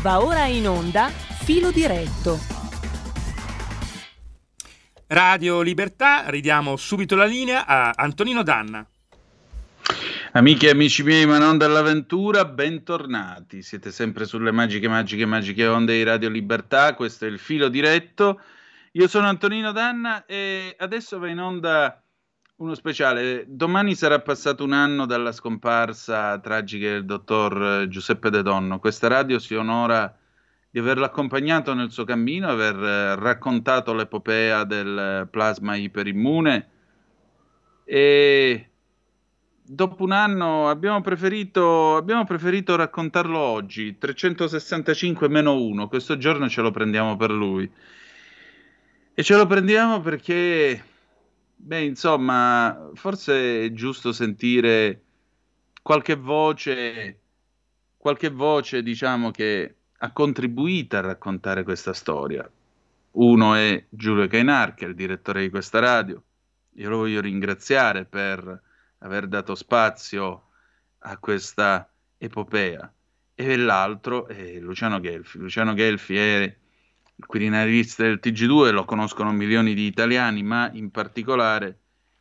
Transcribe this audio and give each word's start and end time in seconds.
Va 0.00 0.22
ora 0.22 0.44
in 0.44 0.68
onda 0.68 1.08
Filo 1.08 1.72
diretto. 1.72 2.38
Radio 5.08 5.60
Libertà, 5.60 6.30
ridiamo 6.30 6.76
subito 6.76 7.16
la 7.16 7.24
linea 7.24 7.66
a 7.66 7.92
Antonino 7.96 8.44
Danna. 8.44 8.86
Amiche 10.32 10.68
e 10.68 10.70
amici 10.70 11.02
miei, 11.02 11.26
ma 11.26 11.38
non 11.38 11.58
dall'avventura, 11.58 12.44
bentornati. 12.44 13.60
Siete 13.62 13.90
sempre 13.90 14.24
sulle 14.24 14.52
magiche, 14.52 14.86
magiche, 14.86 15.26
magiche 15.26 15.66
onde 15.66 15.94
di 15.94 16.04
Radio 16.04 16.28
Libertà. 16.28 16.94
Questo 16.94 17.24
è 17.24 17.28
il 17.28 17.40
filo 17.40 17.68
diretto. 17.68 18.40
Io 18.92 19.08
sono 19.08 19.26
Antonino 19.26 19.72
Danna 19.72 20.24
e 20.26 20.76
adesso 20.78 21.18
va 21.18 21.28
in 21.28 21.40
onda 21.40 22.00
uno 22.58 22.74
speciale. 22.74 23.44
Domani 23.46 23.94
sarà 23.94 24.20
passato 24.20 24.64
un 24.64 24.72
anno 24.72 25.06
dalla 25.06 25.32
scomparsa 25.32 26.38
tragica 26.40 26.88
del 26.88 27.04
dottor 27.04 27.82
eh, 27.82 27.88
Giuseppe 27.88 28.30
De 28.30 28.42
Donno. 28.42 28.78
Questa 28.80 29.06
radio 29.08 29.38
si 29.38 29.54
onora 29.54 30.12
di 30.70 30.78
averlo 30.80 31.04
accompagnato 31.04 31.72
nel 31.74 31.90
suo 31.90 32.04
cammino, 32.04 32.48
aver 32.48 32.76
eh, 32.76 33.14
raccontato 33.14 33.94
l'epopea 33.94 34.64
del 34.64 35.28
plasma 35.30 35.76
iperimmune 35.76 36.68
e 37.84 38.68
dopo 39.62 40.02
un 40.02 40.12
anno 40.12 40.68
abbiamo 40.68 41.00
preferito, 41.00 41.96
abbiamo 41.96 42.24
preferito 42.24 42.74
raccontarlo 42.74 43.38
oggi, 43.38 43.96
365-1, 44.00 45.86
questo 45.86 46.18
giorno 46.18 46.48
ce 46.48 46.60
lo 46.60 46.72
prendiamo 46.72 47.16
per 47.16 47.30
lui. 47.30 47.70
E 49.14 49.22
ce 49.22 49.36
lo 49.36 49.46
prendiamo 49.46 50.00
perché 50.00 50.82
Beh, 51.60 51.82
insomma, 51.82 52.90
forse 52.94 53.64
è 53.64 53.72
giusto 53.72 54.12
sentire 54.12 55.02
qualche 55.82 56.14
voce, 56.14 57.20
qualche 57.96 58.30
voce, 58.30 58.82
diciamo, 58.82 59.30
che 59.32 59.74
ha 59.98 60.12
contribuito 60.12 60.96
a 60.96 61.00
raccontare 61.00 61.64
questa 61.64 61.92
storia. 61.92 62.48
Uno 63.12 63.54
è 63.54 63.84
Giulio 63.88 64.28
Cainar, 64.28 64.74
che 64.74 64.84
è 64.84 64.88
il 64.88 64.94
direttore 64.94 65.42
di 65.42 65.50
questa 65.50 65.80
radio. 65.80 66.22
Io 66.74 66.88
lo 66.88 66.98
voglio 66.98 67.20
ringraziare 67.20 68.04
per 68.04 68.62
aver 68.98 69.26
dato 69.26 69.54
spazio 69.56 70.50
a 71.00 71.18
questa 71.18 71.90
epopea. 72.16 72.92
E 73.34 73.56
l'altro 73.56 74.26
è 74.28 74.58
Luciano 74.60 75.00
Gelfi. 75.00 75.38
Luciano 75.38 75.74
Gelfi 75.74 76.16
è 76.16 76.56
il 77.20 77.94
del 77.96 78.20
TG2 78.22 78.70
lo 78.70 78.84
conoscono 78.84 79.32
milioni 79.32 79.74
di 79.74 79.86
italiani, 79.86 80.42
ma 80.44 80.70
in 80.72 80.90
particolare 80.90 81.78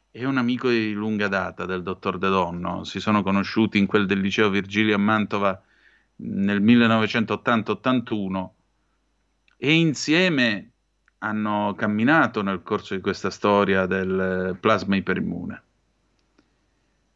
è 0.09 0.26
un 0.26 0.38
amico 0.38 0.70
di 0.70 0.92
lunga 0.94 1.28
data 1.28 1.66
del 1.66 1.84
dottor 1.84 2.17
De 2.17 2.28
Donno. 2.30 2.84
Si 2.84 3.00
sono 3.00 3.22
conosciuti 3.22 3.78
in 3.78 3.86
quel 3.86 4.08
del 4.08 4.20
liceo 4.20 4.50
Virgilio 4.50 4.95
a 4.95 4.98
Mantova 4.98 5.62
nel 6.17 6.64
1980-81 6.64 8.50
e 9.58 9.73
insieme 9.73 10.72
hanno 11.20 11.76
camminato 11.78 12.42
nel 12.42 12.64
corso 12.64 12.95
di 12.95 13.02
questa 13.02 13.30
storia 13.30 13.86
del 13.86 14.58
plasma 14.59 14.95
iperimmune. 14.95 15.61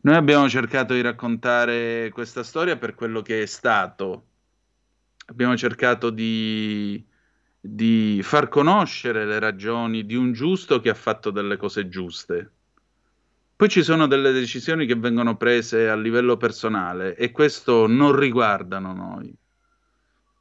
Noi 0.02 0.16
abbiamo 0.16 0.48
cercato 0.50 0.94
di 0.94 1.02
raccontare 1.02 2.10
questa 2.12 2.44
storia 2.44 2.78
per 2.78 2.94
quello 2.94 3.22
che 3.22 3.42
è 3.42 3.46
stato. 3.46 4.26
Abbiamo 5.28 5.56
cercato 5.56 6.10
di 6.10 7.04
di 7.64 8.22
far 8.24 8.50
conoscere 8.50 9.24
le 9.24 9.38
ragioni 9.38 10.04
di 10.04 10.16
un 10.16 10.34
giusto 10.34 10.80
che 10.80 10.90
ha 10.90 10.96
fatto 10.96 11.30
delle 11.30 11.58
cose 11.58 11.88
giuste. 11.88 12.52
Poi 13.56 13.70
ci 13.70 13.84
sono 13.84 14.08
delle 14.08 14.32
decisioni 14.32 14.88
che 14.88 14.96
vengono 14.96 15.38
prese 15.38 15.88
a 15.88 15.96
livello 15.96 16.36
personale 16.38 17.16
e 17.16 17.30
questo 17.30 17.86
non 17.86 18.16
riguardano 18.18 18.94
noi. 18.94 19.32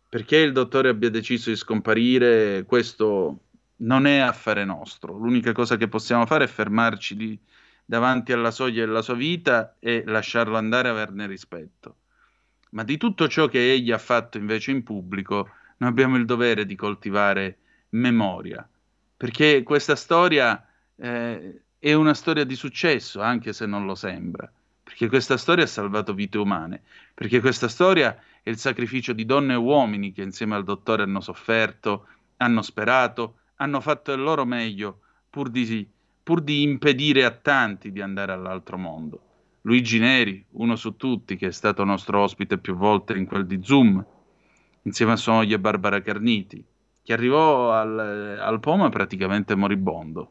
Perché 0.08 0.38
il 0.38 0.52
dottore 0.52 0.88
abbia 0.88 1.10
deciso 1.10 1.50
di 1.50 1.56
scomparire, 1.56 2.64
questo 2.64 3.41
non 3.76 4.06
è 4.06 4.18
affare 4.18 4.64
nostro. 4.64 5.14
L'unica 5.16 5.52
cosa 5.52 5.76
che 5.76 5.88
possiamo 5.88 6.24
fare 6.24 6.44
è 6.44 6.48
fermarci 6.48 7.14
di, 7.14 7.38
davanti 7.84 8.32
alla 8.32 8.50
soglia 8.50 8.87
della 8.87 9.02
sua 9.02 9.14
vita 9.14 9.76
e 9.78 10.02
lasciarlo 10.06 10.56
andare 10.56 10.88
averne 10.88 11.26
rispetto. 11.26 11.97
Ma 12.70 12.82
di 12.82 12.97
tutto 12.97 13.28
ciò 13.28 13.48
che 13.48 13.72
egli 13.72 13.92
ha 13.92 13.98
fatto 13.98 14.38
invece 14.38 14.70
in 14.70 14.82
pubblico, 14.82 15.50
noi 15.80 15.88
abbiamo 15.88 16.16
il 16.16 16.26
dovere 16.26 16.66
di 16.66 16.76
coltivare 16.76 17.58
memoria, 17.91 18.68
perché 19.16 19.62
questa 19.62 19.96
storia 19.96 20.66
eh, 20.96 21.62
è 21.78 21.92
una 21.94 22.12
storia 22.12 22.44
di 22.44 22.54
successo, 22.54 23.22
anche 23.22 23.54
se 23.54 23.64
non 23.64 23.86
lo 23.86 23.94
sembra, 23.94 24.50
perché 24.82 25.08
questa 25.08 25.38
storia 25.38 25.64
ha 25.64 25.66
salvato 25.66 26.12
vite 26.12 26.36
umane, 26.36 26.82
perché 27.14 27.40
questa 27.40 27.69
storia 27.69 28.14
è 28.42 28.50
il 28.50 28.58
sacrificio 28.58 29.14
di 29.14 29.24
donne 29.24 29.54
e 29.54 29.56
uomini 29.56 30.12
che 30.12 30.22
insieme 30.22 30.54
al 30.54 30.64
dottore 30.64 31.04
hanno 31.04 31.22
sofferto, 31.22 32.06
hanno 32.36 32.60
sperato, 32.60 33.36
hanno 33.56 33.80
fatto 33.80 34.12
il 34.12 34.20
loro 34.20 34.44
meglio 34.44 35.00
pur 35.30 35.48
di, 35.48 35.88
pur 36.22 36.42
di 36.42 36.60
impedire 36.60 37.24
a 37.24 37.30
tanti 37.30 37.90
di 37.90 38.02
andare 38.02 38.32
all'altro 38.32 38.76
mondo. 38.76 39.22
Luigi 39.62 39.98
Neri, 39.98 40.44
uno 40.52 40.76
su 40.76 40.96
tutti, 40.96 41.36
che 41.36 41.46
è 41.46 41.52
stato 41.52 41.84
nostro 41.84 42.20
ospite 42.20 42.58
più 42.58 42.74
volte 42.74 43.16
in 43.16 43.24
quel 43.24 43.46
di 43.46 43.60
Zoom, 43.62 44.04
insieme 44.82 45.12
a 45.12 45.16
sua 45.16 45.34
moglie 45.34 45.58
Barbara 45.58 46.00
Carniti, 46.00 46.64
che 47.02 47.12
arrivò 47.12 47.72
al, 47.72 48.38
al 48.41 48.60
Poma 48.60 48.88
praticamente 48.88 49.54
moribondo. 49.54 50.30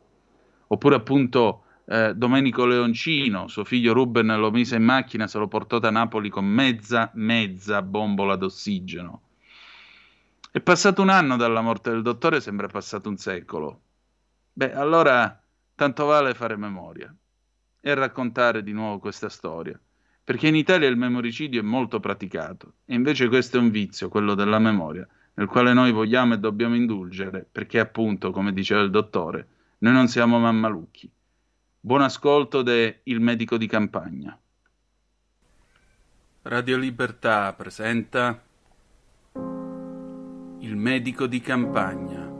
Oppure 0.67 0.95
appunto 0.95 1.63
eh, 1.85 2.13
Domenico 2.15 2.65
Leoncino, 2.65 3.47
suo 3.47 3.63
figlio 3.63 3.93
Ruben 3.93 4.27
lo 4.27 4.51
mise 4.51 4.75
in 4.75 4.83
macchina, 4.83 5.27
se 5.27 5.37
lo 5.39 5.47
portò 5.47 5.79
da 5.79 5.89
Napoli 5.89 6.29
con 6.29 6.45
mezza, 6.45 7.11
mezza 7.15 7.81
bombola 7.81 8.35
d'ossigeno. 8.35 9.21
È 10.51 10.59
passato 10.61 11.01
un 11.01 11.09
anno 11.09 11.35
dalla 11.35 11.61
morte 11.61 11.91
del 11.91 12.01
dottore, 12.01 12.41
sembra 12.41 12.67
passato 12.67 13.09
un 13.09 13.17
secolo. 13.17 13.81
Beh, 14.53 14.73
allora 14.73 15.41
tanto 15.75 16.05
vale 16.05 16.33
fare 16.33 16.57
memoria 16.57 17.13
e 17.81 17.93
raccontare 17.93 18.61
di 18.63 18.73
nuovo 18.73 18.99
questa 18.99 19.29
storia 19.29 19.79
perché 20.29 20.47
in 20.47 20.55
Italia 20.55 20.87
il 20.87 20.95
memoricidio 20.95 21.59
è 21.59 21.63
molto 21.63 21.99
praticato 21.99 22.73
e 22.85 22.93
invece 22.93 23.27
questo 23.29 23.57
è 23.57 23.59
un 23.59 23.71
vizio, 23.71 24.09
quello 24.09 24.35
della 24.35 24.59
memoria, 24.59 25.07
nel 25.33 25.47
quale 25.47 25.73
noi 25.73 25.91
vogliamo 25.91 26.35
e 26.35 26.37
dobbiamo 26.37 26.75
indulgere, 26.75 27.47
perché 27.51 27.79
appunto, 27.79 28.29
come 28.29 28.53
diceva 28.53 28.81
il 28.81 28.91
dottore, 28.91 29.47
noi 29.79 29.93
non 29.93 30.07
siamo 30.07 30.37
mammalucchi. 30.37 31.11
Buon 31.79 32.01
ascolto 32.03 32.61
de 32.61 32.99
Il 33.05 33.19
medico 33.21 33.57
di 33.57 33.65
campagna. 33.65 34.39
Radio 36.43 36.77
Libertà 36.77 37.51
presenta 37.53 38.39
Il 39.33 40.75
medico 40.75 41.25
di 41.25 41.41
campagna. 41.41 42.31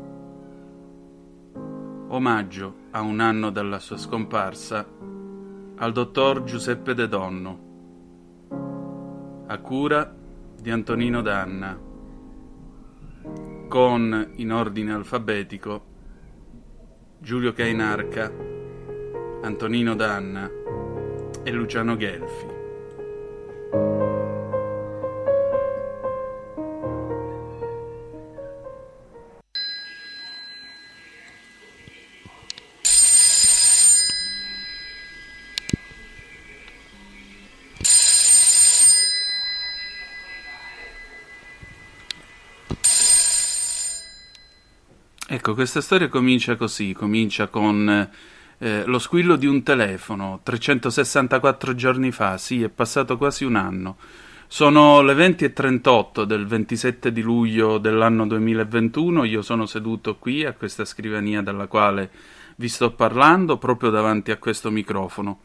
Omaggio 2.10 2.76
a 2.92 3.02
un 3.02 3.20
anno 3.20 3.50
dalla 3.50 3.80
sua 3.80 3.98
scomparsa 3.98 4.88
al 5.78 5.92
dottor 5.92 6.44
Giuseppe 6.44 6.94
De 6.94 7.08
Donno 7.08 7.68
a 9.52 9.58
cura 9.58 10.16
di 10.62 10.70
Antonino 10.70 11.24
Danna, 11.24 11.76
con 13.68 14.32
in 14.36 14.52
ordine 14.52 14.94
alfabetico 14.94 15.86
Giulio 17.18 17.52
Cainarca, 17.54 18.32
Antonino 19.42 19.96
Danna 19.96 20.48
e 21.42 21.52
Luciano 21.52 21.98
Gelfi. 21.98 22.59
Ecco, 45.50 45.58
questa 45.58 45.82
storia 45.82 46.10
comincia 46.10 46.56
così, 46.56 46.94
comincia 46.94 47.48
con 47.48 48.08
eh, 48.60 48.84
lo 48.86 49.00
squillo 49.00 49.36
di 49.36 49.48
un 49.48 49.64
telefono, 49.64 50.42
364 50.44 51.74
giorni 51.74 52.12
fa, 52.12 52.38
sì, 52.38 52.62
è 52.62 52.70
passato 52.70 53.18
quasi 53.18 53.46
un 53.46 53.56
anno. 53.56 53.98
Sono 54.46 55.02
le 55.02 55.16
20.38 55.16 56.22
del 56.22 56.46
27 56.46 57.12
di 57.12 57.22
luglio 57.22 57.80
dell'anno 57.80 58.28
2021, 58.28 59.24
io 59.24 59.42
sono 59.42 59.66
seduto 59.66 60.18
qui 60.18 60.46
a 60.46 60.54
questa 60.54 60.86
scrivania 60.86 61.42
dalla 61.42 61.66
quale 61.66 62.12
vi 62.58 62.70
sto 62.70 62.92
parlando, 62.92 63.58
proprio 63.58 63.90
davanti 63.90 64.30
a 64.30 64.38
questo 64.38 64.70
microfono. 64.70 65.40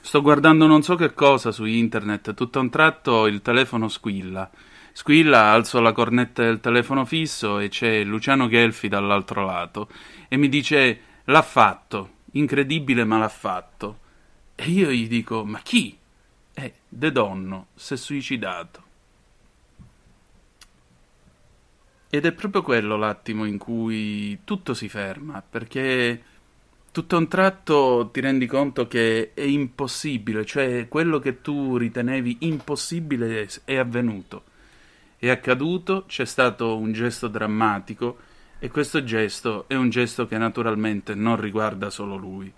Sto 0.00 0.22
guardando 0.22 0.66
non 0.66 0.82
so 0.82 0.94
che 0.94 1.12
cosa 1.12 1.52
su 1.52 1.66
internet, 1.66 2.32
tutto 2.32 2.60
a 2.60 2.62
un 2.62 2.70
tratto 2.70 3.26
il 3.26 3.42
telefono 3.42 3.88
squilla. 3.88 4.50
Squilla, 4.96 5.50
alzo 5.50 5.80
la 5.80 5.90
cornetta 5.90 6.44
del 6.44 6.60
telefono 6.60 7.04
fisso 7.04 7.58
e 7.58 7.68
c'è 7.68 8.04
Luciano 8.04 8.48
Gelfi 8.48 8.86
dall'altro 8.86 9.44
lato 9.44 9.88
e 10.28 10.36
mi 10.36 10.48
dice 10.48 11.00
l'ha 11.24 11.42
fatto, 11.42 12.10
incredibile 12.34 13.02
ma 13.02 13.18
l'ha 13.18 13.28
fatto. 13.28 13.98
E 14.54 14.70
io 14.70 14.92
gli 14.92 15.08
dico 15.08 15.44
ma 15.44 15.58
chi? 15.58 15.98
Eh, 16.54 16.74
De 16.88 17.10
Donno, 17.10 17.66
si 17.74 17.94
è 17.94 17.96
suicidato. 17.96 18.82
Ed 22.08 22.24
è 22.24 22.30
proprio 22.30 22.62
quello 22.62 22.96
l'attimo 22.96 23.46
in 23.46 23.58
cui 23.58 24.38
tutto 24.44 24.74
si 24.74 24.88
ferma, 24.88 25.42
perché 25.42 26.22
tutto 26.92 27.16
a 27.16 27.18
un 27.18 27.26
tratto 27.26 28.10
ti 28.12 28.20
rendi 28.20 28.46
conto 28.46 28.86
che 28.86 29.32
è 29.34 29.42
impossibile, 29.42 30.44
cioè 30.44 30.86
quello 30.86 31.18
che 31.18 31.40
tu 31.40 31.76
ritenevi 31.76 32.36
impossibile 32.42 33.48
è 33.64 33.74
avvenuto. 33.74 34.52
È 35.24 35.30
accaduto, 35.30 36.04
c'è 36.06 36.26
stato 36.26 36.76
un 36.76 36.92
gesto 36.92 37.28
drammatico 37.28 38.18
e 38.58 38.68
questo 38.68 39.02
gesto 39.04 39.64
è 39.68 39.74
un 39.74 39.88
gesto 39.88 40.26
che 40.26 40.36
naturalmente 40.36 41.14
non 41.14 41.40
riguarda 41.40 41.88
solo 41.88 42.16
lui. 42.16 42.52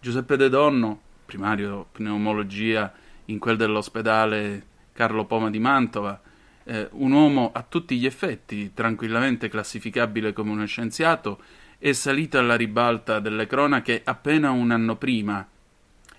Giuseppe 0.00 0.36
De 0.36 0.50
Donno, 0.50 1.00
primario 1.24 1.86
pneumologia 1.92 2.92
in 3.24 3.38
quel 3.38 3.56
dell'ospedale 3.56 4.66
Carlo 4.92 5.24
Poma 5.24 5.48
di 5.48 5.58
Mantova, 5.58 6.20
eh, 6.64 6.88
un 6.90 7.12
uomo 7.12 7.52
a 7.54 7.64
tutti 7.66 7.96
gli 7.96 8.04
effetti 8.04 8.74
tranquillamente 8.74 9.48
classificabile 9.48 10.34
come 10.34 10.50
uno 10.50 10.66
scienziato, 10.66 11.40
è 11.78 11.92
salito 11.92 12.36
alla 12.36 12.54
ribalta 12.54 13.18
delle 13.18 13.46
cronache 13.46 14.02
appena 14.04 14.50
un 14.50 14.72
anno 14.72 14.96
prima 14.96 15.48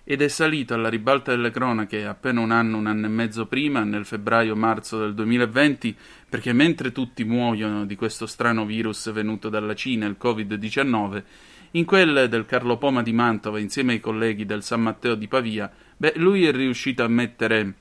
ed 0.08 0.22
è 0.22 0.28
salito 0.28 0.76
alla 0.76 0.88
ribalta 0.88 1.32
delle 1.32 1.50
cronache 1.50 2.06
appena 2.06 2.40
un 2.40 2.52
anno, 2.52 2.78
un 2.78 2.86
anno 2.86 3.08
e 3.08 3.10
mezzo 3.10 3.48
prima, 3.48 3.84
nel 3.84 4.06
febbraio-marzo 4.06 5.00
del 5.00 5.16
2020, 5.16 5.98
perché 6.30 6.54
mentre 6.54 6.92
tutti 6.92 7.24
muoiono 7.24 7.86
di 7.86 7.96
questo 7.96 8.28
strano 8.28 8.66
virus 8.66 9.12
venuto 9.12 9.50
dalla 9.50 9.74
Cina, 9.74 10.06
il 10.06 10.18
Covid-19, 10.22 11.24
in 11.72 11.86
quelle 11.86 12.30
del 12.30 12.46
Carlo 12.46 12.78
Poma 12.78 13.02
di 13.02 13.14
Mantova, 13.14 13.60
insieme 13.60 13.94
ai 13.94 14.00
colleghi 14.00 14.46
del 14.46 14.62
San 14.62 14.82
Matteo 14.82 15.16
di 15.16 15.28
Pavia, 15.28 15.72
beh, 15.98 16.14
lui 16.18 16.46
è 16.46 16.52
riuscito 16.52 17.04
a 17.04 17.08
mettere 17.08 17.74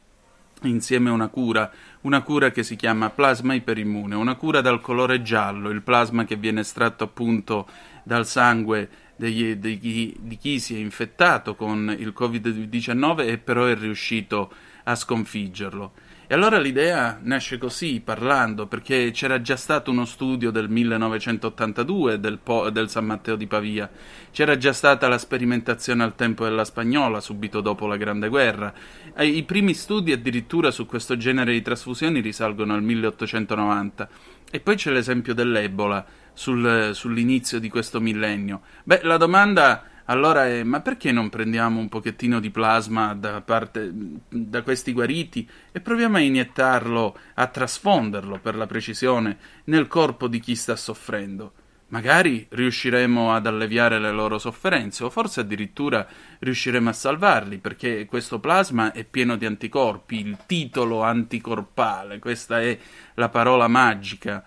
insieme 0.63 1.11
una 1.11 1.29
cura, 1.29 1.71
una 2.03 2.23
cura 2.23 2.51
che 2.51 2.63
si 2.63 2.75
chiama 2.75 3.11
plasma 3.11 3.53
iperimmune, 3.53 4.15
una 4.15 4.35
cura 4.37 4.63
dal 4.63 4.81
colore 4.81 5.21
giallo, 5.21 5.69
il 5.69 5.83
plasma 5.83 6.25
che 6.25 6.37
viene 6.37 6.61
estratto 6.61 7.05
appunto 7.05 7.69
dal 8.03 8.27
sangue 8.27 8.89
degli, 9.17 9.55
degli, 9.57 10.15
di 10.19 10.37
chi 10.37 10.59
si 10.59 10.75
è 10.75 10.79
infettato 10.79 11.55
con 11.55 11.95
il 11.99 12.13
Covid-19 12.17 13.29
e 13.29 13.39
però 13.39 13.67
è 13.67 13.77
riuscito 13.77 14.53
a 14.85 14.95
sconfiggerlo. 14.95 15.93
E 16.27 16.33
allora 16.33 16.59
l'idea 16.59 17.19
nasce 17.23 17.59
così, 17.59 18.01
parlando, 18.01 18.67
perché 18.67 19.11
c'era 19.11 19.43
già 19.43 19.57
stato 19.57 19.91
uno 19.91 20.07
studio 20.07 20.51
del 20.51 20.71
1982 20.71 22.19
del, 22.19 22.39
po- 22.39 22.71
del, 22.71 22.89
San 22.89 23.05
Matteo 23.05 23.37
di 23.37 23.47
Pavia, 23.47 23.91
c'era 24.33 24.57
già 24.57 24.73
stata 24.73 25.07
la 25.07 25.19
sperimentazione 25.19 26.03
al 26.03 26.15
tempo 26.15 26.45
della 26.45 26.65
spagnola, 26.65 27.21
subito 27.21 27.61
dopo 27.61 27.87
la 27.87 27.99
Grande 27.99 28.29
Guerra. 28.29 28.73
I 29.19 29.43
primi 29.43 29.75
studi 29.75 30.13
addirittura 30.13 30.71
su 30.71 30.87
questo 30.87 31.19
genere 31.19 31.53
di 31.53 31.61
trasfusioni 31.61 32.21
risalgono 32.21 32.73
al 32.73 32.83
1890. 32.83 34.09
E 34.51 34.61
poi 34.61 34.77
c'è 34.77 34.91
l'esempio 34.93 35.35
dell'Ebola 35.35 36.07
sul, 36.35 36.91
sull'inizio 36.93 37.59
di 37.59 37.71
questo 37.71 38.01
millennio. 38.01 38.61
Beh, 38.83 39.01
la 39.03 39.17
domanda 39.17 39.85
allora 40.07 40.47
è 40.47 40.65
ma 40.65 40.81
perché 40.81 41.13
non 41.13 41.31
prendiamo 41.31 41.81
un 41.81 41.89
pochettino 41.89 42.39
di 42.39 42.51
plasma 42.51 43.15
da, 43.15 43.41
parte, 43.41 43.91
da 44.29 44.63
questi 44.63 44.93
guariti 44.93 45.49
e 45.73 45.81
proviamo 45.81 46.19
a 46.19 46.21
iniettarlo, 46.21 47.17
a 47.35 47.47
trasfonderlo 47.47 48.39
per 48.39 48.55
la 48.57 48.67
precisione, 48.67 49.39
nel 49.65 49.87
corpo 49.87 50.29
di 50.29 50.41
chi 50.41 50.55
sta 50.57 50.77
soffrendo? 50.77 51.53
Magari 51.89 52.47
riusciremo 52.49 53.33
ad 53.35 53.47
alleviare 53.47 53.99
le 54.01 54.11
loro 54.11 54.39
sofferenze 54.39 55.05
o 55.05 55.11
forse 55.11 55.41
addirittura 55.41 56.07
riusciremo 56.41 56.89
a 56.89 56.93
salvarli 56.93 57.59
perché 57.59 58.05
questo 58.05 58.41
plasma 58.41 58.93
è 58.93 59.05
pieno 59.05 59.37
di 59.37 59.47
anticorpi, 59.47 60.19
il 60.19 60.39
titolo 60.45 61.03
anticorpale, 61.03 62.19
questa 62.19 62.61
è 62.61 62.77
la 63.15 63.29
parola 63.29 63.69
magica 63.69 64.43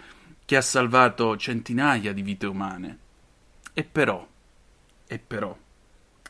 che 0.47 0.55
ha 0.55 0.61
salvato 0.61 1.35
centinaia 1.35 2.13
di 2.13 2.21
vite 2.21 2.45
umane. 2.45 2.97
E 3.73 3.83
però, 3.83 4.25
e 5.05 5.19
però, 5.19 5.55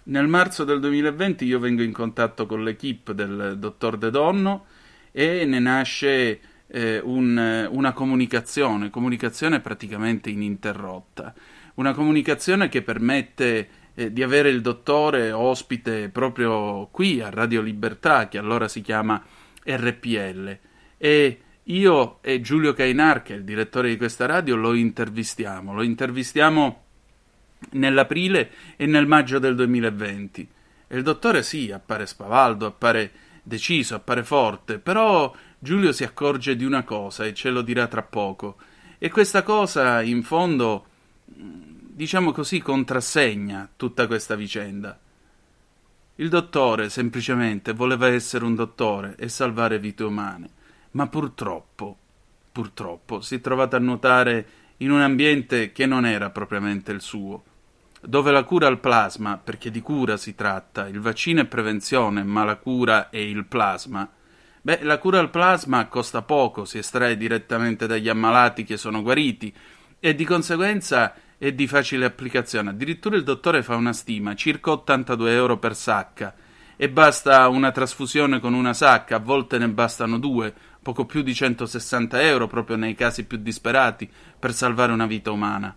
nel 0.06 0.28
marzo 0.28 0.64
del 0.64 0.80
2020 0.80 1.46
io 1.46 1.60
vengo 1.60 1.84
in 1.84 1.92
contatto 1.92 2.48
con 2.48 2.64
l'equipe 2.64 3.14
del 3.14 3.58
dottor 3.60 3.96
De 3.96 4.10
Donno 4.10 4.66
e 5.12 5.46
ne 5.46 5.60
nasce 5.60 6.40
eh, 6.66 7.00
un, 7.04 7.68
una 7.70 7.94
comunicazione, 7.94 8.90
comunicazione 8.90 9.60
praticamente 9.60 10.32
ininterrotta, 10.32 11.36
una 11.76 11.94
comunicazione 11.94 12.70
che 12.70 12.82
permette 12.82 13.70
eh, 13.94 14.12
di 14.12 14.24
avere 14.24 14.50
il 14.50 14.62
dottore 14.62 15.32
ospite 15.32 16.10
proprio 16.10 16.88
qui 16.88 17.22
a 17.22 17.30
Radio 17.30 17.62
Libertà, 17.62 18.28
che 18.30 18.40
allora 18.40 18.68
si 18.68 18.82
chiama 18.82 19.24
RPL, 19.64 20.58
e 20.98 21.42
io 21.70 22.20
e 22.22 22.40
Giulio 22.40 22.74
Cainar, 22.74 23.24
che 23.24 23.34
è 23.34 23.38
il 23.38 23.44
direttore 23.44 23.90
di 23.90 23.98
questa 23.98 24.26
radio, 24.26 24.56
lo 24.56 24.74
intervistiamo. 24.74 25.74
Lo 25.74 25.82
intervistiamo 25.82 26.84
nell'aprile 27.72 28.52
e 28.78 28.86
nel 28.86 29.08
maggio 29.08 29.40
del 29.40 29.56
2020. 29.56 30.48
E 30.88 30.96
il 30.96 31.04
dottore 31.04 31.44
sì, 31.44 31.72
appare 31.72 32.06
spavaldo, 32.06 32.66
appare 32.66 33.12
deciso, 33.44 33.96
appare 33.96 34.24
forte, 34.24 34.80
però 34.80 35.34
Giulio 35.60 35.92
si 35.92 36.04
accorge 36.04 36.56
di 36.56 36.64
una 36.64 36.84
cosa 36.84 37.26
e 37.26 37.34
ce 37.34 37.50
lo 37.50 37.62
dirà 37.62 37.88
tra 37.88 38.04
poco. 38.04 38.58
E 38.98 39.10
questa 39.10 39.44
cosa, 39.44 40.02
in 40.02 40.24
fondo, 40.24 40.86
diciamo 41.26 42.32
così, 42.32 42.62
contrassegna 42.62 43.70
tutta 43.76 44.08
questa 44.08 44.36
vicenda. 44.36 44.98
Il 46.16 46.30
dottore 46.30 46.90
semplicemente 46.90 47.74
voleva 47.74 48.08
essere 48.08 48.46
un 48.46 48.56
dottore 48.56 49.16
e 49.18 49.28
salvare 49.28 49.80
vite 49.80 50.04
umane 50.04 50.56
ma 50.98 51.06
purtroppo, 51.06 51.96
purtroppo, 52.52 53.22
si 53.22 53.36
è 53.36 53.42
trovato 53.42 53.76
a 53.76 53.80
nuotare 53.80 54.48
in 54.78 54.90
un 54.90 55.02
ambiente 55.02 55.72
che 55.72 55.86
non 55.86 56.08
era 56.08 56.32
propriamente 56.32 56.92
il 56.92 57.02
suo, 57.02 57.44
dove 58.02 58.32
la 58.32 58.44
cura 58.44 58.66
al 58.66 58.80
plasma, 58.80 59.38
perché 59.38 59.70
di 59.70 59.82
cura 59.82 60.18
si 60.18 60.34
tratta, 60.34 60.88
il 60.88 61.00
vaccino 61.00 61.42
è 61.42 61.46
prevenzione, 61.46 62.24
ma 62.24 62.44
la 62.44 62.56
cura 62.56 63.12
è 63.12 63.18
il 63.18 63.46
plasma. 63.46 64.10
Beh, 64.60 64.80
la 64.82 64.98
cura 64.98 65.20
al 65.20 65.30
plasma 65.30 65.86
costa 65.86 66.24
poco, 66.24 66.66
si 66.66 66.80
estrae 66.80 67.16
direttamente 67.16 67.86
dagli 67.86 68.10
ammalati 68.10 68.64
che 68.64 68.76
sono 68.76 69.04
guariti 69.04 69.54
e 70.00 70.16
di 70.16 70.26
conseguenza 70.26 71.14
è 71.38 71.52
di 71.52 71.68
facile 71.68 72.06
applicazione. 72.06 72.72
Addirittura 72.72 73.16
il 73.16 73.24
dottore 73.24 73.62
fa 73.62 73.76
una 73.76 73.94
stima, 73.94 74.34
circa 74.34 74.72
82 74.72 75.32
euro 75.32 75.58
per 75.60 75.76
sacca, 75.76 76.34
e 76.76 76.90
basta 76.90 77.48
una 77.48 77.72
trasfusione 77.72 78.40
con 78.40 78.54
una 78.54 78.74
sacca, 78.74 79.16
a 79.16 79.20
volte 79.20 79.58
ne 79.58 79.68
bastano 79.68 80.20
due, 80.20 80.54
poco 80.88 81.04
più 81.04 81.22
di 81.22 81.34
160 81.34 82.22
euro 82.22 82.48
proprio 82.48 82.78
nei 82.78 82.96
casi 82.96 83.26
più 83.26 83.40
disperati 83.40 84.10
per 84.40 84.54
salvare 84.54 84.94
una 84.94 85.06
vita 85.06 85.32
umana. 85.32 85.76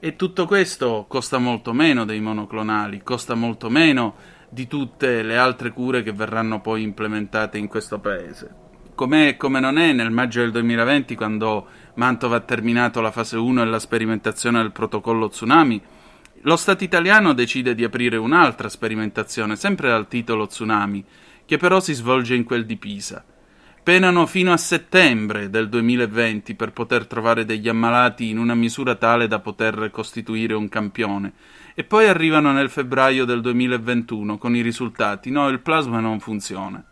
E 0.00 0.16
tutto 0.16 0.46
questo 0.46 1.04
costa 1.06 1.38
molto 1.38 1.72
meno 1.72 2.04
dei 2.04 2.18
monoclonali, 2.18 3.04
costa 3.04 3.36
molto 3.36 3.70
meno 3.70 4.16
di 4.48 4.66
tutte 4.66 5.22
le 5.22 5.38
altre 5.38 5.70
cure 5.70 6.02
che 6.02 6.12
verranno 6.12 6.60
poi 6.60 6.82
implementate 6.82 7.56
in 7.56 7.68
questo 7.68 8.00
paese. 8.00 8.52
Com'è 8.96 9.36
come 9.36 9.60
non 9.60 9.78
è 9.78 9.92
nel 9.92 10.10
maggio 10.10 10.40
del 10.40 10.50
2020 10.50 11.14
quando 11.14 11.68
Mantova 11.94 12.36
ha 12.36 12.40
terminato 12.40 13.00
la 13.00 13.12
fase 13.12 13.36
1 13.36 13.62
e 13.62 13.64
la 13.64 13.78
sperimentazione 13.78 14.60
del 14.60 14.72
protocollo 14.72 15.28
tsunami, 15.28 15.80
lo 16.42 16.56
Stato 16.56 16.82
italiano 16.82 17.32
decide 17.32 17.76
di 17.76 17.84
aprire 17.84 18.16
un'altra 18.16 18.68
sperimentazione, 18.68 19.54
sempre 19.54 19.88
dal 19.88 20.08
titolo 20.08 20.46
Tsunami, 20.46 21.04
che 21.44 21.56
però 21.56 21.80
si 21.80 21.92
svolge 21.92 22.34
in 22.34 22.44
quel 22.44 22.66
di 22.66 22.76
Pisa 22.76 23.24
penano 23.86 24.26
fino 24.26 24.52
a 24.52 24.56
settembre 24.56 25.48
del 25.48 25.68
2020 25.68 26.56
per 26.56 26.72
poter 26.72 27.06
trovare 27.06 27.44
degli 27.44 27.68
ammalati 27.68 28.30
in 28.30 28.36
una 28.36 28.56
misura 28.56 28.96
tale 28.96 29.28
da 29.28 29.38
poter 29.38 29.90
costituire 29.92 30.54
un 30.54 30.68
campione. 30.68 31.34
E 31.72 31.84
poi 31.84 32.08
arrivano 32.08 32.50
nel 32.50 32.68
febbraio 32.68 33.24
del 33.24 33.40
2021 33.40 34.38
con 34.38 34.56
i 34.56 34.60
risultati: 34.60 35.30
no, 35.30 35.46
il 35.46 35.60
plasma 35.60 36.00
non 36.00 36.18
funziona. 36.18 36.82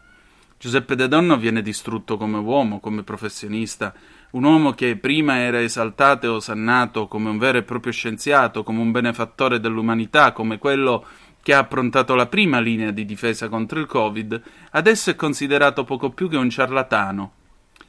Giuseppe 0.56 0.94
De 0.94 1.08
Donno 1.08 1.36
viene 1.36 1.62
distrutto 1.62 2.16
come 2.16 2.38
uomo, 2.38 2.78
come 2.78 3.02
professionista, 3.02 3.92
un 4.30 4.44
uomo 4.44 4.70
che 4.70 4.96
prima 4.96 5.38
era 5.38 5.60
esaltato 5.60 6.26
e 6.26 6.28
osannato 6.28 7.08
come 7.08 7.28
un 7.28 7.38
vero 7.38 7.58
e 7.58 7.64
proprio 7.64 7.92
scienziato, 7.92 8.62
come 8.62 8.80
un 8.80 8.92
benefattore 8.92 9.58
dell'umanità, 9.58 10.30
come 10.30 10.58
quello 10.58 11.04
che 11.44 11.52
ha 11.52 11.58
approntato 11.58 12.14
la 12.14 12.26
prima 12.26 12.58
linea 12.58 12.90
di 12.90 13.04
difesa 13.04 13.50
contro 13.50 13.78
il 13.78 13.84
Covid, 13.84 14.42
adesso 14.70 15.10
è 15.10 15.14
considerato 15.14 15.84
poco 15.84 16.08
più 16.08 16.30
che 16.30 16.38
un 16.38 16.48
ciarlatano. 16.48 17.32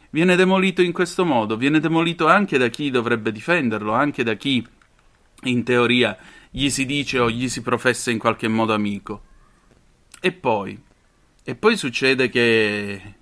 Viene 0.10 0.36
demolito 0.36 0.82
in 0.82 0.92
questo 0.92 1.24
modo, 1.24 1.56
viene 1.56 1.80
demolito 1.80 2.28
anche 2.28 2.58
da 2.58 2.68
chi 2.68 2.92
dovrebbe 2.92 3.32
difenderlo, 3.32 3.94
anche 3.94 4.24
da 4.24 4.34
chi, 4.34 4.62
in 5.44 5.64
teoria, 5.64 6.18
gli 6.52 6.68
si 6.70 6.86
dice 6.86 7.18
o 7.20 7.30
gli 7.30 7.48
si 7.48 7.62
professa 7.62 8.12
in 8.12 8.18
qualche 8.18 8.50
modo 8.50 8.74
amico. 8.74 9.22
E 10.20 10.34
poi, 10.34 10.78
e 11.42 11.56
poi 11.56 11.78
succede 11.78 12.28
che 12.28 13.14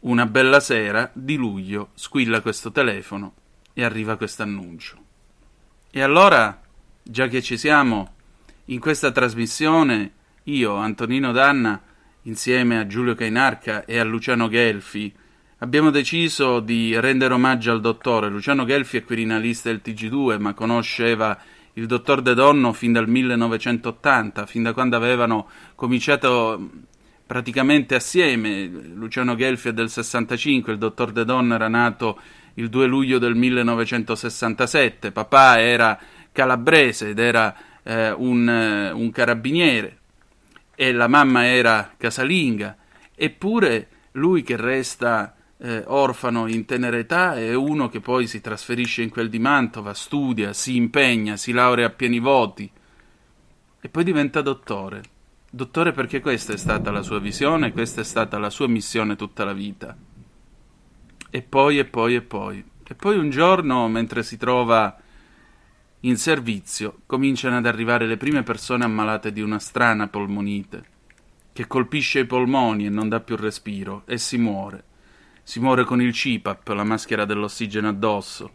una 0.00 0.26
bella 0.26 0.58
sera 0.58 1.08
di 1.12 1.36
luglio 1.36 1.90
squilla 1.94 2.40
questo 2.40 2.72
telefono 2.72 3.34
e 3.74 3.84
arriva 3.84 4.16
questo 4.16 4.42
annuncio. 4.42 4.96
E 5.88 6.02
allora, 6.02 6.60
già 7.00 7.28
che 7.28 7.40
ci 7.40 7.56
siamo, 7.56 8.14
in 8.72 8.80
questa 8.80 9.12
trasmissione 9.12 10.12
io, 10.44 10.74
Antonino 10.74 11.30
Danna, 11.30 11.80
insieme 12.22 12.78
a 12.78 12.86
Giulio 12.86 13.14
Cainarca 13.14 13.84
e 13.84 13.98
a 13.98 14.04
Luciano 14.04 14.48
Gelfi, 14.48 15.12
abbiamo 15.58 15.90
deciso 15.90 16.60
di 16.60 16.98
rendere 16.98 17.34
omaggio 17.34 17.70
al 17.70 17.80
dottore. 17.80 18.28
Luciano 18.28 18.64
Gelfi 18.64 18.96
è 18.96 19.04
quirinalista 19.04 19.68
del 19.68 19.82
TG2, 19.84 20.40
ma 20.40 20.54
conosceva 20.54 21.38
il 21.74 21.86
dottor 21.86 22.22
De 22.22 22.34
Donno 22.34 22.72
fin 22.72 22.92
dal 22.92 23.08
1980, 23.08 24.46
fin 24.46 24.62
da 24.62 24.72
quando 24.72 24.96
avevano 24.96 25.48
cominciato 25.74 26.70
praticamente 27.26 27.94
assieme. 27.94 28.66
Luciano 28.94 29.36
Gelfi 29.36 29.68
è 29.68 29.72
del 29.72 29.90
65, 29.90 30.72
il 30.72 30.78
dottor 30.78 31.12
De 31.12 31.24
Donno 31.24 31.54
era 31.54 31.68
nato 31.68 32.18
il 32.54 32.68
2 32.68 32.86
luglio 32.86 33.18
del 33.18 33.34
1967, 33.34 35.12
papà 35.12 35.60
era 35.60 35.98
calabrese 36.32 37.10
ed 37.10 37.18
era 37.18 37.54
eh, 37.82 38.10
un, 38.10 38.92
un 38.94 39.10
carabiniere 39.10 39.98
e 40.74 40.92
la 40.92 41.08
mamma 41.08 41.46
era 41.46 41.94
casalinga, 41.96 42.76
eppure 43.14 43.88
lui 44.12 44.42
che 44.42 44.56
resta 44.56 45.34
eh, 45.58 45.84
orfano 45.86 46.48
in 46.48 46.64
tenera 46.64 46.98
età 46.98 47.36
è 47.36 47.54
uno 47.54 47.88
che 47.88 48.00
poi 48.00 48.26
si 48.26 48.40
trasferisce 48.40 49.02
in 49.02 49.10
quel 49.10 49.28
di 49.28 49.38
Mantova, 49.38 49.94
studia, 49.94 50.52
si 50.52 50.74
impegna, 50.74 51.36
si 51.36 51.52
laurea 51.52 51.86
a 51.86 51.90
pieni 51.90 52.18
voti 52.18 52.70
e 53.80 53.88
poi 53.88 54.04
diventa 54.04 54.42
dottore. 54.42 55.02
Dottore 55.50 55.92
perché 55.92 56.20
questa 56.20 56.52
è 56.52 56.56
stata 56.56 56.90
la 56.90 57.02
sua 57.02 57.18
visione, 57.18 57.72
questa 57.72 58.00
è 58.00 58.04
stata 58.04 58.38
la 58.38 58.48
sua 58.48 58.66
missione 58.66 59.16
tutta 59.16 59.44
la 59.44 59.52
vita. 59.52 59.96
E 61.30 61.42
poi 61.42 61.78
e 61.78 61.84
poi 61.84 62.14
e 62.14 62.22
poi. 62.22 62.64
E 62.86 62.94
poi 62.94 63.18
un 63.18 63.30
giorno, 63.30 63.88
mentre 63.88 64.22
si 64.22 64.36
trova 64.36 65.01
in 66.04 66.16
servizio, 66.16 67.02
cominciano 67.06 67.56
ad 67.56 67.66
arrivare 67.66 68.06
le 68.06 68.16
prime 68.16 68.42
persone 68.42 68.84
ammalate 68.84 69.32
di 69.32 69.40
una 69.40 69.58
strana 69.58 70.08
polmonite, 70.08 70.84
che 71.52 71.66
colpisce 71.66 72.20
i 72.20 72.26
polmoni 72.26 72.86
e 72.86 72.90
non 72.90 73.08
dà 73.08 73.20
più 73.20 73.36
respiro, 73.36 74.02
e 74.06 74.18
si 74.18 74.36
muore. 74.36 74.84
Si 75.44 75.60
muore 75.60 75.84
con 75.84 76.00
il 76.00 76.12
CPAP, 76.12 76.68
la 76.68 76.84
maschera 76.84 77.24
dell'ossigeno 77.24 77.88
addosso, 77.88 78.52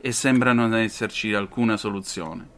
e 0.00 0.12
sembra 0.12 0.52
non 0.52 0.74
esserci 0.74 1.32
alcuna 1.32 1.76
soluzione. 1.76 2.48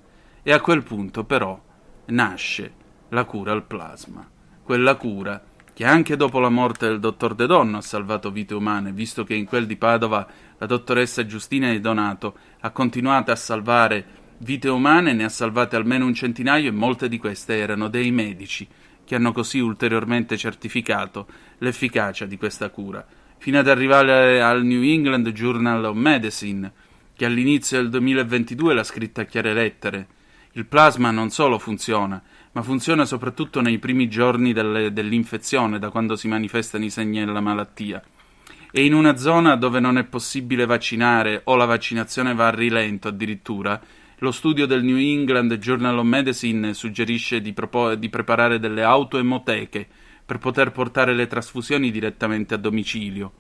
E 0.43 0.52
a 0.52 0.61
quel 0.61 0.83
punto, 0.83 1.25
però, 1.25 1.59
nasce 2.07 2.73
la 3.11 3.25
cura 3.25 3.52
al 3.52 3.64
plasma. 3.64 4.28
Quella 4.62 4.97
cura 4.97 5.43
che 5.76 5.85
anche 5.85 6.16
dopo 6.16 6.38
la 6.38 6.49
morte 6.49 6.88
del 6.88 7.00
dottor 7.00 7.35
De 7.35 7.47
Donno 7.47 7.76
ha 7.76 7.83
salvato 7.83 8.31
vite 8.31 8.55
umane, 8.55 8.93
visto 8.93 9.25
che 9.25 9.35
in 9.35 9.45
quel 9.45 9.66
di 9.66 9.76
Padova 9.76 10.26
la 10.57 10.64
dottoressa 10.64 11.26
Giustina 11.26 11.71
Di 11.71 11.81
Donato 11.81 12.35
ha 12.61 12.71
continuato 12.71 13.31
a 13.31 13.37
salvare 13.37 14.15
vite 14.38 14.69
umane, 14.69 15.12
ne 15.12 15.25
ha 15.25 15.28
salvate 15.28 15.76
almeno 15.76 16.07
un 16.07 16.14
centinaio 16.14 16.69
e 16.69 16.73
molte 16.73 17.09
di 17.09 17.19
queste 17.19 17.57
erano 17.57 17.88
dei 17.88 18.11
medici, 18.11 18.66
che 19.05 19.14
hanno 19.14 19.33
così 19.33 19.59
ulteriormente 19.61 20.37
certificato 20.37 21.26
l'efficacia 21.59 22.26
di 22.26 22.37
questa 22.37 22.71
cura 22.71 23.07
fino 23.38 23.59
ad 23.59 23.69
arrivare 23.69 24.43
al 24.43 24.64
New 24.64 24.83
England 24.83 25.31
Journal 25.31 25.85
of 25.85 25.97
Medicine, 25.97 26.73
che 27.14 27.25
all'inizio 27.25 27.78
del 27.78 27.90
2022 27.90 28.75
l'ha 28.75 28.83
scritta 28.83 29.23
a 29.23 29.25
chiare 29.25 29.55
lettere. 29.55 30.09
Il 30.52 30.66
plasma 30.66 31.11
non 31.11 31.31
solo 31.31 31.59
funziona, 31.59 32.21
ma 32.52 32.62
funziona 32.62 33.05
soprattutto 33.05 33.61
nei 33.61 33.78
primi 33.78 34.09
giorni 34.09 34.52
delle, 34.52 34.93
dell'infezione, 34.93 35.78
da 35.78 35.90
quando 35.90 36.16
si 36.16 36.28
manifestano 36.28 36.85
i 36.85 36.90
segni 36.90 37.25
della 37.25 37.40
malattia. 37.40 38.02
E 38.73 38.85
in 38.85 38.95
una 38.95 39.16
zona 39.16 39.55
dove 39.55 39.81
non 39.81 39.97
è 39.97 40.05
possibile 40.05 40.66
vaccinare 40.66 41.43
o 41.45 41.57
la 41.57 41.66
vaccinazione 41.66 42.35
va 42.35 42.49
a 42.49 42.55
rilento 42.55 43.09
addirittura, 43.09 43.81
lo 44.18 44.30
studio 44.30 44.66
del 44.66 44.82
New 44.82 44.96
England 44.96 45.54
Journal 45.58 45.99
of 45.99 46.04
Medicine 46.04 46.73
suggerisce 46.73 47.40
di, 47.40 47.52
propo- 47.52 47.94
di 47.94 48.08
preparare 48.08 48.58
delle 48.58 48.82
autoemoteche 48.82 49.87
per 50.25 50.38
poter 50.38 50.73
portare 50.73 51.14
le 51.14 51.26
trasfusioni 51.26 51.90
direttamente 51.90 52.54
a 52.54 52.58
domicilio. 52.58 53.32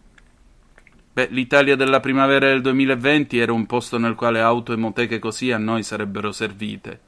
Beh, 1.14 1.28
l'Italia 1.30 1.76
della 1.76 2.00
primavera 2.00 2.48
del 2.48 2.60
2020 2.60 3.38
era 3.38 3.52
un 3.52 3.64
posto 3.64 3.96
nel 3.96 4.14
quale 4.14 4.40
auto 4.40 4.74
e 4.74 4.76
moteche 4.76 5.18
così 5.18 5.50
a 5.50 5.56
noi 5.56 5.82
sarebbero 5.82 6.30
servite. 6.30 7.00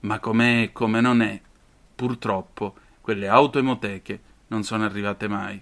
Ma 0.00 0.18
com'è 0.18 0.62
e 0.62 0.72
come 0.72 1.02
non 1.02 1.20
è, 1.20 1.38
purtroppo, 1.94 2.74
quelle 3.02 3.28
auto 3.28 3.58
e 3.58 3.62
moteche 3.62 4.20
non 4.46 4.62
sono 4.62 4.84
arrivate 4.84 5.28
mai. 5.28 5.60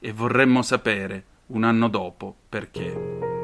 E 0.00 0.12
vorremmo 0.12 0.62
sapere, 0.62 1.24
un 1.46 1.62
anno 1.62 1.86
dopo, 1.86 2.34
perché. 2.48 3.39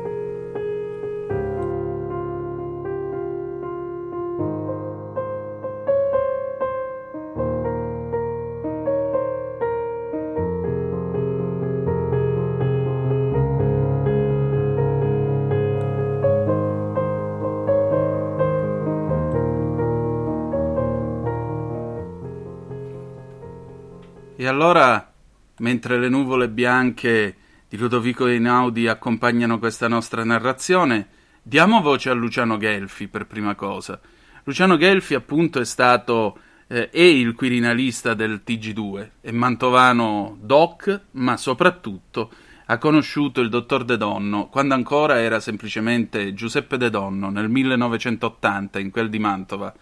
E 24.47 24.49
allora, 24.49 25.13
mentre 25.57 25.99
le 25.99 26.09
nuvole 26.09 26.49
bianche 26.49 27.37
di 27.69 27.77
Ludovico 27.77 28.27
Einaudi 28.29 28.87
accompagnano 28.87 29.59
questa 29.59 29.89
nostra 29.89 30.23
narrazione, 30.23 31.09
diamo 31.43 31.81
voce 31.81 32.11
a 32.11 32.13
Luciano 32.13 32.57
Gelfi 32.57 33.09
per 33.09 33.27
prima 33.27 33.57
cosa. 33.57 33.99
Luciano 34.45 34.77
Gelfi, 34.77 35.15
appunto, 35.15 35.59
è 35.59 35.65
stato 35.65 36.39
eh, 36.69 36.89
il 36.93 37.35
quirinalista 37.35 38.15
del 38.15 38.43
TG2, 38.47 39.11
è 39.23 39.33
mantovano 39.33 40.39
doc, 40.41 40.97
ma 41.11 41.37
soprattutto 41.37 42.31
ha 42.67 42.79
conosciuto 42.79 43.41
il 43.41 43.49
dottor 43.49 43.85
De 43.85 43.97
Donno 43.97 44.47
quando 44.47 44.75
ancora 44.75 45.21
era 45.21 45.41
semplicemente 45.41 46.35
Giuseppe 46.35 46.77
De 46.77 46.89
Donno 46.89 47.31
nel 47.31 47.49
1980 47.49 48.79
in 48.79 48.93
quel 48.93 49.11
di 49.11 49.19
Mantova. 49.19 49.75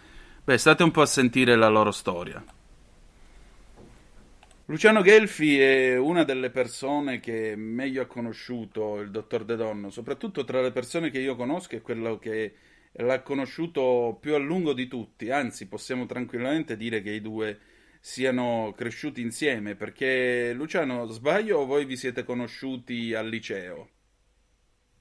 Beh, 0.42 0.56
state 0.56 0.82
un 0.82 0.90
po' 0.90 1.02
a 1.02 1.06
sentire 1.06 1.54
la 1.54 1.68
loro 1.68 1.90
storia. 1.90 2.42
Luciano 4.66 5.02
Gelfi 5.02 5.60
è 5.60 5.98
una 5.98 6.24
delle 6.24 6.48
persone 6.48 7.20
che 7.20 7.54
meglio 7.54 8.00
ha 8.00 8.06
conosciuto 8.06 8.98
il 8.98 9.10
dottor 9.10 9.44
De 9.44 9.56
Donno, 9.56 9.90
soprattutto 9.90 10.42
tra 10.44 10.62
le 10.62 10.72
persone 10.72 11.10
che 11.10 11.18
io 11.18 11.36
conosco 11.36 11.76
è 11.76 11.82
quello 11.82 12.18
che 12.18 12.54
l'ha 12.92 13.20
conosciuto 13.20 14.16
più 14.18 14.34
a 14.34 14.38
lungo 14.38 14.72
di 14.72 14.86
tutti, 14.88 15.30
anzi 15.30 15.68
possiamo 15.68 16.06
tranquillamente 16.06 16.78
dire 16.78 17.02
che 17.02 17.10
i 17.10 17.20
due 17.20 17.58
siano 18.00 18.72
cresciuti 18.74 19.20
insieme, 19.20 19.74
perché 19.74 20.54
Luciano, 20.54 21.04
sbaglio 21.08 21.58
o 21.58 21.66
voi 21.66 21.84
vi 21.84 21.96
siete 21.98 22.24
conosciuti 22.24 23.12
al 23.12 23.28
liceo? 23.28 23.88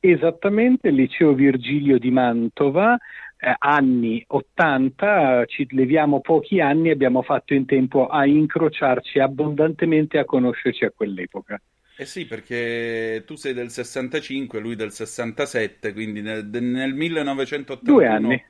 Esattamente, 0.01 0.89
il 0.89 0.95
liceo 0.95 1.33
Virgilio 1.33 1.97
di 1.97 2.11
Mantova, 2.11 2.97
eh, 3.43 3.55
anni 3.59 4.23
80, 4.25 5.43
ci 5.47 5.67
leviamo 5.71 6.21
pochi 6.21 6.61
anni, 6.61 6.91
abbiamo 6.91 7.21
fatto 7.23 7.53
in 7.53 7.65
tempo 7.65 8.07
a 8.07 8.25
incrociarci 8.25 9.19
abbondantemente 9.19 10.15
e 10.15 10.21
a 10.21 10.25
conoscerci 10.25 10.85
a 10.85 10.93
quell'epoca. 10.95 11.61
Eh 11.95 12.05
sì, 12.05 12.25
perché 12.25 13.23
tu 13.25 13.35
sei 13.35 13.53
del 13.53 13.69
65, 13.69 14.59
lui 14.59 14.75
del 14.75 14.91
67, 14.91 15.91
quindi 15.91 16.21
nel, 16.21 16.45
nel 16.45 16.93
1981. 16.93 17.97
Due 17.97 18.07
anni. 18.07 18.43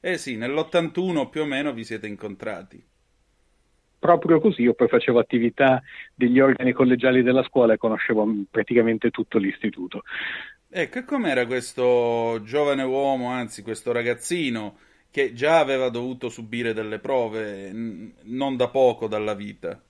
Eh 0.00 0.18
sì, 0.18 0.36
nell'81 0.36 1.30
più 1.30 1.42
o 1.42 1.44
meno 1.44 1.72
vi 1.72 1.84
siete 1.84 2.08
incontrati. 2.08 2.84
Proprio 4.00 4.40
così, 4.40 4.62
io 4.62 4.74
poi 4.74 4.88
facevo 4.88 5.18
attività 5.18 5.80
degli 6.14 6.40
organi 6.40 6.72
collegiali 6.72 7.22
della 7.22 7.42
scuola 7.44 7.74
e 7.74 7.78
conoscevo 7.78 8.26
praticamente 8.50 9.10
tutto 9.10 9.38
l'istituto. 9.38 10.02
Ecco, 10.72 10.98
e 10.98 11.04
com'era 11.04 11.46
questo 11.46 12.40
giovane 12.44 12.84
uomo, 12.84 13.28
anzi 13.30 13.60
questo 13.62 13.90
ragazzino, 13.90 14.76
che 15.10 15.32
già 15.32 15.58
aveva 15.58 15.88
dovuto 15.88 16.28
subire 16.28 16.72
delle 16.72 17.00
prove 17.00 17.72
non 18.22 18.56
da 18.56 18.68
poco 18.68 19.08
dalla 19.08 19.34
vita? 19.34 19.80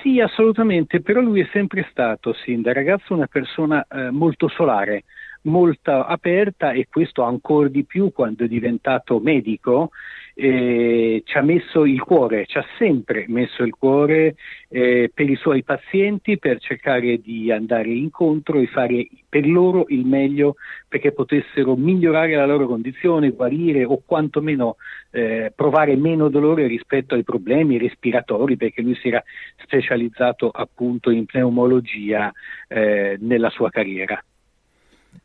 Sì, 0.00 0.20
assolutamente, 0.20 1.00
però 1.00 1.20
lui 1.20 1.40
è 1.40 1.48
sempre 1.52 1.86
stato, 1.90 2.32
sin 2.44 2.62
da 2.62 2.72
ragazzo, 2.72 3.14
una 3.14 3.26
persona 3.26 3.84
eh, 3.90 4.10
molto 4.10 4.48
solare, 4.48 5.04
molto 5.42 5.90
aperta 5.90 6.70
e 6.70 6.86
questo 6.88 7.22
ancora 7.22 7.68
di 7.68 7.84
più 7.84 8.12
quando 8.12 8.44
è 8.44 8.48
diventato 8.48 9.18
medico 9.18 9.90
eh, 10.34 11.22
ci 11.24 11.36
ha 11.36 11.42
messo 11.42 11.84
il 11.84 12.00
cuore, 12.00 12.46
ci 12.46 12.58
ha 12.58 12.64
sempre 12.78 13.26
messo 13.28 13.62
il 13.62 13.74
cuore 13.74 14.36
eh, 14.68 15.10
per 15.12 15.28
i 15.28 15.36
suoi 15.36 15.62
pazienti 15.62 16.38
per 16.38 16.58
cercare 16.58 17.18
di 17.18 17.50
andare 17.50 17.90
incontro 17.90 18.58
e 18.58 18.66
fare 18.66 19.06
per 19.28 19.46
loro 19.46 19.84
il 19.88 20.06
meglio 20.06 20.56
perché 20.88 21.12
potessero 21.12 21.76
migliorare 21.76 22.34
la 22.34 22.46
loro 22.46 22.66
condizione, 22.66 23.30
guarire 23.30 23.84
o 23.84 24.02
quantomeno 24.04 24.76
eh, 25.10 25.52
provare 25.54 25.96
meno 25.96 26.28
dolore 26.28 26.66
rispetto 26.66 27.14
ai 27.14 27.24
problemi 27.24 27.78
respiratori 27.78 28.56
perché 28.56 28.82
lui 28.82 28.94
si 28.96 29.08
era 29.08 29.22
specializzato 29.62 30.50
appunto 30.50 31.10
in 31.10 31.26
pneumologia 31.26 32.32
eh, 32.68 33.16
nella 33.20 33.50
sua 33.50 33.70
carriera. 33.70 34.22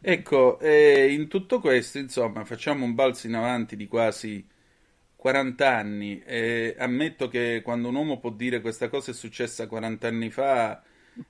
Ecco, 0.02 0.60
eh, 0.60 1.12
in 1.12 1.28
tutto 1.28 1.60
questo, 1.60 1.98
insomma, 1.98 2.44
facciamo 2.44 2.84
un 2.84 2.94
balzo 2.94 3.28
in 3.28 3.36
avanti 3.36 3.76
di 3.76 3.88
quasi 3.88 4.46
40 5.28 5.70
anni 5.70 6.22
e 6.26 6.74
ammetto 6.78 7.28
che 7.28 7.60
quando 7.62 7.90
un 7.90 7.96
uomo 7.96 8.18
può 8.18 8.30
dire 8.30 8.62
questa 8.62 8.88
cosa 8.88 9.12
è 9.12 9.14
successa 9.14 9.68
40 9.68 10.08
anni 10.08 10.30
fa, 10.30 10.82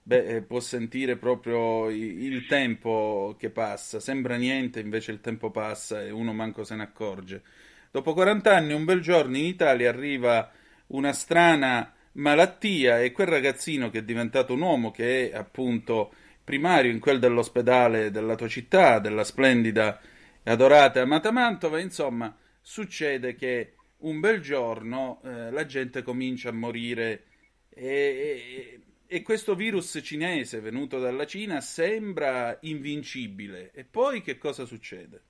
beh, 0.03 0.35
eh, 0.35 0.41
può 0.43 0.59
sentire 0.59 1.15
proprio 1.15 1.89
il 1.89 2.45
tempo 2.45 3.35
che 3.39 3.49
passa. 3.49 3.99
Sembra 3.99 4.35
niente, 4.35 4.79
invece 4.81 5.11
il 5.11 5.19
tempo 5.19 5.49
passa 5.49 6.03
e 6.03 6.11
uno 6.11 6.31
manco 6.31 6.63
se 6.63 6.75
ne 6.75 6.83
accorge. 6.83 7.41
Dopo 7.89 8.13
40 8.13 8.55
anni, 8.55 8.73
un 8.73 8.85
bel 8.85 9.01
giorno 9.01 9.35
in 9.35 9.45
Italia 9.45 9.89
arriva 9.89 10.51
una 10.87 11.11
strana 11.11 11.91
malattia 12.13 13.01
e 13.01 13.11
quel 13.11 13.27
ragazzino 13.27 13.89
che 13.89 13.99
è 13.99 14.03
diventato 14.03 14.53
un 14.53 14.61
uomo, 14.61 14.91
che 14.91 15.31
è 15.31 15.35
appunto 15.35 16.13
primario 16.43 16.91
in 16.91 16.99
quel 16.99 17.17
dell'ospedale 17.17 18.11
della 18.11 18.35
tua 18.35 18.47
città, 18.47 18.99
della 18.99 19.23
splendida 19.23 19.99
e 20.43 20.51
adorata 20.51 21.01
amata 21.01 21.31
Mantova, 21.31 21.79
insomma, 21.79 22.31
succede 22.61 23.33
che 23.35 23.71
un 23.99 24.19
bel 24.19 24.41
giorno 24.41 25.21
eh, 25.23 25.51
la 25.51 25.65
gente 25.65 26.03
comincia 26.03 26.49
a 26.49 26.53
morire 26.53 27.23
e, 27.69 27.85
e, 27.85 28.79
e, 29.07 29.21
questo 29.21 29.55
virus 29.55 29.99
cinese 30.03 30.59
venuto 30.59 30.99
dalla 30.99 31.25
Cina 31.25 31.61
sembra 31.61 32.57
invincibile. 32.61 33.71
E 33.73 33.83
poi 33.83 34.21
che 34.21 34.37
cosa 34.37 34.65
succede? 34.65 35.21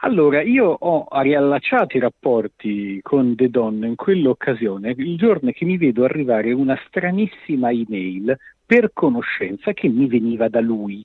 Allora, 0.00 0.42
io 0.42 0.66
ho 0.66 1.08
riallacciato 1.20 1.96
i 1.96 2.00
rapporti 2.00 3.00
con 3.02 3.34
The 3.34 3.50
Don 3.50 3.84
in 3.84 3.96
quell'occasione, 3.96 4.94
il 4.96 5.16
giorno 5.16 5.50
che 5.50 5.64
mi 5.64 5.76
vedo 5.76 6.04
arrivare 6.04 6.52
una 6.52 6.78
stranissima 6.86 7.72
email 7.72 8.36
per 8.64 8.92
conoscenza 8.92 9.72
che 9.72 9.88
mi 9.88 10.06
veniva 10.06 10.48
da 10.48 10.60
lui 10.60 11.04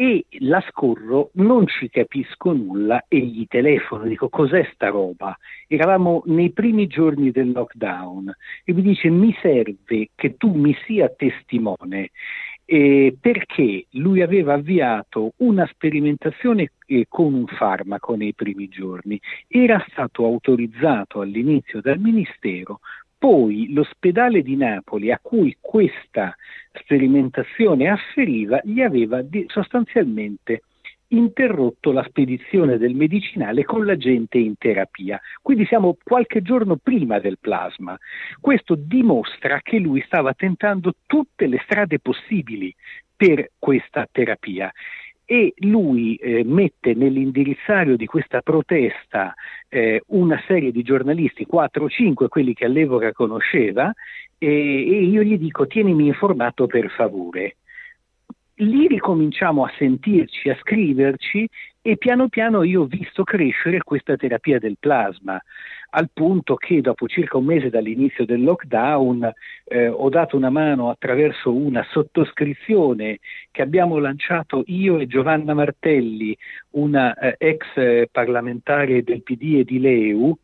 e 0.00 0.26
la 0.38 0.62
scorro, 0.70 1.30
non 1.32 1.66
ci 1.66 1.90
capisco 1.90 2.52
nulla 2.52 3.06
e 3.08 3.18
gli 3.18 3.48
telefono, 3.48 4.04
dico 4.04 4.28
cos'è 4.28 4.64
sta 4.72 4.90
roba? 4.90 5.36
Eravamo 5.66 6.22
nei 6.26 6.50
primi 6.50 6.86
giorni 6.86 7.32
del 7.32 7.50
lockdown 7.50 8.32
e 8.62 8.72
mi 8.72 8.82
dice 8.82 9.10
mi 9.10 9.36
serve 9.42 10.10
che 10.14 10.36
tu 10.36 10.54
mi 10.54 10.72
sia 10.86 11.08
testimone 11.08 12.10
eh, 12.64 13.16
perché 13.20 13.86
lui 13.94 14.22
aveva 14.22 14.54
avviato 14.54 15.32
una 15.38 15.66
sperimentazione 15.66 16.74
eh, 16.86 17.06
con 17.08 17.34
un 17.34 17.46
farmaco 17.46 18.14
nei 18.14 18.34
primi 18.34 18.68
giorni, 18.68 19.20
era 19.48 19.84
stato 19.88 20.24
autorizzato 20.24 21.22
all'inizio 21.22 21.80
dal 21.80 21.98
Ministero, 21.98 22.78
poi 23.18 23.72
l'ospedale 23.72 24.42
di 24.42 24.56
Napoli 24.56 25.10
a 25.10 25.18
cui 25.20 25.56
questa 25.60 26.34
sperimentazione 26.72 27.88
afferiva 27.88 28.60
gli 28.62 28.80
aveva 28.80 29.22
di, 29.22 29.44
sostanzialmente 29.48 30.62
interrotto 31.08 31.90
la 31.90 32.04
spedizione 32.04 32.76
del 32.76 32.94
medicinale 32.94 33.64
con 33.64 33.84
la 33.84 33.96
gente 33.96 34.38
in 34.38 34.56
terapia. 34.56 35.20
Quindi 35.42 35.64
siamo 35.66 35.96
qualche 36.02 36.42
giorno 36.42 36.76
prima 36.76 37.18
del 37.18 37.38
plasma. 37.40 37.98
Questo 38.40 38.74
dimostra 38.74 39.60
che 39.62 39.78
lui 39.78 40.02
stava 40.06 40.34
tentando 40.34 40.94
tutte 41.06 41.46
le 41.46 41.60
strade 41.64 41.98
possibili 41.98 42.74
per 43.16 43.50
questa 43.58 44.06
terapia 44.10 44.72
e 45.30 45.52
lui 45.58 46.14
eh, 46.14 46.42
mette 46.42 46.94
nell'indirizzario 46.94 47.98
di 47.98 48.06
questa 48.06 48.40
protesta 48.40 49.34
eh, 49.68 50.02
una 50.06 50.42
serie 50.46 50.72
di 50.72 50.82
giornalisti, 50.82 51.44
4 51.44 51.84
o 51.84 51.88
5, 51.90 52.28
quelli 52.28 52.54
che 52.54 52.64
all'epoca 52.64 53.12
conosceva, 53.12 53.92
e, 54.38 54.46
e 54.48 55.02
io 55.02 55.22
gli 55.22 55.36
dico 55.36 55.66
tienimi 55.66 56.06
informato 56.06 56.66
per 56.66 56.88
favore 56.88 57.57
lì 58.58 58.86
ricominciamo 58.86 59.64
a 59.64 59.72
sentirci, 59.76 60.48
a 60.48 60.56
scriverci 60.60 61.48
e 61.80 61.96
piano 61.96 62.28
piano 62.28 62.62
io 62.62 62.82
ho 62.82 62.86
visto 62.86 63.24
crescere 63.24 63.82
questa 63.82 64.16
terapia 64.16 64.58
del 64.58 64.76
plasma, 64.78 65.40
al 65.90 66.10
punto 66.12 66.56
che 66.56 66.80
dopo 66.80 67.08
circa 67.08 67.38
un 67.38 67.46
mese 67.46 67.70
dall'inizio 67.70 68.26
del 68.26 68.42
lockdown 68.42 69.32
eh, 69.64 69.88
ho 69.88 70.08
dato 70.10 70.36
una 70.36 70.50
mano 70.50 70.90
attraverso 70.90 71.54
una 71.54 71.86
sottoscrizione 71.90 73.20
che 73.50 73.62
abbiamo 73.62 73.98
lanciato 73.98 74.64
io 74.66 74.98
e 74.98 75.06
Giovanna 75.06 75.54
Martelli, 75.54 76.36
una 76.70 77.14
eh, 77.14 77.36
ex 77.38 78.10
parlamentare 78.10 79.02
del 79.02 79.22
PD 79.22 79.60
e 79.60 79.64
di 79.64 79.80
Leu, 79.80 80.36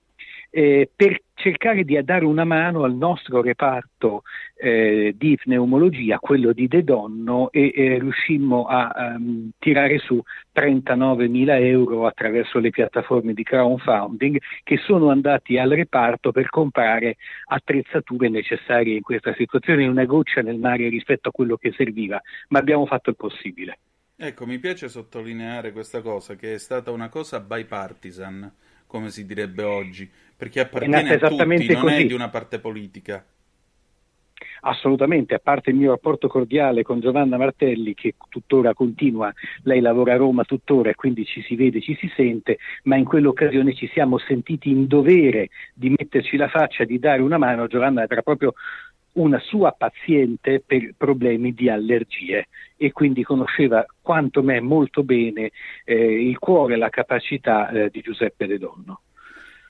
eh, 0.50 0.88
per 0.94 1.20
cercare 1.34 1.84
di 1.84 1.98
dare 2.02 2.24
una 2.24 2.44
mano 2.44 2.84
al 2.84 2.94
nostro 2.94 3.42
reparto 3.42 4.22
eh, 4.54 5.14
di 5.16 5.36
pneumologia, 5.36 6.18
quello 6.18 6.52
di 6.52 6.68
De 6.68 6.84
Donno, 6.84 7.50
e 7.50 7.72
eh, 7.74 7.98
riuscimmo 7.98 8.66
a 8.66 9.14
um, 9.16 9.50
tirare 9.58 9.98
su 9.98 10.22
39 10.52 11.28
mila 11.28 11.58
euro 11.58 12.06
attraverso 12.06 12.58
le 12.60 12.70
piattaforme 12.70 13.34
di 13.34 13.42
crowdfunding 13.42 14.38
che 14.62 14.78
sono 14.78 15.10
andati 15.10 15.58
al 15.58 15.70
reparto 15.70 16.32
per 16.32 16.48
comprare 16.48 17.16
attrezzature 17.46 18.28
necessarie 18.28 18.94
in 18.94 19.02
questa 19.02 19.34
situazione, 19.34 19.86
una 19.86 20.04
goccia 20.04 20.40
nel 20.40 20.58
mare 20.58 20.88
rispetto 20.88 21.28
a 21.28 21.32
quello 21.32 21.56
che 21.56 21.72
serviva, 21.76 22.20
ma 22.48 22.60
abbiamo 22.60 22.86
fatto 22.86 23.10
il 23.10 23.16
possibile. 23.16 23.78
Ecco, 24.16 24.46
mi 24.46 24.60
piace 24.60 24.88
sottolineare 24.88 25.72
questa 25.72 26.00
cosa, 26.00 26.36
che 26.36 26.54
è 26.54 26.58
stata 26.58 26.92
una 26.92 27.08
cosa 27.08 27.40
bipartisan 27.40 28.50
come 28.94 29.10
si 29.10 29.26
direbbe 29.26 29.64
oggi, 29.64 30.08
perché 30.36 30.60
appartiene 30.60 31.14
a 31.14 31.18
tutti, 31.18 31.72
non 31.72 31.82
così. 31.82 32.02
è 32.02 32.06
di 32.06 32.12
una 32.12 32.28
parte 32.28 32.60
politica. 32.60 33.26
Assolutamente, 34.60 35.34
a 35.34 35.40
parte 35.40 35.70
il 35.70 35.76
mio 35.76 35.90
rapporto 35.90 36.28
cordiale 36.28 36.84
con 36.84 37.00
Giovanna 37.00 37.36
Martelli, 37.36 37.92
che 37.94 38.14
tuttora 38.28 38.72
continua, 38.72 39.32
lei 39.64 39.80
lavora 39.80 40.14
a 40.14 40.16
Roma 40.16 40.44
tuttora 40.44 40.90
e 40.90 40.94
quindi 40.94 41.24
ci 41.24 41.42
si 41.42 41.56
vede, 41.56 41.80
ci 41.80 41.96
si 41.96 42.08
sente, 42.14 42.58
ma 42.84 42.94
in 42.94 43.04
quell'occasione 43.04 43.74
ci 43.74 43.90
siamo 43.92 44.16
sentiti 44.18 44.70
in 44.70 44.86
dovere 44.86 45.48
di 45.74 45.90
metterci 45.90 46.36
la 46.36 46.48
faccia, 46.48 46.84
di 46.84 47.00
dare 47.00 47.20
una 47.20 47.36
mano. 47.36 47.66
Giovanna 47.66 48.06
era 48.08 48.22
proprio 48.22 48.54
una 49.14 49.38
sua 49.40 49.72
paziente 49.72 50.62
per 50.64 50.94
problemi 50.96 51.52
di 51.52 51.68
allergie 51.68 52.48
e 52.76 52.92
quindi 52.92 53.22
conosceva 53.22 53.84
quanto 54.00 54.42
me 54.42 54.60
molto 54.60 55.02
bene 55.02 55.50
eh, 55.84 56.28
il 56.28 56.38
cuore 56.38 56.74
e 56.74 56.76
la 56.76 56.88
capacità 56.88 57.68
eh, 57.70 57.90
di 57.90 58.00
Giuseppe 58.00 58.46
De 58.46 58.58
Donno. 58.58 59.00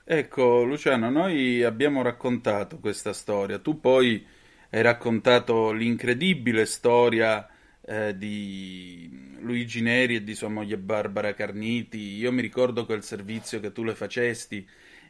Ecco, 0.03 0.63
Luciano, 0.63 1.09
noi 1.09 1.63
abbiamo 1.63 2.01
raccontato 2.01 2.79
questa 2.79 3.13
storia, 3.13 3.57
tu 3.59 3.79
poi 3.79 4.23
hai 4.69 4.81
raccontato 4.81 5.71
l'incredibile 5.71 6.65
storia 6.65 7.47
eh, 7.81 8.17
di 8.17 9.09
Luigi 9.39 9.81
Neri 9.81 10.15
e 10.15 10.23
di 10.23 10.35
sua 10.35 10.49
moglie 10.49 10.77
Barbara 10.77 11.33
Carniti. 11.33 12.17
Io 12.17 12.31
mi 12.31 12.41
ricordo 12.41 12.85
quel 12.85 13.03
servizio 13.03 13.59
che 13.59 13.71
tu 13.71 13.83
le 13.83 13.95
facesti 13.95 14.67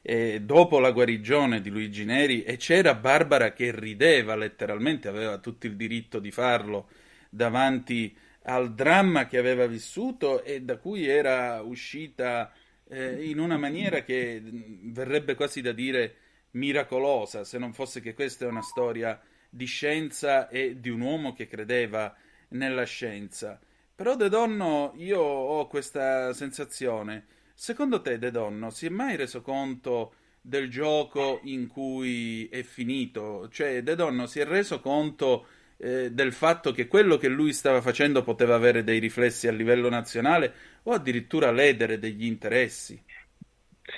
eh, 0.08 0.42
dopo 0.42 0.78
la 0.78 0.92
guarigione 0.92 1.62
di 1.62 1.72
Luigi 1.72 2.06
Neri 2.06 2.44
e 2.44 2.58
c'era 2.58 2.94
Barbara 2.94 3.54
che 3.54 3.72
rideva 3.74 4.36
letteralmente, 4.36 5.08
aveva 5.08 5.40
tutto 5.40 5.66
il 5.66 5.76
diritto 5.76 6.20
di 6.20 6.30
farlo 6.30 6.90
davanti 7.28 8.16
al 8.44 8.76
dramma 8.76 9.26
che 9.26 9.40
aveva 9.40 9.66
vissuto 9.66 10.44
e 10.44 10.62
da 10.62 10.78
cui 10.78 11.08
era 11.08 11.60
uscita 11.64 12.54
eh, 12.88 13.28
in 13.28 13.40
una 13.40 13.58
maniera 13.58 14.04
che 14.04 14.44
verrebbe 14.44 15.34
quasi 15.34 15.62
da 15.62 15.72
dire 15.72 16.18
miracolosa, 16.52 17.44
se 17.44 17.58
non 17.58 17.74
fosse 17.74 18.00
che 18.00 18.14
questa 18.14 18.46
è 18.46 18.48
una 18.48 18.62
storia 18.62 19.20
di 19.50 19.66
scienza 19.66 20.50
e 20.50 20.80
di 20.80 20.90
un 20.90 21.02
uomo 21.02 21.34
che 21.34 21.48
credeva 21.48 22.16
nella 22.50 22.84
scienza. 22.84 23.60
Però 23.96 24.16
De 24.16 24.30
Donno 24.30 24.94
io 24.98 25.20
ho 25.20 25.66
questa 25.66 26.32
sensazione 26.34 27.26
Secondo 27.58 28.02
te, 28.02 28.20
De 28.20 28.32
Donno, 28.32 28.70
si 28.70 28.86
è 28.86 28.90
mai 28.90 29.16
reso 29.16 29.42
conto 29.42 30.14
del 30.42 30.70
gioco 30.70 31.40
in 31.44 31.68
cui 31.68 32.48
è 32.50 32.62
finito? 32.64 33.48
Cioè, 33.50 33.82
De 33.82 33.96
Donno 33.96 34.26
si 34.26 34.42
è 34.42 34.46
reso 34.46 34.82
conto 34.82 35.48
eh, 35.78 36.12
del 36.12 36.34
fatto 36.34 36.74
che 36.74 36.88
quello 36.88 37.16
che 37.16 37.30
lui 37.30 37.54
stava 37.54 37.80
facendo 37.80 38.24
poteva 38.24 38.56
avere 38.56 38.84
dei 38.84 39.00
riflessi 39.00 39.48
a 39.48 39.54
livello 39.54 39.90
nazionale 39.90 40.54
o 40.84 40.92
addirittura 40.92 41.50
ledere 41.52 41.98
degli 41.98 42.26
interessi? 42.26 43.02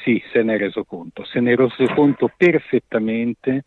Sì, 0.04 0.22
se 0.32 0.44
ne 0.44 0.54
è 0.54 0.58
reso 0.60 0.86
conto, 0.86 1.26
se 1.26 1.40
ne 1.40 1.54
è 1.54 1.56
reso 1.56 1.84
conto 1.96 2.32
perfettamente 2.38 3.64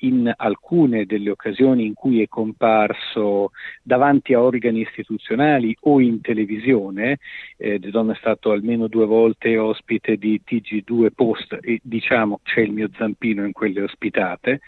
in 0.00 0.32
alcune 0.36 1.06
delle 1.06 1.30
occasioni 1.30 1.86
in 1.86 1.94
cui 1.94 2.22
è 2.22 2.28
comparso 2.28 3.50
davanti 3.82 4.34
a 4.34 4.42
organi 4.42 4.80
istituzionali 4.80 5.76
o 5.80 6.00
in 6.00 6.20
televisione, 6.20 7.18
eh, 7.56 7.78
De 7.78 7.90
Donna 7.90 8.12
è 8.12 8.16
stato 8.16 8.50
almeno 8.50 8.86
due 8.86 9.06
volte 9.06 9.56
ospite 9.56 10.16
di 10.16 10.40
TG2 10.44 11.08
Post 11.14 11.58
e 11.60 11.80
diciamo 11.82 12.40
c'è 12.42 12.60
il 12.60 12.72
mio 12.72 12.88
zampino 12.96 13.44
in 13.44 13.52
quelle 13.52 13.82
ospitate, 13.82 14.60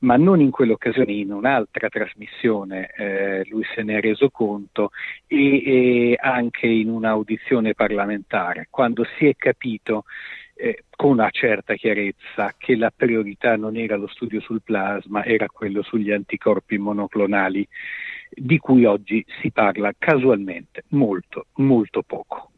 ma 0.00 0.16
non 0.16 0.40
in 0.40 0.50
quell'occasione, 0.50 1.12
in 1.12 1.32
un'altra 1.32 1.88
trasmissione 1.88 2.90
eh, 2.96 3.44
lui 3.48 3.64
se 3.74 3.82
ne 3.82 3.98
è 3.98 4.00
reso 4.00 4.30
conto 4.30 4.90
e, 5.26 5.62
e 5.64 6.18
anche 6.20 6.66
in 6.66 6.88
un'audizione 6.90 7.74
parlamentare, 7.74 8.68
quando 8.70 9.04
si 9.16 9.26
è 9.26 9.34
capito 9.36 10.04
eh, 10.60 10.84
con 10.90 11.12
una 11.12 11.30
certa 11.30 11.74
chiarezza 11.74 12.54
che 12.58 12.74
la 12.74 12.90
priorità 12.94 13.56
non 13.56 13.76
era 13.76 13.96
lo 13.96 14.08
studio 14.08 14.40
sul 14.40 14.60
plasma, 14.62 15.24
era 15.24 15.46
quello 15.46 15.82
sugli 15.82 16.10
anticorpi 16.10 16.78
monoclonali, 16.78 17.66
di 18.30 18.58
cui 18.58 18.84
oggi 18.84 19.24
si 19.40 19.52
parla 19.52 19.92
casualmente 19.96 20.82
molto, 20.88 21.46
molto 21.54 22.02
poco. 22.02 22.50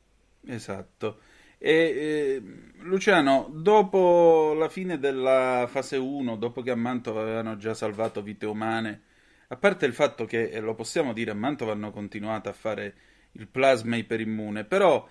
Esatto. 0.46 1.18
E, 1.58 1.72
eh, 1.72 2.42
Luciano, 2.84 3.50
dopo 3.52 4.54
la 4.56 4.70
fine 4.70 4.98
della 4.98 5.66
fase 5.68 5.98
1, 5.98 6.36
dopo 6.36 6.62
che 6.62 6.70
a 6.70 6.76
Mantova 6.76 7.20
avevano 7.20 7.58
già 7.58 7.74
salvato 7.74 8.22
vite 8.22 8.46
umane, 8.46 9.02
a 9.48 9.56
parte 9.56 9.84
il 9.84 9.92
fatto 9.92 10.24
che, 10.24 10.48
e 10.48 10.58
lo 10.60 10.74
possiamo 10.74 11.12
dire, 11.12 11.32
a 11.32 11.34
Mantova 11.34 11.72
hanno 11.72 11.90
continuato 11.90 12.48
a 12.48 12.54
fare 12.54 12.94
il 13.32 13.46
plasma 13.46 13.96
iperimmune, 13.96 14.64
però 14.64 15.06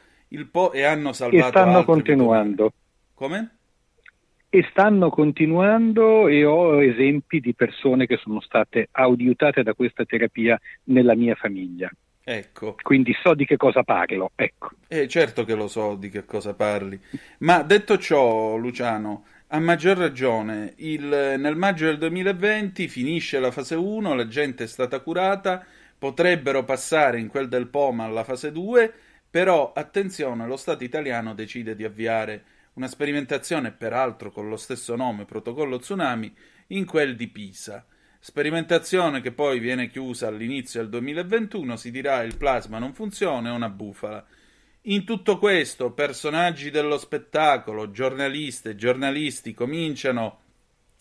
po' 0.51 0.71
e 0.71 0.83
hanno 0.83 1.13
salvato... 1.13 1.45
E 1.45 1.49
stanno 1.49 1.83
continuando. 1.83 2.73
Come? 3.13 3.55
E 4.49 4.65
stanno 4.69 5.09
continuando 5.09 6.27
e 6.27 6.43
ho 6.45 6.81
esempi 6.81 7.39
di 7.39 7.53
persone 7.53 8.05
che 8.05 8.17
sono 8.17 8.41
state 8.41 8.89
aiutate 8.91 9.63
da 9.63 9.73
questa 9.73 10.05
terapia 10.05 10.59
nella 10.85 11.15
mia 11.15 11.35
famiglia. 11.35 11.89
Ecco. 12.23 12.75
Quindi 12.81 13.15
so 13.23 13.33
di 13.33 13.45
che 13.45 13.57
cosa 13.57 13.81
parlo, 13.81 14.31
ecco. 14.35 14.69
Eh, 14.87 15.07
certo 15.07 15.45
che 15.45 15.55
lo 15.55 15.67
so 15.67 15.95
di 15.95 16.09
che 16.09 16.25
cosa 16.25 16.53
parli. 16.53 16.99
Ma 17.39 17.63
detto 17.63 17.97
ciò, 17.97 18.55
Luciano, 18.55 19.25
a 19.47 19.59
maggior 19.59 19.97
ragione, 19.97 20.73
il, 20.77 21.35
nel 21.39 21.55
maggio 21.55 21.85
del 21.85 21.97
2020 21.97 22.87
finisce 22.87 23.39
la 23.39 23.49
fase 23.49 23.73
1, 23.73 24.13
la 24.13 24.27
gente 24.27 24.65
è 24.65 24.67
stata 24.67 24.99
curata, 24.99 25.65
potrebbero 25.97 26.63
passare 26.63 27.19
in 27.19 27.29
quel 27.29 27.47
del 27.47 27.65
Poma 27.65 28.03
alla 28.03 28.23
fase 28.23 28.51
2, 28.51 28.93
però 29.29 29.73
attenzione, 29.73 30.47
lo 30.47 30.57
Stato 30.57 30.83
italiano 30.83 31.33
decide 31.33 31.75
di 31.75 31.83
avviare 31.83 32.43
una 32.73 32.87
sperimentazione, 32.87 33.71
peraltro 33.71 34.31
con 34.31 34.47
lo 34.47 34.57
stesso 34.57 34.95
nome, 34.95 35.25
protocollo 35.25 35.79
tsunami, 35.79 36.33
in 36.67 36.85
quel 36.85 37.15
di 37.15 37.27
Pisa. 37.27 37.85
Sperimentazione 38.19 39.21
che 39.21 39.31
poi 39.31 39.59
viene 39.59 39.87
chiusa 39.87 40.27
all'inizio 40.27 40.81
del 40.81 40.89
2021, 40.89 41.75
si 41.77 41.91
dirà 41.91 42.21
il 42.23 42.37
plasma 42.37 42.79
non 42.79 42.93
funziona, 42.93 43.49
è 43.49 43.53
una 43.53 43.69
bufala. 43.69 44.25
In 44.83 45.05
tutto 45.05 45.37
questo, 45.37 45.91
personaggi 45.91 46.69
dello 46.69 46.97
spettacolo, 46.97 47.91
giornaliste, 47.91 48.75
giornalisti 48.75 49.53
cominciano 49.53 50.39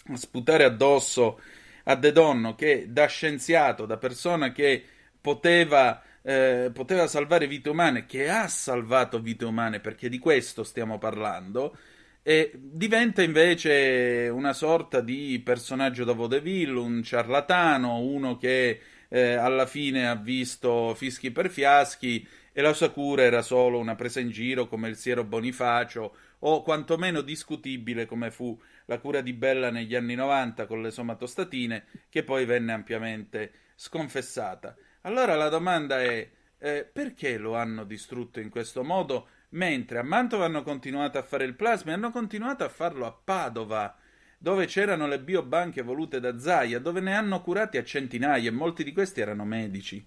a 0.06 0.16
sputare 0.16 0.64
addosso 0.64 1.40
a 1.84 1.94
De 1.94 2.12
Donno 2.12 2.54
che 2.54 2.86
da 2.88 3.06
scienziato, 3.06 3.86
da 3.86 3.96
persona 3.96 4.52
che 4.52 4.84
poteva, 5.20 6.02
eh, 6.28 6.70
poteva 6.74 7.06
salvare 7.06 7.46
vite 7.46 7.70
umane, 7.70 8.04
che 8.04 8.28
ha 8.28 8.48
salvato 8.48 9.18
vite 9.18 9.46
umane, 9.46 9.80
perché 9.80 10.10
di 10.10 10.18
questo 10.18 10.62
stiamo 10.62 10.98
parlando, 10.98 11.74
e 12.22 12.52
diventa 12.54 13.22
invece 13.22 14.28
una 14.30 14.52
sorta 14.52 15.00
di 15.00 15.40
personaggio 15.42 16.04
da 16.04 16.12
vaudeville, 16.12 16.78
un 16.78 17.02
ciarlatano, 17.02 18.00
uno 18.00 18.36
che 18.36 18.78
eh, 19.08 19.32
alla 19.32 19.64
fine 19.64 20.06
ha 20.06 20.16
visto 20.16 20.94
fischi 20.94 21.30
per 21.30 21.48
fiaschi 21.48 22.28
e 22.52 22.60
la 22.60 22.74
sua 22.74 22.90
cura 22.90 23.22
era 23.22 23.40
solo 23.40 23.78
una 23.78 23.94
presa 23.94 24.20
in 24.20 24.28
giro 24.28 24.68
come 24.68 24.90
il 24.90 24.96
siero 24.96 25.24
Bonifacio 25.24 26.14
o 26.40 26.62
quantomeno 26.62 27.22
discutibile 27.22 28.04
come 28.04 28.30
fu 28.30 28.60
la 28.84 28.98
cura 28.98 29.22
di 29.22 29.32
Bella 29.32 29.70
negli 29.70 29.94
anni 29.94 30.14
90 30.14 30.66
con 30.66 30.82
le 30.82 30.90
somatostatine 30.90 31.84
che 32.10 32.22
poi 32.22 32.44
venne 32.44 32.72
ampiamente 32.72 33.52
sconfessata. 33.76 34.76
Allora 35.08 35.36
la 35.36 35.48
domanda 35.48 36.02
è 36.02 36.28
eh, 36.58 36.84
perché 36.84 37.38
lo 37.38 37.56
hanno 37.56 37.84
distrutto 37.84 38.40
in 38.40 38.50
questo 38.50 38.84
modo 38.84 39.28
mentre 39.50 40.00
a 40.00 40.02
Mantova 40.02 40.44
hanno 40.44 40.62
continuato 40.62 41.16
a 41.16 41.22
fare 41.22 41.46
il 41.46 41.54
plasma 41.54 41.92
e 41.92 41.94
hanno 41.94 42.10
continuato 42.10 42.62
a 42.62 42.68
farlo 42.68 43.06
a 43.06 43.12
Padova 43.12 43.96
dove 44.36 44.66
c'erano 44.66 45.06
le 45.06 45.18
biobanche 45.18 45.80
volute 45.80 46.20
da 46.20 46.38
Zaia, 46.38 46.78
dove 46.78 47.00
ne 47.00 47.14
hanno 47.14 47.40
curati 47.40 47.78
a 47.78 47.84
centinaia 47.84 48.48
e 48.48 48.52
molti 48.52 48.84
di 48.84 48.92
questi 48.92 49.22
erano 49.22 49.46
medici. 49.46 50.06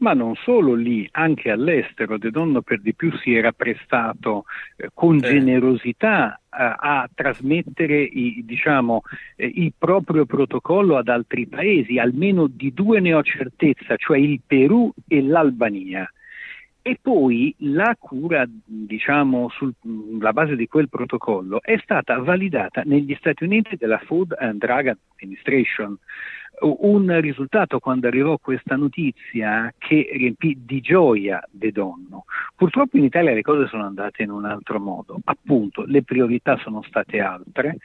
Ma 0.00 0.14
non 0.14 0.34
solo 0.34 0.72
lì, 0.72 1.06
anche 1.12 1.50
all'estero, 1.50 2.16
De 2.16 2.30
Donno 2.30 2.62
per 2.62 2.80
di 2.80 2.94
più 2.94 3.14
si 3.18 3.34
era 3.34 3.52
prestato 3.52 4.44
eh, 4.76 4.88
con 4.94 5.16
eh. 5.16 5.20
generosità 5.20 6.36
eh, 6.36 6.38
a 6.48 7.08
trasmettere 7.14 8.00
i, 8.00 8.42
diciamo, 8.46 9.02
eh, 9.36 9.50
il 9.54 9.74
proprio 9.76 10.24
protocollo 10.24 10.96
ad 10.96 11.08
altri 11.08 11.46
paesi, 11.46 11.98
almeno 11.98 12.46
di 12.46 12.72
due 12.72 13.00
ne 13.00 13.12
ho 13.12 13.22
certezza, 13.22 13.96
cioè 13.96 14.16
il 14.16 14.40
Perù 14.46 14.90
e 15.06 15.20
l'Albania. 15.20 16.10
E 16.80 16.98
poi 17.00 17.54
la 17.58 17.94
cura, 17.98 18.48
diciamo, 18.48 19.50
sulla 19.50 20.32
base 20.32 20.56
di 20.56 20.66
quel 20.66 20.88
protocollo 20.88 21.60
è 21.60 21.78
stata 21.82 22.18
validata 22.20 22.80
negli 22.86 23.14
Stati 23.18 23.44
Uniti 23.44 23.76
dalla 23.76 23.98
Food 23.98 24.34
and 24.38 24.60
Drug 24.60 24.96
Administration 25.16 25.98
un 26.60 27.20
risultato 27.20 27.78
quando 27.78 28.06
arrivò 28.06 28.38
questa 28.38 28.76
notizia 28.76 29.72
che 29.78 30.10
riempì 30.12 30.58
di 30.64 30.80
gioia 30.80 31.42
De 31.50 31.72
Donno. 31.72 32.24
Purtroppo 32.54 32.96
in 32.96 33.04
Italia 33.04 33.32
le 33.32 33.42
cose 33.42 33.66
sono 33.68 33.84
andate 33.84 34.22
in 34.22 34.30
un 34.30 34.44
altro 34.44 34.78
modo, 34.78 35.18
appunto 35.24 35.84
le 35.86 36.02
priorità 36.02 36.56
sono 36.58 36.82
state 36.82 37.20
altre, 37.20 37.78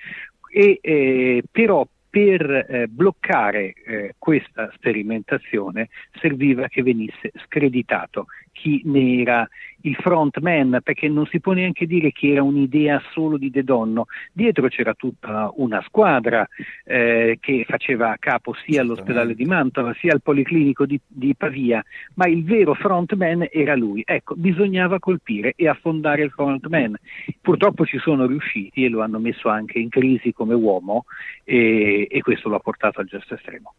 e, 0.51 0.79
eh, 0.81 1.43
però 1.51 1.87
per 2.09 2.49
eh, 2.49 2.87
bloccare 2.87 3.73
eh, 3.73 4.15
questa 4.17 4.71
sperimentazione 4.73 5.89
serviva 6.21 6.69
che 6.69 6.81
venisse 6.81 7.31
screditato 7.45 8.27
chi 8.55 8.81
ne 8.85 9.21
era 9.21 9.47
il 9.81 9.95
frontman, 9.95 10.79
perché 10.81 11.09
non 11.09 11.25
si 11.27 11.41
può 11.41 11.51
neanche 11.51 11.85
dire 11.85 12.11
che 12.11 12.31
era 12.31 12.41
un'idea 12.41 13.01
solo 13.11 13.37
di 13.37 13.51
De 13.51 13.63
Donno. 13.63 14.05
Dietro 14.31 14.67
c'era 14.69 14.93
tutta 14.93 15.51
una 15.57 15.81
squadra 15.85 16.47
eh, 16.85 17.37
che 17.39 17.65
faceva 17.67 18.15
capo 18.17 18.55
sia 18.65 18.81
all'ospedale 18.81 19.35
di 19.35 19.43
Mantova 19.43 19.93
sia 19.99 20.13
al 20.13 20.21
Policlinico 20.21 20.85
di, 20.85 20.99
di, 21.05 21.35
Pavia, 21.35 21.83
ma 22.15 22.27
il 22.27 22.43
vero 22.45 22.73
frontman 22.73 23.47
era 23.51 23.75
lui. 23.75 24.01
Ecco, 24.05 24.35
bisognava 24.35 24.99
colpire 24.99 25.53
e 25.55 25.67
affondare 25.67 26.23
il 26.23 26.31
frontman. 26.31 26.95
Purtroppo 27.41 27.85
ci 27.85 27.99
sono 27.99 28.25
riusciti 28.25 28.85
e 28.85 28.89
lo 28.89 29.01
hanno 29.01 29.19
messo 29.19 29.49
anche 29.49 29.79
in 29.79 29.89
crisi 29.89 30.31
come 30.31 30.55
uomo 30.55 31.05
e, 31.43 32.07
e 32.09 32.21
questo 32.21 32.47
lo 32.47 32.55
ha 32.55 32.59
portato 32.59 33.01
al 33.01 33.07
gesto 33.07 33.35
estremo. 33.35 33.73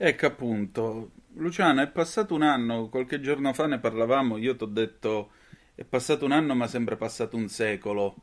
Ecco 0.00 0.26
appunto, 0.26 1.10
Luciano, 1.34 1.82
è 1.82 1.88
passato 1.90 2.34
un 2.34 2.42
anno, 2.42 2.88
qualche 2.88 3.20
giorno 3.20 3.52
fa 3.52 3.66
ne 3.66 3.78
parlavamo, 3.80 4.36
io 4.38 4.54
ti 4.56 4.62
ho 4.64 4.66
detto 4.66 5.32
è 5.74 5.84
passato 5.84 6.24
un 6.24 6.32
anno 6.32 6.54
ma 6.54 6.66
sembra 6.68 6.96
passato 6.96 7.36
un 7.36 7.48
secolo. 7.48 8.14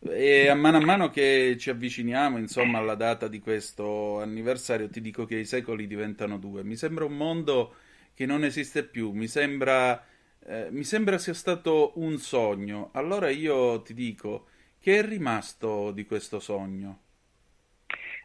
E 0.00 0.48
a 0.48 0.54
mano 0.54 0.78
a 0.78 0.80
mano 0.80 1.10
che 1.10 1.56
ci 1.58 1.70
avviciniamo, 1.70 2.38
insomma, 2.38 2.78
alla 2.78 2.94
data 2.96 3.28
di 3.28 3.40
questo 3.40 4.20
anniversario, 4.20 4.88
ti 4.90 5.00
dico 5.00 5.24
che 5.26 5.36
i 5.36 5.44
secoli 5.46 5.86
diventano 5.86 6.38
due. 6.38 6.64
Mi 6.64 6.76
sembra 6.76 7.04
un 7.04 7.16
mondo 7.16 7.74
che 8.14 8.26
non 8.26 8.44
esiste 8.44 8.84
più, 8.84 9.12
mi 9.12 9.28
sembra, 9.28 10.04
eh, 10.44 10.68
mi 10.70 10.84
sembra 10.84 11.18
sia 11.18 11.34
stato 11.34 11.92
un 11.96 12.18
sogno. 12.18 12.90
Allora 12.94 13.30
io 13.30 13.82
ti 13.82 13.94
dico, 13.94 14.48
che 14.80 14.98
è 15.00 15.04
rimasto 15.06 15.90
di 15.92 16.04
questo 16.06 16.40
sogno? 16.40 17.00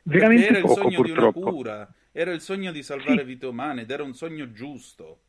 Veramente 0.04 0.46
Perché 0.46 0.46
era 0.48 0.60
poco, 0.60 0.64
il 0.64 0.70
sogno 0.70 0.90
purtroppo. 0.92 1.02
di 1.02 1.12
una 1.12 1.32
cura 1.32 1.94
era 2.12 2.32
il 2.32 2.42
sogno 2.42 2.72
di 2.72 2.84
salvare 2.84 3.20
sì. 3.20 3.26
vite 3.26 3.46
umane 3.46 3.82
ed 3.82 3.92
era 3.92 4.04
un 4.04 4.14
sogno 4.14 4.52
giusto. 4.52 5.20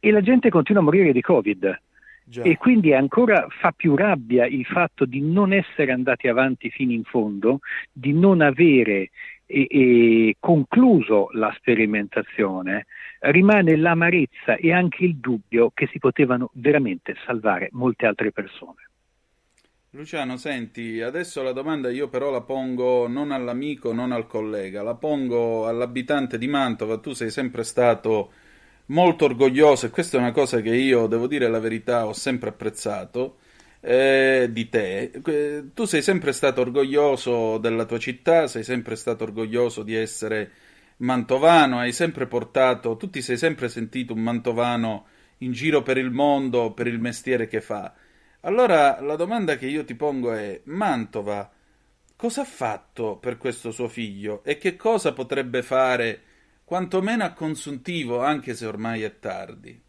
E 0.00 0.10
la 0.10 0.20
gente 0.20 0.50
continua 0.50 0.82
a 0.82 0.84
morire 0.84 1.12
di 1.12 1.20
Covid. 1.20 1.80
Già. 2.24 2.42
E 2.42 2.58
quindi 2.58 2.92
ancora 2.92 3.46
fa 3.48 3.72
più 3.72 3.96
rabbia 3.96 4.44
il 4.44 4.66
fatto 4.66 5.06
di 5.06 5.22
non 5.22 5.52
essere 5.54 5.92
andati 5.92 6.28
avanti 6.28 6.68
fino 6.68 6.92
in 6.92 7.04
fondo, 7.04 7.60
di 7.90 8.12
non 8.12 8.42
avere 8.42 9.10
e, 9.46 9.66
e 9.70 10.36
concluso 10.38 11.30
la 11.32 11.50
sperimentazione, 11.56 12.84
rimane 13.20 13.76
l'amarezza 13.76 14.56
e 14.56 14.72
anche 14.72 15.04
il 15.04 15.16
dubbio 15.16 15.70
che 15.72 15.86
si 15.86 15.98
potevano 15.98 16.50
veramente 16.54 17.16
salvare 17.24 17.70
molte 17.72 18.04
altre 18.04 18.30
persone. 18.30 18.87
Luciano, 19.92 20.36
senti, 20.36 21.00
adesso 21.00 21.42
la 21.42 21.52
domanda 21.52 21.90
io 21.90 22.08
però 22.08 22.30
la 22.30 22.42
pongo 22.42 23.08
non 23.08 23.30
all'amico, 23.32 23.92
non 23.92 24.12
al 24.12 24.26
collega, 24.26 24.82
la 24.82 24.94
pongo 24.94 25.66
all'abitante 25.66 26.36
di 26.36 26.46
Mantova. 26.46 26.98
Tu 26.98 27.14
sei 27.14 27.30
sempre 27.30 27.64
stato 27.64 28.32
molto 28.86 29.24
orgoglioso 29.24 29.86
e 29.86 29.90
questa 29.90 30.18
è 30.18 30.20
una 30.20 30.32
cosa 30.32 30.60
che 30.60 30.74
io, 30.74 31.06
devo 31.06 31.26
dire 31.26 31.48
la 31.48 31.58
verità, 31.58 32.06
ho 32.06 32.12
sempre 32.12 32.50
apprezzato 32.50 33.38
eh, 33.80 34.48
di 34.50 34.68
te. 34.68 35.10
Tu 35.74 35.84
sei 35.86 36.02
sempre 36.02 36.32
stato 36.32 36.60
orgoglioso 36.60 37.56
della 37.58 37.86
tua 37.86 37.98
città, 37.98 38.46
sei 38.46 38.64
sempre 38.64 38.94
stato 38.94 39.24
orgoglioso 39.24 39.82
di 39.82 39.94
essere 39.94 40.50
mantovano, 40.98 41.78
hai 41.78 41.92
sempre 41.92 42.26
portato, 42.26 42.96
tu 42.98 43.08
ti 43.08 43.22
sei 43.22 43.38
sempre 43.38 43.68
sentito 43.70 44.12
un 44.12 44.20
mantovano 44.20 45.06
in 45.38 45.52
giro 45.52 45.82
per 45.82 45.96
il 45.96 46.10
mondo 46.10 46.72
per 46.72 46.86
il 46.86 46.98
mestiere 47.00 47.46
che 47.46 47.60
fa. 47.62 47.94
Allora 48.42 49.00
la 49.00 49.16
domanda 49.16 49.56
che 49.56 49.66
io 49.66 49.84
ti 49.84 49.94
pongo 49.94 50.32
è: 50.32 50.60
Mantova 50.64 51.50
cosa 52.16 52.42
ha 52.42 52.44
fatto 52.44 53.16
per 53.16 53.36
questo 53.36 53.70
suo 53.70 53.88
figlio 53.88 54.42
e 54.44 54.58
che 54.58 54.76
cosa 54.76 55.12
potrebbe 55.12 55.62
fare, 55.62 56.20
quantomeno 56.64 57.24
a 57.24 57.32
consuntivo, 57.32 58.20
anche 58.20 58.54
se 58.54 58.66
ormai 58.66 59.02
è 59.02 59.18
tardi? 59.18 59.80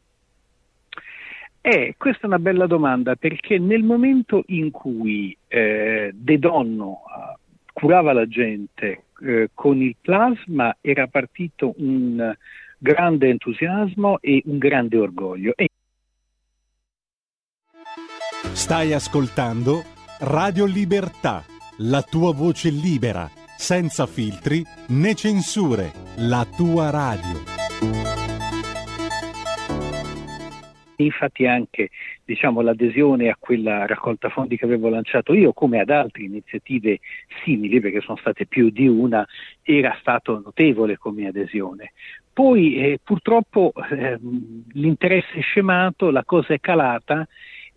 Eh, 1.62 1.96
questa 1.98 2.24
è 2.24 2.26
una 2.28 2.40
bella 2.40 2.68
domanda 2.68 3.16
perché 3.16 3.58
nel 3.60 3.84
momento 3.84 4.44
in 4.48 4.72
cui 4.72 5.36
eh, 5.48 6.12
De 6.14 6.40
Donno 6.40 7.02
uh, 7.04 7.58
curava 7.74 8.14
la 8.14 8.28
gente 8.28 9.04
eh, 9.22 9.50
con 9.54 9.82
il 9.82 9.96
plasma 10.00 10.78
era 10.80 11.08
partito 11.08 11.74
un 11.78 12.34
grande 12.78 13.28
entusiasmo 13.28 14.20
e 14.22 14.42
un 14.46 14.58
grande 14.58 14.98
orgoglio. 14.98 15.54
E 15.56 15.70
Stai 18.42 18.94
ascoltando 18.94 19.84
Radio 20.20 20.66
Libertà, 20.66 21.44
la 21.80 22.02
tua 22.02 22.34
voce 22.34 22.70
libera, 22.70 23.30
senza 23.58 24.06
filtri 24.06 24.64
né 24.90 25.14
censure, 25.14 25.92
la 26.18 26.46
tua 26.46 26.90
radio. 26.90 27.38
Infatti 30.96 31.46
anche 31.46 31.90
diciamo, 32.24 32.62
l'adesione 32.62 33.30
a 33.30 33.36
quella 33.38 33.86
raccolta 33.86 34.30
fondi 34.30 34.56
che 34.56 34.66
avevo 34.66 34.88
lanciato 34.88 35.34
io, 35.34 35.52
come 35.52 35.80
ad 35.80 35.90
altre 35.90 36.24
iniziative 36.24 37.00
simili, 37.44 37.80
perché 37.80 38.02
sono 38.02 38.18
state 38.18 38.46
più 38.46 38.70
di 38.70 38.88
una, 38.88 39.28
era 39.64 39.98
stato 40.00 40.42
notevole 40.44 40.98
come 40.98 41.28
adesione. 41.28 41.92
Poi 42.32 42.78
eh, 42.78 43.00
purtroppo 43.04 43.74
eh, 43.92 44.18
l'interesse 44.74 45.40
è 45.40 45.42
scemato, 45.42 46.10
la 46.10 46.24
cosa 46.24 46.54
è 46.54 46.60
calata 46.60 47.28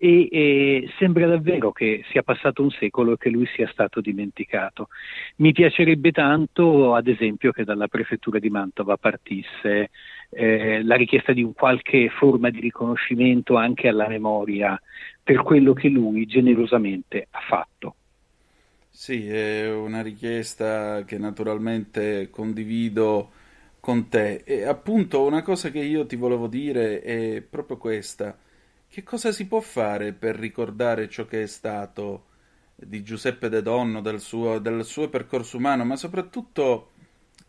e, 0.05 0.29
e, 0.33 0.91
sembra 0.99 1.29
davvero 1.29 1.71
che 1.71 2.03
sia 2.11 2.25
passato 2.25 2.61
un 2.61 2.71
secolo 2.71 3.13
e 3.13 3.17
che 3.19 3.31
lui 3.31 3.47
sia 3.55 3.69
stato 3.69 4.01
dimenticato. 4.01 4.89
Mi 5.37 5.53
piacerebbe 5.53 6.11
tanto, 6.11 6.97
ad 6.97 7.07
esempio, 7.07 7.53
che 7.53 7.63
dalla 7.63 7.87
prefettura 7.87 8.41
di 8.41 8.51
Mantova 8.51 8.97
partisse 8.97 9.91
eh, 10.31 10.83
la 10.83 10.97
richiesta 10.97 11.33
di 11.33 11.45
un 11.45 11.53
qualche 11.53 12.09
forma 12.09 12.51
di 12.51 12.59
riconoscimento 12.59 13.55
anche 13.55 13.87
alla 13.87 14.09
memoria 14.09 14.81
per 15.23 15.41
quello 15.45 15.73
che 15.73 15.89
lui 15.89 16.27
generosamente 16.27 17.29
ha 17.31 17.41
fatto. 17.49 17.95
Sì, 18.91 19.29
è 19.29 19.73
una 19.73 20.03
richiesta 20.03 21.05
che 21.05 21.17
naturalmente 21.17 22.29
condivido 22.29 23.31
con 23.79 24.09
te. 24.09 24.43
E 24.45 24.65
appunto 24.65 25.25
una 25.25 25.43
cosa 25.43 25.71
che 25.71 25.79
io 25.79 26.07
ti 26.07 26.17
volevo 26.17 26.49
dire 26.49 27.03
è 27.03 27.41
proprio 27.49 27.77
questa. 27.77 28.37
Che 28.93 29.03
cosa 29.05 29.33
si 29.33 29.47
può 29.47 29.61
fare 29.61 30.13
per 30.13 30.37
ricordare 30.37 31.09
ciò 31.09 31.25
che 31.25 31.45
è 31.45 31.47
stato 31.47 32.27
di 32.75 33.03
Giuseppe 33.03 33.49
De 33.49 33.63
Donno, 33.63 34.03
del 34.03 34.21
suo, 34.21 34.59
del 34.59 34.85
suo 34.85 35.09
percorso 35.09 35.57
umano, 35.57 35.83
ma 35.83 35.97
soprattutto 35.97 36.91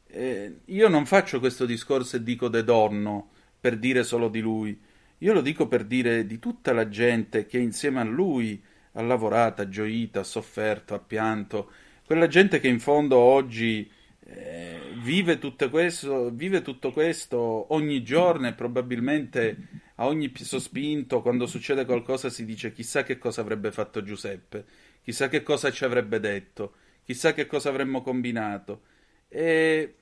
eh, 0.08 0.60
io 0.64 0.88
non 0.88 1.06
faccio 1.06 1.42
questo 1.42 1.66
discorso 1.66 2.16
e 2.16 2.24
dico 2.24 2.48
De 2.48 2.64
Donno 2.64 3.32
per 3.60 3.78
dire 3.78 4.06
solo 4.06 4.30
di 4.30 4.40
lui, 4.40 4.80
io 5.18 5.34
lo 5.34 5.42
dico 5.42 5.68
per 5.68 5.84
dire 5.84 6.26
di 6.26 6.40
tutta 6.40 6.72
la 6.72 6.88
gente 6.88 7.46
che 7.46 7.58
insieme 7.58 8.00
a 8.00 8.06
lui 8.06 8.64
ha 8.94 9.02
lavorato, 9.02 9.64
ha 9.64 9.68
gioito, 9.68 10.22
ha 10.22 10.24
sofferto, 10.24 10.94
ha 10.94 11.00
pianto, 11.00 11.72
quella 12.06 12.28
gente 12.28 12.62
che 12.62 12.70
in 12.70 12.80
fondo 12.80 13.18
oggi 13.18 13.92
eh, 14.28 14.80
vive, 15.02 15.38
questo, 15.70 16.30
vive 16.32 16.62
tutto 16.62 16.94
questo 16.94 17.74
ogni 17.74 18.02
giorno 18.02 18.48
e 18.48 18.54
probabilmente 18.54 19.83
a 19.96 20.06
ogni 20.08 20.32
sospinto, 20.36 21.22
quando 21.22 21.46
succede 21.46 21.86
qualcosa, 21.86 22.30
si 22.30 22.46
dice 22.46 22.72
chissà 22.72 23.04
che 23.04 23.18
cosa 23.18 23.42
avrebbe 23.42 23.72
fatto 23.72 24.04
Giuseppe, 24.04 24.66
chissà 25.04 25.28
che 25.30 25.44
cosa 25.44 25.72
ci 25.72 25.84
avrebbe 25.86 26.20
detto, 26.20 26.74
chissà 27.04 27.34
che 27.34 27.46
cosa 27.46 27.70
avremmo 27.70 28.02
combinato. 28.02 28.82
E 29.28 29.96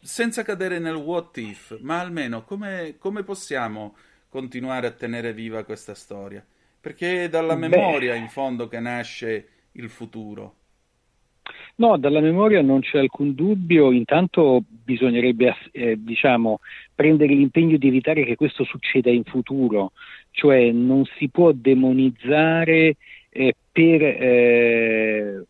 senza 0.00 0.42
cadere 0.42 0.78
nel 0.78 0.96
what 0.96 1.36
if, 1.38 1.78
ma 1.80 2.00
almeno 2.00 2.44
come, 2.44 2.96
come 2.98 3.22
possiamo 3.22 3.96
continuare 4.28 4.86
a 4.86 4.92
tenere 4.92 5.32
viva 5.32 5.64
questa 5.64 5.94
storia? 5.94 6.44
Perché 6.80 7.24
è 7.24 7.28
dalla 7.30 7.56
memoria, 7.56 8.12
Beh. 8.12 8.18
in 8.18 8.28
fondo, 8.28 8.68
che 8.68 8.80
nasce 8.80 9.48
il 9.72 9.88
futuro. 9.88 10.56
No, 11.76 11.96
dalla 11.96 12.20
memoria 12.20 12.62
non 12.62 12.80
c'è 12.80 12.98
alcun 13.00 13.34
dubbio, 13.34 13.90
intanto 13.90 14.62
bisognerebbe 14.68 15.56
eh, 15.72 15.96
diciamo, 15.98 16.60
prendere 16.94 17.34
l'impegno 17.34 17.76
di 17.76 17.88
evitare 17.88 18.24
che 18.24 18.36
questo 18.36 18.62
succeda 18.62 19.10
in 19.10 19.24
futuro, 19.24 19.90
cioè 20.30 20.70
non 20.70 21.04
si 21.18 21.28
può 21.28 21.50
demonizzare 21.50 22.96
eh, 23.28 23.56
per 23.72 24.02
eh, 24.02 25.44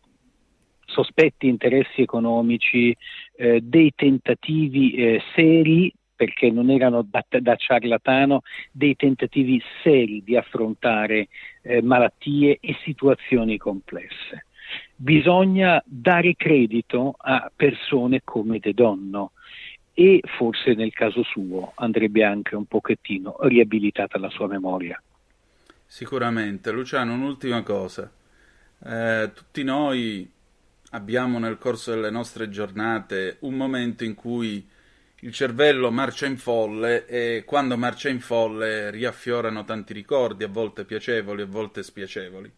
sospetti 0.85 1.47
interessi 1.47 2.01
economici 2.01 2.95
eh, 3.35 3.61
dei 3.61 3.91
tentativi 3.95 4.93
eh, 4.93 5.21
seri 5.35 5.93
perché 6.15 6.49
non 6.49 6.71
erano 6.71 7.03
da, 7.03 7.23
da, 7.39 7.55
ciarlatano, 7.55 8.41
dei 8.71 8.95
tentativi 8.95 9.61
seri 9.83 10.23
di 10.23 10.35
affrontare 10.35 11.27
eh, 11.61 11.83
malattie 11.83 12.57
e 12.61 12.75
situazioni 12.83 13.57
complesse 13.57 14.44
bisogna 14.95 15.81
dare 15.85 16.35
credito 16.35 17.15
a 17.17 17.51
persone 17.53 18.21
come 18.23 18.59
De 18.59 18.73
Donno 18.73 19.31
e 19.93 20.21
forse 20.37 20.73
nel 20.73 20.93
caso 20.93 21.23
suo 21.23 21.73
andrebbe 21.75 22.23
anche 22.23 22.55
un 22.55 22.65
pochettino 22.65 23.37
riabilitata 23.41 24.17
la 24.19 24.29
sua 24.29 24.47
memoria. 24.47 25.01
Sicuramente. 25.85 26.71
Luciano, 26.71 27.13
un'ultima 27.13 27.61
cosa. 27.63 28.11
Eh, 28.83 29.31
tutti 29.33 29.63
noi 29.63 30.29
abbiamo 30.91 31.39
nel 31.39 31.57
corso 31.57 31.91
delle 31.91 32.09
nostre 32.09 32.49
giornate 32.49 33.37
un 33.41 33.55
momento 33.55 34.03
in 34.03 34.15
cui 34.15 34.67
il 35.21 35.31
cervello 35.31 35.91
marcia 35.91 36.25
in 36.25 36.37
folle 36.37 37.05
e 37.05 37.43
quando 37.45 37.77
marcia 37.77 38.09
in 38.09 38.19
folle 38.19 38.91
riaffiorano 38.91 39.63
tanti 39.63 39.93
ricordi, 39.93 40.43
a 40.43 40.49
volte 40.49 40.85
piacevoli, 40.85 41.41
a 41.41 41.47
volte 41.47 41.83
spiacevoli. 41.83 42.51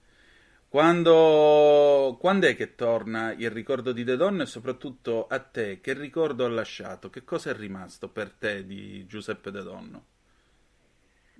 Quando, 0.77 2.17
quando 2.19 2.45
è 2.45 2.55
che 2.55 2.75
torna 2.75 3.33
il 3.33 3.49
ricordo 3.49 3.91
di 3.91 4.03
De 4.03 4.15
Donne 4.15 4.43
e 4.43 4.45
soprattutto 4.45 5.25
a 5.25 5.39
te? 5.39 5.79
Che 5.81 5.93
ricordo 5.93 6.45
ha 6.45 6.49
lasciato? 6.49 7.09
Che 7.09 7.23
cosa 7.23 7.49
è 7.49 7.55
rimasto 7.55 8.09
per 8.09 8.29
te 8.29 8.63
di 8.63 9.03
Giuseppe 9.07 9.49
De 9.49 9.63
Donno? 9.63 10.03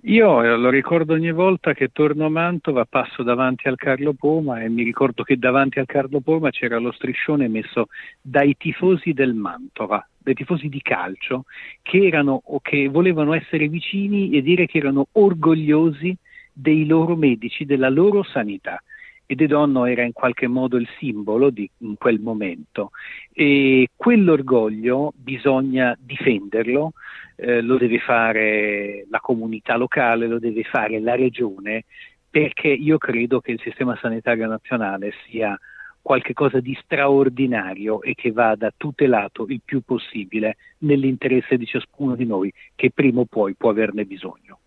Io 0.00 0.42
eh, 0.42 0.56
lo 0.56 0.70
ricordo 0.70 1.12
ogni 1.12 1.30
volta 1.30 1.72
che 1.72 1.90
torno 1.92 2.26
a 2.26 2.28
Mantova, 2.28 2.84
passo 2.84 3.22
davanti 3.22 3.68
al 3.68 3.76
Carlo 3.76 4.12
Poma 4.12 4.60
e 4.60 4.68
mi 4.68 4.82
ricordo 4.82 5.22
che 5.22 5.36
davanti 5.36 5.78
al 5.78 5.86
Carlo 5.86 6.18
Poma 6.18 6.50
c'era 6.50 6.80
lo 6.80 6.90
striscione 6.90 7.46
messo 7.46 7.86
dai 8.20 8.56
tifosi 8.56 9.12
del 9.12 9.34
Mantova, 9.34 10.04
dai 10.18 10.34
tifosi 10.34 10.68
di 10.68 10.82
calcio, 10.82 11.44
che 11.82 12.04
erano 12.04 12.42
che 12.60 12.88
volevano 12.88 13.34
essere 13.34 13.68
vicini 13.68 14.32
e 14.32 14.42
dire 14.42 14.66
che 14.66 14.78
erano 14.78 15.06
orgogliosi 15.12 16.16
dei 16.52 16.86
loro 16.86 17.14
medici, 17.14 17.64
della 17.64 17.88
loro 17.88 18.24
sanità 18.24 18.82
e 19.30 19.34
De 19.34 19.46
Donno 19.46 19.84
era 19.84 20.04
in 20.04 20.14
qualche 20.14 20.46
modo 20.46 20.78
il 20.78 20.88
simbolo 20.98 21.50
di 21.50 21.70
quel 21.98 22.18
momento 22.18 22.92
e 23.30 23.90
quell'orgoglio 23.94 25.12
bisogna 25.14 25.94
difenderlo, 26.00 26.94
eh, 27.36 27.60
lo 27.60 27.76
deve 27.76 27.98
fare 27.98 29.04
la 29.10 29.20
comunità 29.20 29.76
locale, 29.76 30.28
lo 30.28 30.38
deve 30.38 30.62
fare 30.62 30.98
la 30.98 31.14
regione 31.14 31.84
perché 32.30 32.68
io 32.68 32.96
credo 32.96 33.40
che 33.42 33.52
il 33.52 33.60
sistema 33.60 33.98
sanitario 34.00 34.46
nazionale 34.46 35.12
sia 35.26 35.58
qualcosa 36.00 36.60
di 36.60 36.74
straordinario 36.82 38.00
e 38.00 38.14
che 38.14 38.32
vada 38.32 38.72
tutelato 38.74 39.44
il 39.50 39.60
più 39.62 39.82
possibile 39.82 40.56
nell'interesse 40.78 41.58
di 41.58 41.66
ciascuno 41.66 42.16
di 42.16 42.24
noi 42.24 42.50
che 42.74 42.90
prima 42.90 43.20
o 43.20 43.26
poi 43.26 43.52
può 43.54 43.68
averne 43.68 44.06
bisogno. 44.06 44.60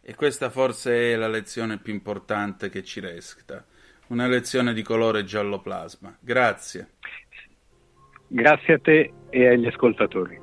E 0.00 0.14
questa 0.14 0.48
forse 0.48 1.12
è 1.12 1.16
la 1.16 1.28
lezione 1.28 1.76
più 1.76 1.92
importante 1.92 2.70
che 2.70 2.82
ci 2.82 3.00
resta 3.00 3.62
una 4.10 4.26
lezione 4.26 4.72
di 4.72 4.82
colore 4.82 5.24
giallo 5.24 5.60
plasma. 5.60 6.16
Grazie. 6.20 6.90
Grazie 8.26 8.74
a 8.74 8.78
te 8.78 9.12
e 9.30 9.48
agli 9.48 9.66
ascoltatori. 9.66 10.38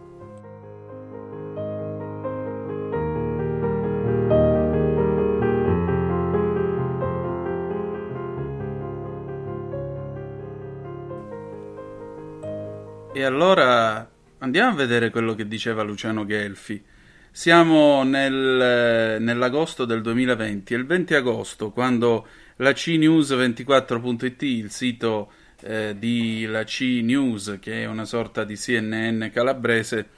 E 13.14 13.24
allora 13.24 14.10
andiamo 14.40 14.72
a 14.72 14.76
vedere 14.76 15.10
quello 15.10 15.34
che 15.34 15.48
diceva 15.48 15.82
Luciano 15.84 16.26
Gelfi. 16.26 16.84
Siamo 17.32 18.04
nel, 18.04 19.18
nell'agosto 19.20 19.86
del 19.86 20.02
2020 20.02 20.74
e 20.74 20.78
il 20.78 20.86
20 20.86 21.16
agosto, 21.16 21.72
quando 21.72 22.28
la 22.58 22.72
CNews24.it, 22.72 24.42
il 24.44 24.72
sito 24.72 25.32
eh, 25.62 25.96
di 25.98 26.46
la 26.46 26.64
C 26.64 27.00
News, 27.04 27.58
che 27.60 27.84
è 27.84 27.86
una 27.86 28.06
sorta 28.06 28.44
di 28.44 28.56
CNN 28.56 29.28
calabrese, 29.32 30.10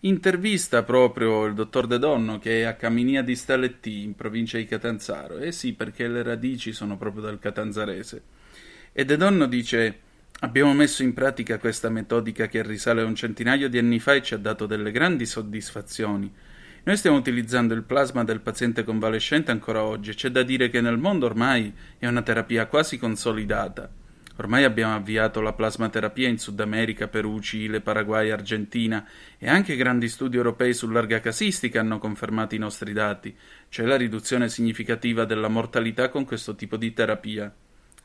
intervista 0.00 0.82
proprio 0.82 1.44
il 1.46 1.54
dottor 1.54 1.86
De 1.86 1.98
Donno 1.98 2.38
che 2.38 2.60
è 2.60 2.64
a 2.64 2.74
Caminia 2.74 3.22
di 3.22 3.34
Staletti 3.34 4.02
in 4.02 4.14
provincia 4.14 4.58
di 4.58 4.66
Catanzaro. 4.66 5.38
Eh 5.38 5.52
sì, 5.52 5.72
perché 5.74 6.08
le 6.08 6.22
radici 6.22 6.72
sono 6.72 6.96
proprio 6.96 7.22
dal 7.22 7.38
catanzarese. 7.38 8.22
E 8.92 9.04
De 9.04 9.16
Donno 9.16 9.46
dice: 9.46 10.00
Abbiamo 10.40 10.72
messo 10.72 11.02
in 11.02 11.14
pratica 11.14 11.58
questa 11.58 11.88
metodica 11.88 12.46
che 12.46 12.62
risale 12.62 13.02
a 13.02 13.04
un 13.04 13.14
centinaio 13.14 13.68
di 13.68 13.78
anni 13.78 13.98
fa 13.98 14.14
e 14.14 14.22
ci 14.22 14.34
ha 14.34 14.38
dato 14.38 14.66
delle 14.66 14.92
grandi 14.92 15.26
soddisfazioni. 15.26 16.32
Noi 16.88 16.96
stiamo 16.96 17.18
utilizzando 17.18 17.74
il 17.74 17.82
plasma 17.82 18.24
del 18.24 18.40
paziente 18.40 18.82
convalescente 18.82 19.50
ancora 19.50 19.84
oggi 19.84 20.08
e 20.08 20.14
c'è 20.14 20.30
da 20.30 20.42
dire 20.42 20.70
che 20.70 20.80
nel 20.80 20.96
mondo 20.96 21.26
ormai 21.26 21.70
è 21.98 22.06
una 22.06 22.22
terapia 22.22 22.64
quasi 22.64 22.96
consolidata. 22.96 23.90
Ormai 24.36 24.64
abbiamo 24.64 24.94
avviato 24.94 25.42
la 25.42 25.52
plasmaterapia 25.52 26.28
in 26.28 26.38
Sud 26.38 26.58
America, 26.60 27.06
Perù, 27.06 27.40
Cile, 27.40 27.82
Paraguay, 27.82 28.30
Argentina 28.30 29.06
e 29.36 29.50
anche 29.50 29.76
grandi 29.76 30.08
studi 30.08 30.38
europei 30.38 30.72
su 30.72 30.88
larga 30.88 31.20
casistica 31.20 31.80
hanno 31.80 31.98
confermato 31.98 32.54
i 32.54 32.58
nostri 32.58 32.94
dati, 32.94 33.36
cioè 33.68 33.84
la 33.84 33.96
riduzione 33.98 34.48
significativa 34.48 35.26
della 35.26 35.48
mortalità 35.48 36.08
con 36.08 36.24
questo 36.24 36.54
tipo 36.54 36.78
di 36.78 36.94
terapia. 36.94 37.54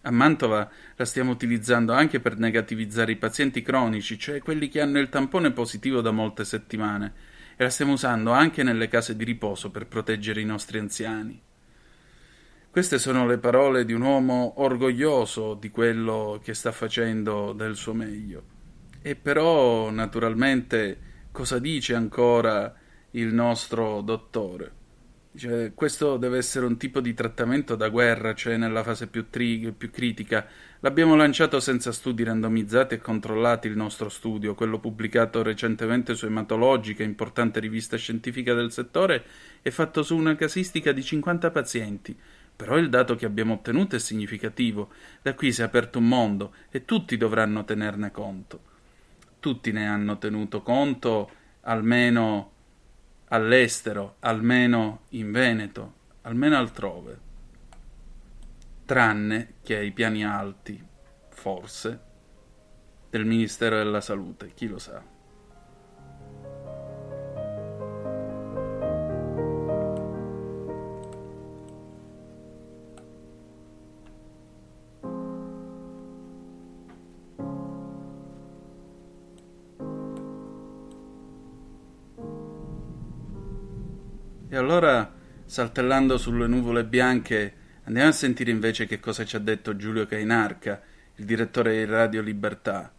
A 0.01 0.11
Mantova 0.11 0.69
la 0.97 1.05
stiamo 1.05 1.31
utilizzando 1.31 1.93
anche 1.93 2.19
per 2.19 2.37
negativizzare 2.37 3.13
i 3.13 3.15
pazienti 3.15 3.61
cronici, 3.61 4.19
cioè 4.19 4.41
quelli 4.41 4.67
che 4.67 4.81
hanno 4.81 4.99
il 4.99 5.07
tampone 5.07 5.51
positivo 5.51 6.01
da 6.01 6.11
molte 6.11 6.43
settimane, 6.43 7.31
e 7.55 7.63
la 7.63 7.69
stiamo 7.69 7.93
usando 7.93 8.31
anche 8.31 8.63
nelle 8.63 8.87
case 8.87 9.15
di 9.15 9.23
riposo 9.23 9.71
per 9.71 9.87
proteggere 9.87 10.41
i 10.41 10.45
nostri 10.45 10.79
anziani. 10.79 11.41
Queste 12.69 12.97
sono 12.97 13.27
le 13.27 13.37
parole 13.37 13.85
di 13.85 13.93
un 13.93 14.01
uomo 14.01 14.53
orgoglioso 14.57 15.53
di 15.53 15.69
quello 15.69 16.39
che 16.43 16.55
sta 16.55 16.71
facendo 16.71 17.53
del 17.53 17.75
suo 17.75 17.93
meglio. 17.93 18.43
E 19.01 19.15
però, 19.15 19.91
naturalmente, 19.91 21.27
cosa 21.31 21.59
dice 21.59 21.93
ancora 21.93 22.73
il 23.11 23.31
nostro 23.31 24.01
dottore? 24.01 24.81
Cioè, 25.35 25.73
questo 25.73 26.17
deve 26.17 26.37
essere 26.37 26.67
un 26.67 26.77
tipo 26.77 26.99
di 26.99 27.15
trattamento 27.15 27.75
da 27.75 27.89
guerra, 27.89 28.35
cioè 28.35 28.55
nella 28.55 28.83
fase 28.83 29.07
più, 29.07 29.31
tri- 29.31 29.73
più 29.75 29.89
critica. 29.89 30.45
L'abbiamo 30.81 31.15
lanciato 31.15 31.59
senza 31.59 31.91
studi 31.91 32.23
randomizzati 32.23 32.93
e 32.93 32.99
controllati 32.99 33.67
il 33.67 33.75
nostro 33.75 34.09
studio, 34.09 34.53
quello 34.53 34.79
pubblicato 34.79 35.41
recentemente 35.41 36.13
su 36.13 36.27
Ematologica, 36.27 37.01
importante 37.01 37.59
rivista 37.59 37.97
scientifica 37.97 38.53
del 38.53 38.71
settore, 38.71 39.23
è 39.63 39.71
fatto 39.71 40.03
su 40.03 40.15
una 40.15 40.35
casistica 40.35 40.91
di 40.91 41.01
50 41.01 41.49
pazienti. 41.49 42.15
Però 42.55 42.77
il 42.77 42.89
dato 42.89 43.15
che 43.15 43.25
abbiamo 43.25 43.55
ottenuto 43.55 43.95
è 43.95 43.99
significativo. 43.99 44.91
Da 45.23 45.33
qui 45.33 45.51
si 45.51 45.61
è 45.61 45.63
aperto 45.63 45.97
un 45.97 46.07
mondo 46.07 46.53
e 46.69 46.85
tutti 46.85 47.17
dovranno 47.17 47.65
tenerne 47.65 48.11
conto. 48.11 48.61
Tutti 49.39 49.71
ne 49.71 49.87
hanno 49.87 50.19
tenuto 50.19 50.61
conto, 50.61 51.29
almeno 51.61 52.52
all'estero, 53.33 54.17
almeno 54.19 55.01
in 55.09 55.31
Veneto, 55.31 55.93
almeno 56.21 56.55
altrove, 56.55 57.19
tranne 58.85 59.55
che 59.63 59.77
ai 59.77 59.91
piani 59.91 60.23
alti, 60.23 60.81
forse, 61.29 61.99
del 63.09 63.25
Ministero 63.25 63.77
della 63.77 64.01
Salute, 64.01 64.53
chi 64.53 64.67
lo 64.67 64.77
sa. 64.77 65.12
Saltellando 85.53 86.17
sulle 86.17 86.47
nuvole 86.47 86.83
bianche, 86.83 87.53
andiamo 87.83 88.09
a 88.09 88.11
sentire 88.11 88.49
invece 88.49 88.87
che 88.87 88.99
cosa 88.99 89.23
ci 89.23 89.35
ha 89.35 89.39
detto 89.39 89.75
Giulio 89.75 90.07
Cainarca, 90.07 90.81
il 91.17 91.25
direttore 91.25 91.75
di 91.75 91.85
Radio 91.85 92.23
Libertà, 92.23 92.91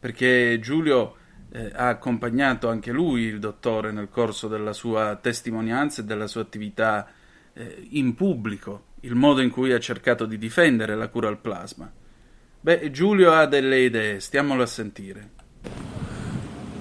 perché 0.00 0.58
Giulio 0.58 1.16
eh, 1.52 1.70
ha 1.70 1.88
accompagnato 1.88 2.70
anche 2.70 2.92
lui 2.92 3.24
il 3.24 3.38
dottore 3.38 3.92
nel 3.92 4.08
corso 4.08 4.48
della 4.48 4.72
sua 4.72 5.18
testimonianza 5.20 6.00
e 6.00 6.06
della 6.06 6.26
sua 6.26 6.40
attività 6.40 7.06
eh, 7.52 7.86
in 7.90 8.14
pubblico, 8.14 8.84
il 9.00 9.14
modo 9.14 9.42
in 9.42 9.50
cui 9.50 9.74
ha 9.74 9.78
cercato 9.78 10.24
di 10.24 10.38
difendere 10.38 10.96
la 10.96 11.08
cura 11.08 11.28
al 11.28 11.36
plasma. 11.36 11.92
Beh, 12.58 12.90
Giulio 12.90 13.32
ha 13.32 13.44
delle 13.44 13.80
idee, 13.80 14.20
stiamolo 14.20 14.62
a 14.62 14.66
sentire. 14.66 15.30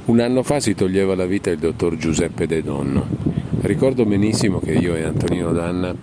Un 0.05 0.21
anno 0.21 0.41
fa 0.41 0.61
si 0.61 0.73
toglieva 0.73 1.15
la 1.15 1.25
vita 1.25 1.49
il 1.49 1.59
dottor 1.59 1.97
Giuseppe 1.97 2.47
De 2.47 2.63
Donno 2.63 3.46
Ricordo 3.59 4.05
benissimo 4.05 4.59
che 4.59 4.71
io 4.71 4.95
e 4.95 5.03
Antonino 5.03 5.51
Danna 5.51 5.93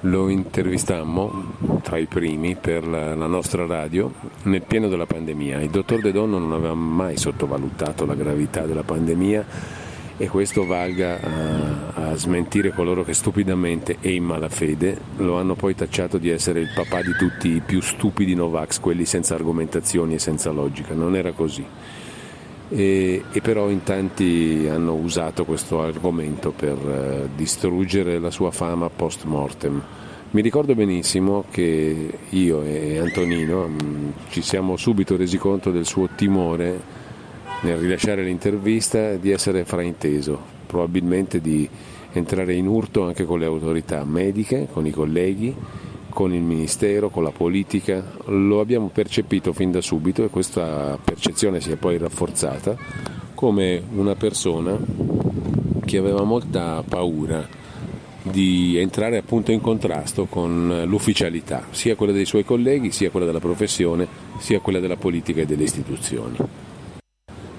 lo 0.00 0.28
intervistammo 0.28 1.80
tra 1.82 1.96
i 1.96 2.06
primi 2.06 2.56
per 2.56 2.84
la, 2.86 3.14
nostra 3.14 3.66
radio 3.66 4.12
nel 4.42 4.62
pieno 4.62 4.88
della 4.88 5.06
pandemia. 5.06 5.60
Il 5.60 5.70
dottor 5.70 6.00
De 6.00 6.10
Donno 6.10 6.38
non 6.38 6.52
aveva 6.52 6.74
mai 6.74 7.16
sottovalutato 7.16 8.04
la 8.04 8.14
gravità 8.14 8.66
della 8.66 8.82
pandemia 8.82 9.46
e 10.16 10.28
questo 10.28 10.66
valga 10.66 11.20
a, 11.20 12.10
a, 12.10 12.14
smentire 12.16 12.70
coloro 12.70 13.04
che 13.04 13.14
stupidamente 13.14 13.96
e 14.00 14.12
in 14.12 14.24
malafede 14.24 14.98
lo 15.18 15.38
hanno 15.38 15.54
poi 15.54 15.76
tacciato 15.76 16.18
di 16.18 16.30
essere 16.30 16.60
il 16.60 16.72
papà 16.74 17.00
di 17.00 17.12
tutti 17.16 17.48
i 17.48 17.62
più 17.64 17.80
stupidi 17.80 18.34
Novax, 18.34 18.80
quelli 18.80 19.04
senza 19.04 19.34
argomentazioni 19.34 20.14
e 20.14 20.18
senza 20.18 20.50
logica. 20.50 20.94
Non 20.94 21.14
era 21.14 21.30
così 21.30 21.64
e, 22.68 23.22
e, 23.30 23.40
però 23.40 23.68
in 23.68 23.82
tanti 23.82 24.66
hanno 24.70 24.94
usato 24.94 25.44
questo 25.44 25.82
argomento 25.82 26.50
per 26.50 26.76
eh, 26.76 27.28
distruggere 27.36 28.18
la 28.18 28.30
sua 28.30 28.50
fama 28.50 28.88
post 28.88 29.24
mortem. 29.24 29.82
Mi 30.30 30.40
ricordo 30.40 30.74
benissimo 30.74 31.44
che 31.50 32.10
io 32.30 32.62
e 32.62 32.98
Antonino 32.98 33.68
mh, 33.68 33.84
mm, 33.84 34.10
ci 34.30 34.42
siamo 34.42 34.76
subito 34.76 35.16
resi 35.16 35.38
conto 35.38 35.70
del 35.70 35.86
suo 35.86 36.08
timore 36.16 37.02
nel 37.60 37.76
rilasciare 37.76 38.22
l'intervista 38.24 39.14
di 39.14 39.30
essere 39.30 39.64
frainteso, 39.64 40.40
probabilmente 40.66 41.40
di 41.40 41.68
entrare 42.12 42.54
in 42.54 42.66
urto 42.66 43.04
anche 43.04 43.24
con 43.24 43.38
le 43.38 43.46
autorità 43.46 44.04
mediche, 44.04 44.68
con 44.72 44.86
i 44.86 44.90
colleghi 44.90 45.54
con 46.14 46.32
il 46.32 46.42
Ministero, 46.42 47.10
con 47.10 47.24
la 47.24 47.32
politica, 47.32 48.12
lo 48.26 48.60
abbiamo 48.60 48.88
percepito 48.88 49.52
fin 49.52 49.72
da 49.72 49.82
subito 49.82 50.24
e 50.24 50.30
questa 50.30 50.96
percezione 51.02 51.60
si 51.60 51.72
è 51.72 51.76
poi 51.76 51.98
rafforzata 51.98 52.76
come 53.34 53.82
una 53.94 54.14
persona 54.14 54.78
che 55.84 55.98
aveva 55.98 56.22
molta 56.22 56.82
paura 56.88 57.46
di 58.22 58.78
entrare 58.78 59.18
appunto 59.18 59.50
in 59.50 59.60
contrasto 59.60 60.24
con 60.26 60.84
l'ufficialità, 60.86 61.66
sia 61.70 61.96
quella 61.96 62.12
dei 62.12 62.24
suoi 62.24 62.44
colleghi, 62.44 62.92
sia 62.92 63.10
quella 63.10 63.26
della 63.26 63.40
professione, 63.40 64.06
sia 64.38 64.60
quella 64.60 64.78
della 64.78 64.96
politica 64.96 65.42
e 65.42 65.46
delle 65.46 65.64
istituzioni. 65.64 66.36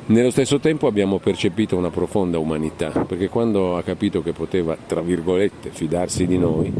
Nello 0.07 0.29
stesso 0.29 0.59
tempo 0.59 0.87
abbiamo 0.87 1.19
percepito 1.19 1.75
una 1.75 1.89
profonda 1.89 2.39
umanità, 2.39 2.91
perché 2.91 3.27
quando 3.27 3.75
ha 3.75 3.83
capito 3.83 4.23
che 4.23 4.31
poteva, 4.31 4.77
tra 4.77 5.01
virgolette, 5.01 5.71
fidarsi 5.71 6.25
di 6.25 6.37
noi, 6.37 6.71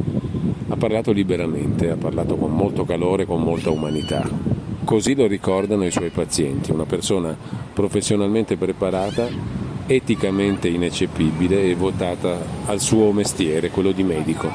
ha 0.68 0.76
parlato 0.76 1.12
liberamente, 1.12 1.92
ha 1.92 1.96
parlato 1.96 2.36
con 2.36 2.52
molto 2.52 2.86
calore, 2.86 3.26
con 3.26 3.42
molta 3.42 3.70
umanità. 3.70 4.28
Così 4.84 5.16
lo 5.16 5.28
ricordano 5.28 5.86
i 5.86 5.92
suoi 5.92 6.10
pazienti, 6.10 6.72
una 6.72 6.86
persona 6.86 7.36
professionalmente 7.74 8.56
preparata, 8.58 9.28
eticamente 9.86 10.68
ineccepibile 10.68 11.64
e 11.64 11.76
votata 11.76 12.38
al 12.66 12.80
suo 12.80 13.12
mestiere, 13.12 13.70
quello 13.70 13.92
di 13.92 14.04
medico. 14.04 14.50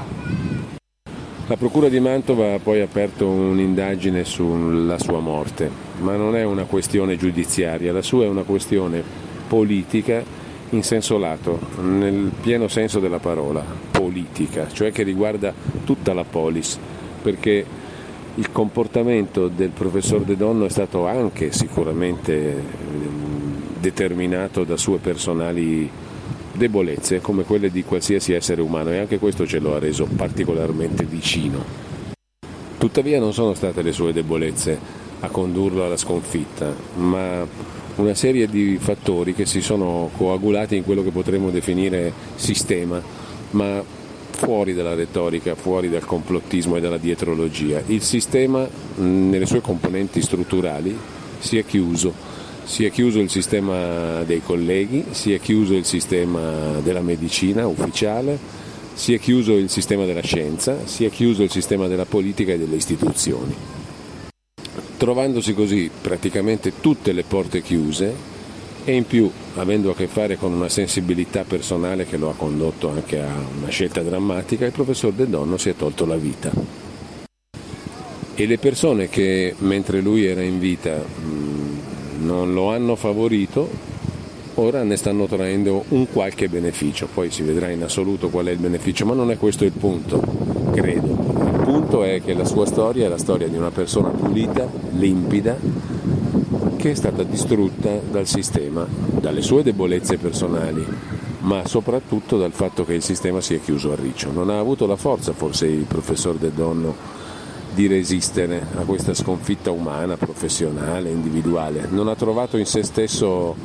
La 1.47 1.57
Procura 1.57 1.89
di 1.89 1.99
Mantova 1.99 2.55
ha 2.55 2.59
poi 2.59 2.81
aperto 2.81 3.27
un'indagine 3.27 4.25
sulla 4.25 4.99
sua 4.99 5.19
morte, 5.19 5.69
ma 6.01 6.15
non 6.15 6.37
è 6.37 6.45
una 6.45 6.65
questione 6.65 7.17
giudiziaria, 7.17 7.93
la 7.93 8.03
sua 8.03 8.25
è 8.25 8.29
una 8.29 8.45
questione 8.45 9.03
politica 9.49 10.23
in 10.71 10.83
senso 10.83 11.19
lato, 11.19 11.59
nel 11.81 12.31
pieno 12.41 12.69
senso 12.69 13.01
della 13.01 13.19
parola, 13.19 13.65
politica, 13.91 14.69
cioè 14.71 14.93
che 14.93 15.03
riguarda 15.03 15.53
tutta 15.85 16.13
la 16.13 16.25
polis, 16.25 16.79
perché 17.23 17.65
il 18.37 18.53
comportamento 18.53 19.49
del 19.49 19.71
professor 19.71 20.23
De 20.23 20.37
Donno 20.37 20.65
è 20.65 20.71
stato 20.71 21.07
anche 21.07 21.53
sicuramente 21.53 22.53
ehm, 22.53 23.63
determinato 23.81 24.65
da 24.65 24.77
sue 24.77 24.99
personali 24.99 25.91
debolezze 26.53 27.21
come 27.21 27.45
quelle 27.45 27.71
di 27.71 27.85
qualsiasi 27.85 28.33
essere 28.33 28.61
umano 28.61 28.91
e 28.91 28.99
anche 28.99 29.19
questo 29.19 29.47
ce 29.47 29.59
lo 29.59 29.75
ha 29.75 29.79
reso 29.79 30.07
particolarmente 30.15 31.05
vicino. 31.05 31.89
Tuttavia 32.79 33.19
non 33.19 33.33
sono 33.33 33.55
state 33.55 33.83
le 33.83 33.93
sue 33.93 34.13
debolezze 34.13 34.79
a 35.21 35.29
condurlo 35.29 35.85
alla 35.85 35.97
sconfitta, 35.97 36.73
ma 36.95 37.47
una 38.01 38.15
serie 38.15 38.49
di 38.49 38.79
fattori 38.81 39.35
che 39.35 39.47
si 39.47 39.61
sono 39.61 40.11
coagulati 40.17 40.77
in 40.77 40.85
quello 40.85 41.03
che 41.03 41.11
potremmo 41.11 41.51
definire 41.51 42.13
sistema, 42.35 43.01
ma 43.51 43.83
fuori 44.31 44.75
dalla 44.75 44.95
retorica, 44.95 45.55
fuori 45.55 45.91
dal 45.91 46.05
complottismo 46.05 46.77
e 46.77 46.81
dalla 46.81 46.97
dietrologia. 46.97 47.83
Il 47.87 48.03
sistema 48.03 48.67
nelle 48.97 49.47
sue 49.47 49.61
componenti 49.61 50.23
strutturali 50.23 50.97
si 51.39 51.59
è 51.59 51.65
chiuso, 51.65 52.13
si 52.65 52.85
è 52.85 52.91
chiuso 52.91 53.21
il 53.21 53.31
sistema 53.31 54.23
dei 54.25 54.43
colleghi, 54.43 55.05
si 55.11 55.33
è 55.35 55.41
chiuso 55.41 55.75
il 55.75 55.85
sistema 55.85 56.81
della 56.83 57.03
medicina 57.03 57.67
ufficiale, 57.67 58.39
si 58.95 59.13
è 59.15 59.19
chiuso 59.19 59.57
il 59.57 59.69
sistema 59.69 60.05
della 60.05 60.23
scienza, 60.23 60.87
si 60.87 61.05
è 61.05 61.11
chiuso 61.11 61.43
il 61.43 61.51
sistema 61.51 61.87
della 61.87 62.07
politica 62.07 62.53
e 62.53 62.59
delle 62.59 62.77
istituzioni 62.77 63.80
trovandosi 65.01 65.55
così 65.55 65.91
praticamente 65.99 66.75
tutte 66.79 67.13
le 67.13 67.23
porte 67.23 67.63
chiuse 67.63 68.15
e 68.85 68.93
in 68.93 69.07
più 69.07 69.31
avendo 69.55 69.93
a 69.93 69.95
che 69.95 70.07
fare 70.07 70.37
con 70.37 70.53
una 70.53 70.69
sensibilità 70.69 71.45
personale 71.45 72.05
che 72.05 72.19
lo 72.19 72.29
ha 72.29 72.35
condotto 72.35 72.91
anche 72.91 73.19
a 73.19 73.35
una 73.59 73.71
scelta 73.71 74.03
drammatica, 74.03 74.67
il 74.67 74.73
professor 74.73 75.11
Del 75.15 75.29
Donno 75.29 75.57
si 75.57 75.71
è 75.71 75.75
tolto 75.75 76.05
la 76.05 76.17
vita. 76.17 76.53
E 78.35 78.47
le 78.47 78.59
persone 78.59 79.09
che 79.09 79.55
mentre 79.61 80.03
lui 80.03 80.27
era 80.27 80.43
in 80.43 80.59
vita 80.59 80.97
mh, 80.97 82.25
non 82.27 82.53
lo 82.53 82.71
hanno 82.71 82.95
favorito, 82.95 83.71
ora 84.57 84.83
ne 84.83 84.97
stanno 84.97 85.25
traendo 85.25 85.85
un 85.89 86.11
qualche 86.13 86.51
beneficio, 86.51 87.09
poi 87.13 87.31
si 87.31 87.41
vedrà 87.41 87.71
in 87.71 87.83
assoluto 87.83 88.29
qual 88.29 88.45
è 88.47 88.51
il 88.51 88.59
beneficio, 88.59 89.07
ma 89.07 89.15
non 89.15 89.31
è 89.31 89.39
questo 89.39 89.65
il 89.65 89.73
punto, 89.73 90.21
credo 90.75 91.40
punto 91.91 92.05
è 92.05 92.23
che 92.23 92.35
la 92.35 92.45
sua 92.45 92.67
storia 92.67 93.07
è 93.07 93.09
la 93.09 93.19
storia 93.19 93.49
di 93.49 93.57
una 93.57 93.73
persona 93.73 94.11
pulita, 94.11 94.65
limpida, 94.93 95.57
che 96.77 96.93
è 96.93 96.95
stata 96.95 97.25
distrutta 97.25 97.99
dal 98.09 98.29
sistema, 98.29 98.87
dalle 98.87 99.43
sue 99.43 99.65
debolezze 99.65 100.17
personali, 100.17 100.87
ma 101.41 101.67
soprattutto 101.67 102.39
dal 102.39 102.53
fatto 102.53 102.85
che 102.85 102.95
il 102.95 103.03
sistema 103.03 103.41
si 103.41 103.55
è 103.55 103.61
chiuso 103.61 103.91
a 103.91 103.97
riccio. 103.97 104.31
Non 104.31 104.51
ha 104.51 104.61
avuto 104.61 104.87
la 104.87 104.95
forza 104.95 105.33
forse 105.33 105.67
il 105.67 105.85
professor 105.85 106.37
De 106.37 106.53
Donno 106.55 106.95
di 107.75 107.89
resistere 107.89 108.65
a 108.77 108.83
questa 108.83 109.13
sconfitta 109.13 109.73
umana, 109.73 110.17
professionale, 110.17 111.11
individuale. 111.11 111.89
Non 111.91 112.07
ha 112.07 112.15
trovato 112.15 112.57
in 112.57 112.67
se 112.67 112.85
stesso, 112.85 113.57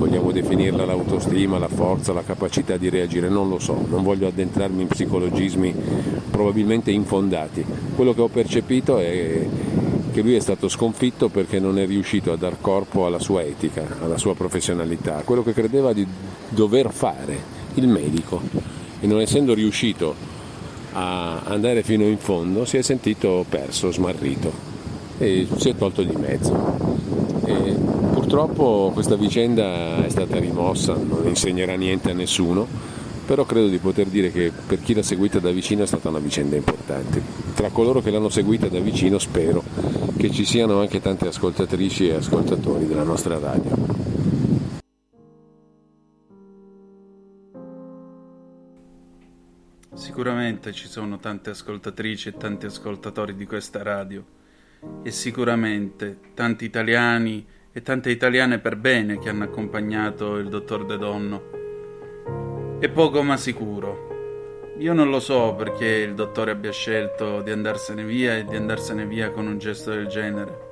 vogliamo 0.00 0.32
definirla 0.32 0.86
l'autostima, 0.86 1.58
la 1.58 1.68
forza, 1.68 2.14
la 2.14 2.22
capacità 2.22 2.78
di 2.78 2.88
reagire, 2.88 3.28
non 3.28 3.50
lo 3.50 3.58
so, 3.58 3.84
non 3.86 4.02
voglio 4.02 4.28
addentrarmi 4.28 4.80
in 4.80 4.88
psicologismi 4.88 5.74
probabilmente 6.30 6.90
infondati. 6.90 7.62
Quello 7.94 8.14
che 8.14 8.22
ho 8.22 8.28
percepito 8.28 8.96
è 8.96 9.46
che 10.10 10.22
lui 10.22 10.36
è 10.36 10.40
stato 10.40 10.68
sconfitto 10.68 11.28
perché 11.28 11.60
non 11.60 11.78
è 11.78 11.86
riuscito 11.86 12.32
a 12.32 12.36
dar 12.36 12.56
corpo 12.62 13.04
alla 13.04 13.18
sua 13.18 13.42
etica, 13.42 13.86
alla 14.02 14.16
sua 14.16 14.34
professionalità, 14.34 15.18
a 15.18 15.22
quello 15.22 15.42
che 15.42 15.52
credeva 15.52 15.92
di 15.92 16.06
dover 16.48 16.90
fare 16.90 17.58
il 17.74 17.86
medico 17.86 18.40
e 19.00 19.06
non 19.06 19.20
essendo 19.20 19.52
riuscito 19.52 20.14
a 20.92 21.42
andare 21.44 21.82
fino 21.82 22.04
in 22.04 22.16
fondo 22.16 22.64
si 22.64 22.78
è 22.78 22.82
sentito 22.82 23.44
perso, 23.46 23.92
smarrito 23.92 24.50
e 25.18 25.46
si 25.56 25.68
è 25.68 25.76
tolto 25.76 26.02
di 26.02 26.16
mezzo. 26.16 26.78
E 27.44 27.89
purtroppo 28.30 28.92
questa 28.94 29.16
vicenda 29.16 30.04
è 30.04 30.08
stata 30.08 30.38
rimossa, 30.38 30.94
non 30.94 31.26
insegnerà 31.26 31.74
niente 31.74 32.12
a 32.12 32.14
nessuno, 32.14 32.64
però 33.26 33.44
credo 33.44 33.66
di 33.66 33.78
poter 33.78 34.06
dire 34.06 34.30
che 34.30 34.52
per 34.68 34.80
chi 34.80 34.94
l'ha 34.94 35.02
seguita 35.02 35.40
da 35.40 35.50
vicino 35.50 35.82
è 35.82 35.86
stata 35.86 36.10
una 36.10 36.20
vicenda 36.20 36.54
importante. 36.54 37.20
Tra 37.56 37.70
coloro 37.70 38.00
che 38.00 38.12
l'hanno 38.12 38.28
seguita 38.28 38.68
da 38.68 38.78
vicino 38.78 39.18
spero 39.18 39.64
che 40.16 40.30
ci 40.30 40.44
siano 40.44 40.78
anche 40.78 41.00
tante 41.00 41.26
ascoltatrici 41.26 42.06
e 42.06 42.14
ascoltatori 42.14 42.86
della 42.86 43.02
nostra 43.02 43.36
radio. 43.36 43.76
Sicuramente 49.92 50.70
ci 50.72 50.86
sono 50.86 51.18
tante 51.18 51.50
ascoltatrici 51.50 52.28
e 52.28 52.36
tanti 52.36 52.66
ascoltatori 52.66 53.34
di 53.34 53.44
questa 53.44 53.82
radio 53.82 54.24
e 55.02 55.10
sicuramente 55.10 56.18
tanti 56.34 56.64
italiani 56.64 57.58
e 57.72 57.82
tante 57.82 58.10
italiane 58.10 58.58
per 58.58 58.76
bene 58.76 59.18
che 59.18 59.28
hanno 59.28 59.44
accompagnato 59.44 60.36
il 60.36 60.48
dottor 60.48 60.84
De 60.86 60.98
Donno. 60.98 62.78
È 62.80 62.88
poco 62.88 63.22
ma 63.22 63.36
sicuro. 63.36 64.08
Io 64.78 64.92
non 64.92 65.10
lo 65.10 65.20
so 65.20 65.54
perché 65.54 65.86
il 65.86 66.14
dottore 66.14 66.50
abbia 66.50 66.72
scelto 66.72 67.42
di 67.42 67.50
andarsene 67.50 68.04
via 68.04 68.36
e 68.36 68.44
di 68.44 68.56
andarsene 68.56 69.06
via 69.06 69.30
con 69.30 69.46
un 69.46 69.58
gesto 69.58 69.90
del 69.90 70.06
genere. 70.06 70.68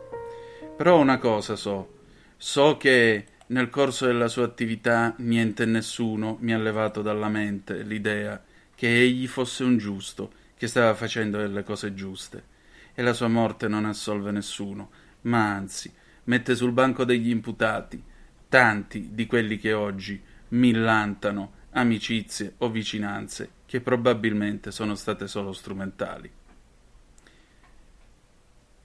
Però 0.77 0.99
una 0.99 1.19
cosa 1.19 1.55
so, 1.55 1.99
so 2.37 2.77
che 2.77 3.27
nel 3.49 3.71
corso 3.71 4.07
della 4.07 4.29
sua 4.29 4.45
attività 4.45 5.15
niente 5.19 5.65
e 5.65 5.67
nessuno 5.67 6.37
mi 6.41 6.53
ha 6.53 6.59
levato 6.59 7.03
dalla 7.03 7.29
mente 7.29 7.83
l'idea 7.83 8.43
che 8.75 9.01
egli 9.01 9.27
fosse 9.27 9.63
un 9.63 9.77
giusto, 9.77 10.33
che 10.57 10.67
stava 10.67 10.95
facendo 10.95 11.39
delle 11.39 11.63
cose 11.63 11.95
giuste. 11.95 12.57
E 12.95 13.03
la 13.03 13.13
sua 13.13 13.29
morte 13.29 13.69
non 13.69 13.85
assolve 13.85 14.31
nessuno, 14.31 14.91
ma 15.23 15.55
anzi 15.55 15.93
mette 16.29 16.55
sul 16.55 16.72
banco 16.72 17.05
degli 17.05 17.31
imputati 17.31 18.03
tanti 18.49 19.11
di 19.12 19.26
quelli 19.26 19.59
che 19.59 19.72
oggi 19.72 20.20
millantano 20.49 21.53
amicizie 21.72 22.55
o 22.59 22.70
vicinanze 22.70 23.51
che 23.66 23.81
probabilmente 23.81 24.70
sono 24.70 24.95
state 24.95 25.26
solo 25.26 25.53
strumentali. 25.53 26.31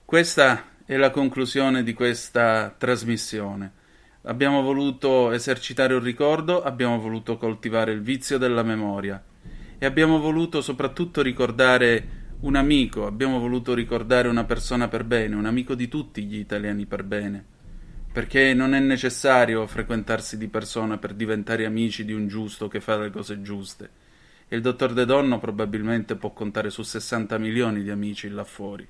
Questa 0.04 0.64
è 0.84 0.96
la 0.96 1.10
conclusione 1.10 1.82
di 1.82 1.94
questa 1.94 2.74
trasmissione. 2.76 3.82
Abbiamo 4.22 4.62
voluto 4.62 5.32
esercitare 5.32 5.94
un 5.94 6.02
ricordo, 6.02 6.62
abbiamo 6.62 6.98
voluto 6.98 7.36
coltivare 7.36 7.92
il 7.92 8.02
vizio 8.02 8.38
della 8.38 8.62
memoria 8.62 9.22
e 9.78 9.84
abbiamo 9.84 10.18
voluto 10.18 10.60
soprattutto 10.60 11.20
ricordare 11.22 12.23
un 12.44 12.56
amico, 12.56 13.06
abbiamo 13.06 13.38
voluto 13.38 13.72
ricordare 13.72 14.28
una 14.28 14.44
persona 14.44 14.86
per 14.86 15.04
bene, 15.04 15.34
un 15.34 15.46
amico 15.46 15.74
di 15.74 15.88
tutti 15.88 16.24
gli 16.24 16.36
italiani 16.36 16.84
per 16.84 17.02
bene, 17.02 17.42
perché 18.12 18.52
non 18.52 18.74
è 18.74 18.80
necessario 18.80 19.66
frequentarsi 19.66 20.36
di 20.36 20.48
persona 20.48 20.98
per 20.98 21.14
diventare 21.14 21.64
amici 21.64 22.04
di 22.04 22.12
un 22.12 22.28
giusto 22.28 22.68
che 22.68 22.80
fa 22.80 22.98
le 22.98 23.10
cose 23.10 23.40
giuste. 23.40 24.02
E 24.46 24.56
il 24.56 24.60
dottor 24.60 24.92
De 24.92 25.06
Donno 25.06 25.38
probabilmente 25.38 26.16
può 26.16 26.34
contare 26.34 26.68
su 26.68 26.82
60 26.82 27.38
milioni 27.38 27.82
di 27.82 27.88
amici 27.88 28.28
là 28.28 28.44
fuori. 28.44 28.86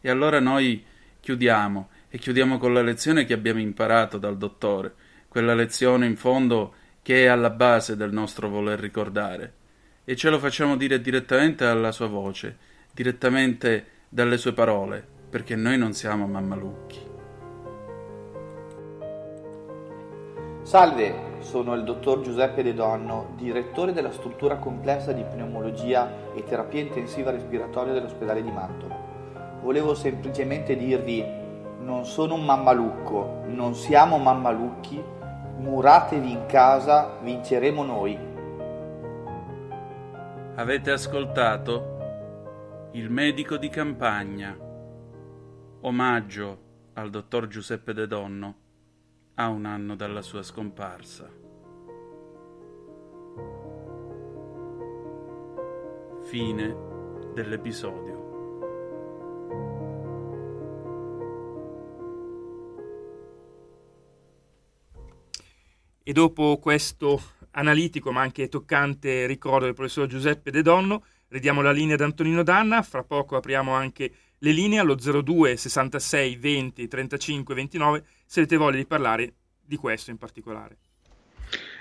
E 0.00 0.10
allora 0.10 0.40
noi 0.40 0.82
chiudiamo, 1.20 1.90
e 2.08 2.16
chiudiamo 2.16 2.56
con 2.56 2.72
la 2.72 2.82
lezione 2.82 3.26
che 3.26 3.34
abbiamo 3.34 3.60
imparato 3.60 4.16
dal 4.16 4.38
dottore, 4.38 4.94
quella 5.28 5.54
lezione 5.54 6.06
in 6.06 6.16
fondo 6.16 6.74
che 7.02 7.24
è 7.24 7.26
alla 7.26 7.50
base 7.50 7.96
del 7.96 8.12
nostro 8.12 8.48
voler 8.48 8.80
ricordare 8.80 9.60
e 10.04 10.16
ce 10.16 10.30
lo 10.30 10.38
facciamo 10.38 10.76
dire 10.76 11.00
direttamente 11.00 11.64
dalla 11.64 11.92
sua 11.92 12.08
voce, 12.08 12.56
direttamente 12.92 13.86
dalle 14.08 14.36
sue 14.36 14.52
parole, 14.52 15.04
perché 15.30 15.54
noi 15.54 15.78
non 15.78 15.92
siamo 15.92 16.26
mammalucchi. 16.26 17.10
Salve, 20.62 21.30
sono 21.40 21.74
il 21.74 21.84
dottor 21.84 22.20
Giuseppe 22.20 22.62
De 22.62 22.72
Donno, 22.72 23.34
direttore 23.36 23.92
della 23.92 24.12
struttura 24.12 24.56
complessa 24.56 25.12
di 25.12 25.22
pneumologia 25.22 26.32
e 26.34 26.44
terapia 26.44 26.80
intensiva 26.80 27.30
respiratoria 27.30 27.92
dell'ospedale 27.92 28.42
di 28.42 28.50
Mantova. 28.50 28.96
Volevo 29.60 29.94
semplicemente 29.94 30.76
dirvi, 30.76 31.24
non 31.80 32.04
sono 32.06 32.34
un 32.34 32.44
mammalucco, 32.44 33.42
non 33.46 33.74
siamo 33.74 34.18
mammalucchi, 34.18 35.02
muratevi 35.58 36.30
in 36.30 36.46
casa, 36.46 37.18
vinceremo 37.22 37.84
noi. 37.84 38.31
Avete 40.54 40.90
ascoltato 40.90 42.90
Il 42.92 43.08
medico 43.08 43.56
di 43.56 43.70
campagna, 43.70 44.54
omaggio 45.80 46.90
al 46.92 47.08
dottor 47.08 47.46
Giuseppe 47.46 47.94
De 47.94 48.06
Donno 48.06 48.56
a 49.36 49.48
un 49.48 49.64
anno 49.64 49.96
dalla 49.96 50.20
sua 50.20 50.42
scomparsa. 50.42 51.26
Fine 56.20 56.76
dell'episodio. 57.32 58.20
E 66.02 66.12
dopo 66.12 66.58
questo 66.58 67.18
analitico 67.52 68.12
ma 68.12 68.20
anche 68.20 68.48
toccante 68.48 69.26
ricordo 69.26 69.64
del 69.64 69.74
professor 69.74 70.06
Giuseppe 70.06 70.50
De 70.50 70.62
Donno. 70.62 71.04
Ridiamo 71.28 71.62
la 71.62 71.72
linea 71.72 71.94
ad 71.94 72.02
Antonino 72.02 72.42
Danna, 72.42 72.82
fra 72.82 73.02
poco 73.02 73.36
apriamo 73.36 73.72
anche 73.72 74.12
le 74.38 74.50
linee 74.52 74.78
allo 74.78 74.94
02 74.94 75.56
66 75.56 76.36
20 76.36 76.88
35 76.88 77.54
29 77.54 78.04
se 78.26 78.40
avete 78.40 78.56
voglia 78.56 78.76
di 78.76 78.86
parlare 78.86 79.34
di 79.64 79.76
questo 79.76 80.10
in 80.10 80.18
particolare. 80.18 80.76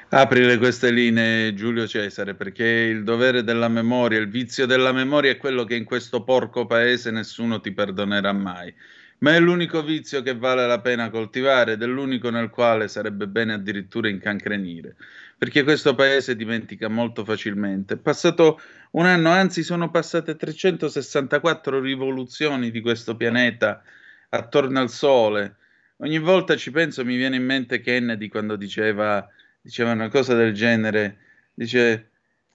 Aprire 0.10 0.58
queste 0.58 0.92
linee 0.92 1.54
Giulio 1.54 1.88
Cesare 1.88 2.36
perché 2.36 2.66
il 2.66 3.04
dovere 3.04 3.44
della 3.44 3.70
memoria, 3.70 4.20
il 4.20 4.30
vizio 4.30 4.66
della 4.66 4.92
memoria 4.92 5.32
è 5.32 5.38
quello 5.38 5.64
che 5.64 5.76
in 5.76 5.86
questo 5.86 6.24
porco 6.24 6.66
paese 6.66 7.12
nessuno 7.12 7.62
ti 7.62 7.72
perdonerà 7.72 8.34
mai 8.34 8.74
ma 9.22 9.36
è 9.36 9.40
l'unico 9.40 9.84
vizio 9.84 10.22
che 10.24 10.36
vale 10.36 10.66
la 10.66 10.82
pena 10.82 11.10
coltivare 11.10 11.74
ed 11.74 11.84
è 11.84 11.86
l'unico 11.86 12.30
nel 12.30 12.50
quale 12.50 12.88
sarebbe 12.88 13.28
bene 13.28 13.54
addirittura 13.54 14.10
incancrenire 14.10 14.96
perché 15.42 15.64
questo 15.64 15.96
paese 15.96 16.36
dimentica 16.36 16.88
molto 16.88 17.26
facilmente. 17.26 17.96
È 17.96 17.98
passato 17.98 18.62
un 18.92 19.08
anno, 19.08 19.32
anzi 19.32 19.64
sono 19.64 19.90
passate 19.90 20.36
364 20.36 21.80
rivoluzioni 21.80 22.70
di 22.70 22.80
questo 22.80 23.16
pianeta 23.16 23.82
attorno 24.30 24.80
al 24.80 24.92
Sole. 24.92 25.56
Ogni 25.98 26.20
volta 26.20 26.56
ci 26.56 26.70
penso, 26.70 27.04
mi 27.04 27.16
viene 27.16 27.38
in 27.38 27.44
mente 27.44 27.82
Kennedy 27.82 28.28
quando 28.28 28.56
diceva, 28.56 29.28
diceva 29.60 29.94
una 29.94 30.10
cosa 30.10 30.36
del 30.36 30.54
genere, 30.54 31.18
dice 31.56 32.12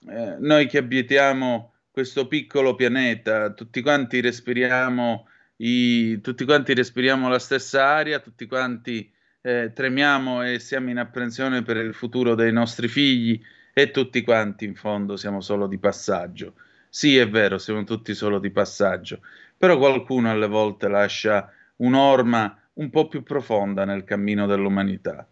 eh, 0.07 0.37
noi 0.39 0.67
che 0.67 0.77
abitiamo 0.77 1.73
questo 1.91 2.25
piccolo 2.25 2.73
pianeta, 2.75 3.51
tutti 3.51 3.81
quanti 3.81 4.21
respiriamo, 4.21 5.27
i, 5.57 6.21
tutti 6.21 6.45
quanti 6.45 6.73
respiriamo 6.73 7.27
la 7.27 7.39
stessa 7.39 7.85
aria, 7.85 8.21
tutti 8.21 8.45
quanti 8.45 9.11
eh, 9.47 9.71
tremiamo 9.73 10.43
e 10.43 10.59
siamo 10.59 10.89
in 10.89 10.97
apprensione 10.97 11.61
per 11.61 11.77
il 11.77 11.93
futuro 11.93 12.35
dei 12.35 12.51
nostri 12.51 12.89
figli 12.89 13.41
e 13.71 13.91
tutti 13.91 14.21
quanti 14.21 14.65
in 14.65 14.75
fondo 14.75 15.15
siamo 15.15 15.39
solo 15.39 15.67
di 15.67 15.77
passaggio. 15.77 16.55
Sì, 16.89 17.15
è 17.17 17.29
vero, 17.29 17.57
siamo 17.57 17.85
tutti 17.85 18.13
solo 18.13 18.39
di 18.39 18.49
passaggio, 18.49 19.21
però 19.57 19.77
qualcuno 19.77 20.29
alle 20.29 20.47
volte 20.47 20.89
lascia 20.89 21.49
un'orma 21.77 22.59
un 22.73 22.89
po' 22.89 23.07
più 23.07 23.23
profonda 23.23 23.85
nel 23.85 24.03
cammino 24.03 24.47
dell'umanità. 24.47 25.25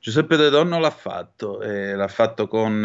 Giuseppe 0.00 0.36
De 0.36 0.50
Donno 0.50 0.80
l'ha 0.80 0.90
fatto, 0.90 1.62
e 1.62 1.94
l'ha 1.94 2.08
fatto 2.08 2.48
con 2.48 2.84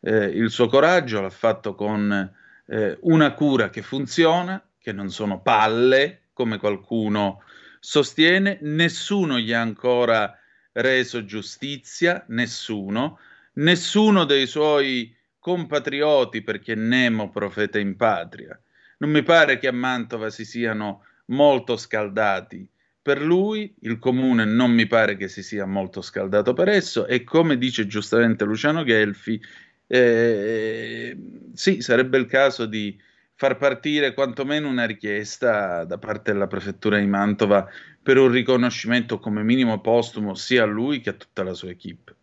eh, 0.00 0.24
il 0.24 0.50
suo 0.50 0.66
coraggio, 0.66 1.22
l'ha 1.22 1.30
fatto 1.30 1.74
con 1.74 2.30
eh, 2.66 2.98
una 3.00 3.32
cura 3.32 3.70
che 3.70 3.80
funziona, 3.80 4.62
che 4.78 4.92
non 4.92 5.08
sono 5.08 5.40
palle, 5.40 6.24
come 6.34 6.58
qualcuno 6.58 7.42
sostiene, 7.80 8.58
nessuno 8.62 9.38
gli 9.38 9.52
ha 9.52 9.60
ancora 9.60 10.38
reso 10.72 11.24
giustizia, 11.24 12.24
nessuno, 12.28 13.18
nessuno 13.54 14.24
dei 14.24 14.46
suoi 14.46 15.16
compatrioti, 15.38 16.42
perché 16.42 16.74
Nemo 16.74 17.30
profeta 17.30 17.78
in 17.78 17.96
patria. 17.96 18.60
Non 18.98 19.10
mi 19.10 19.22
pare 19.22 19.58
che 19.58 19.66
a 19.66 19.72
Mantova 19.72 20.30
si 20.30 20.44
siano 20.44 21.04
molto 21.26 21.76
scaldati 21.76 22.68
per 23.02 23.22
lui, 23.22 23.74
il 23.80 23.98
comune 23.98 24.44
non 24.44 24.72
mi 24.72 24.86
pare 24.86 25.16
che 25.16 25.26
si 25.28 25.42
sia 25.42 25.64
molto 25.64 26.02
scaldato 26.02 26.52
per 26.52 26.68
esso 26.68 27.06
e 27.06 27.24
come 27.24 27.56
dice 27.56 27.86
giustamente 27.86 28.44
Luciano 28.44 28.84
Gelfi, 28.84 29.40
eh, 29.86 31.16
sì, 31.54 31.80
sarebbe 31.80 32.18
il 32.18 32.26
caso 32.26 32.66
di 32.66 32.96
far 33.40 33.56
partire 33.56 34.12
quantomeno 34.12 34.68
una 34.68 34.84
richiesta 34.84 35.84
da 35.84 35.96
parte 35.96 36.30
della 36.30 36.46
prefettura 36.46 36.98
di 36.98 37.06
Mantova 37.06 37.66
per 38.02 38.18
un 38.18 38.30
riconoscimento 38.30 39.18
come 39.18 39.42
minimo 39.42 39.80
postumo 39.80 40.34
sia 40.34 40.64
a 40.64 40.66
lui 40.66 41.00
che 41.00 41.08
a 41.08 41.14
tutta 41.14 41.42
la 41.42 41.54
sua 41.54 41.70
equipe. 41.70 42.16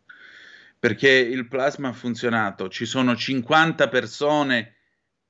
Perché 0.77 1.09
il 1.09 1.47
plasma 1.47 1.87
ha 1.87 1.93
funzionato, 1.93 2.69
ci 2.69 2.85
sono 2.85 3.15
50 3.15 3.87
persone 3.87 4.75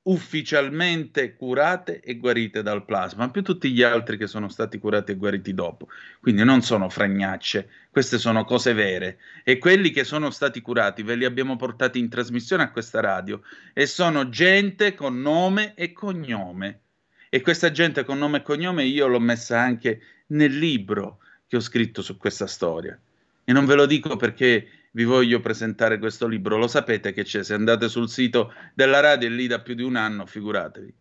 ufficialmente 0.08 1.36
curate 1.36 2.00
e 2.00 2.16
guarite 2.16 2.62
dal 2.62 2.84
plasma, 2.84 3.30
più 3.30 3.42
tutti 3.42 3.70
gli 3.70 3.82
altri 3.82 4.16
che 4.16 4.26
sono 4.26 4.48
stati 4.48 4.78
curati 4.78 5.12
e 5.12 5.16
guariti 5.16 5.52
dopo. 5.52 5.88
Quindi 6.20 6.44
non 6.44 6.62
sono 6.62 6.88
fragnacce, 6.88 7.68
queste 7.90 8.18
sono 8.18 8.44
cose 8.44 8.72
vere. 8.72 9.18
E 9.44 9.58
quelli 9.58 9.90
che 9.90 10.04
sono 10.04 10.30
stati 10.30 10.60
curati 10.62 11.02
ve 11.02 11.14
li 11.14 11.26
abbiamo 11.26 11.56
portati 11.56 11.98
in 11.98 12.08
trasmissione 12.08 12.62
a 12.62 12.70
questa 12.70 13.00
radio 13.00 13.42
e 13.74 13.86
sono 13.86 14.30
gente 14.30 14.94
con 14.94 15.20
nome 15.20 15.74
e 15.74 15.92
cognome. 15.92 16.80
E 17.28 17.42
questa 17.42 17.70
gente 17.70 18.04
con 18.04 18.16
nome 18.16 18.38
e 18.38 18.42
cognome 18.42 18.84
io 18.84 19.06
l'ho 19.06 19.20
messa 19.20 19.60
anche 19.60 20.00
nel 20.28 20.56
libro 20.56 21.18
che 21.46 21.56
ho 21.56 21.60
scritto 21.60 22.00
su 22.00 22.16
questa 22.16 22.46
storia. 22.46 22.98
E 23.44 23.52
non 23.52 23.66
ve 23.66 23.74
lo 23.74 23.84
dico 23.84 24.16
perché 24.16 24.68
vi 24.92 25.04
voglio 25.04 25.40
presentare 25.40 25.98
questo 25.98 26.26
libro. 26.26 26.56
Lo 26.56 26.68
sapete 26.68 27.12
che 27.12 27.24
c'è, 27.24 27.42
se 27.42 27.54
andate 27.54 27.88
sul 27.88 28.08
sito 28.08 28.52
della 28.74 29.00
radio 29.00 29.28
è 29.28 29.30
lì 29.30 29.46
da 29.46 29.60
più 29.60 29.74
di 29.74 29.82
un 29.82 29.96
anno, 29.96 30.26
figuratevi. 30.26 30.94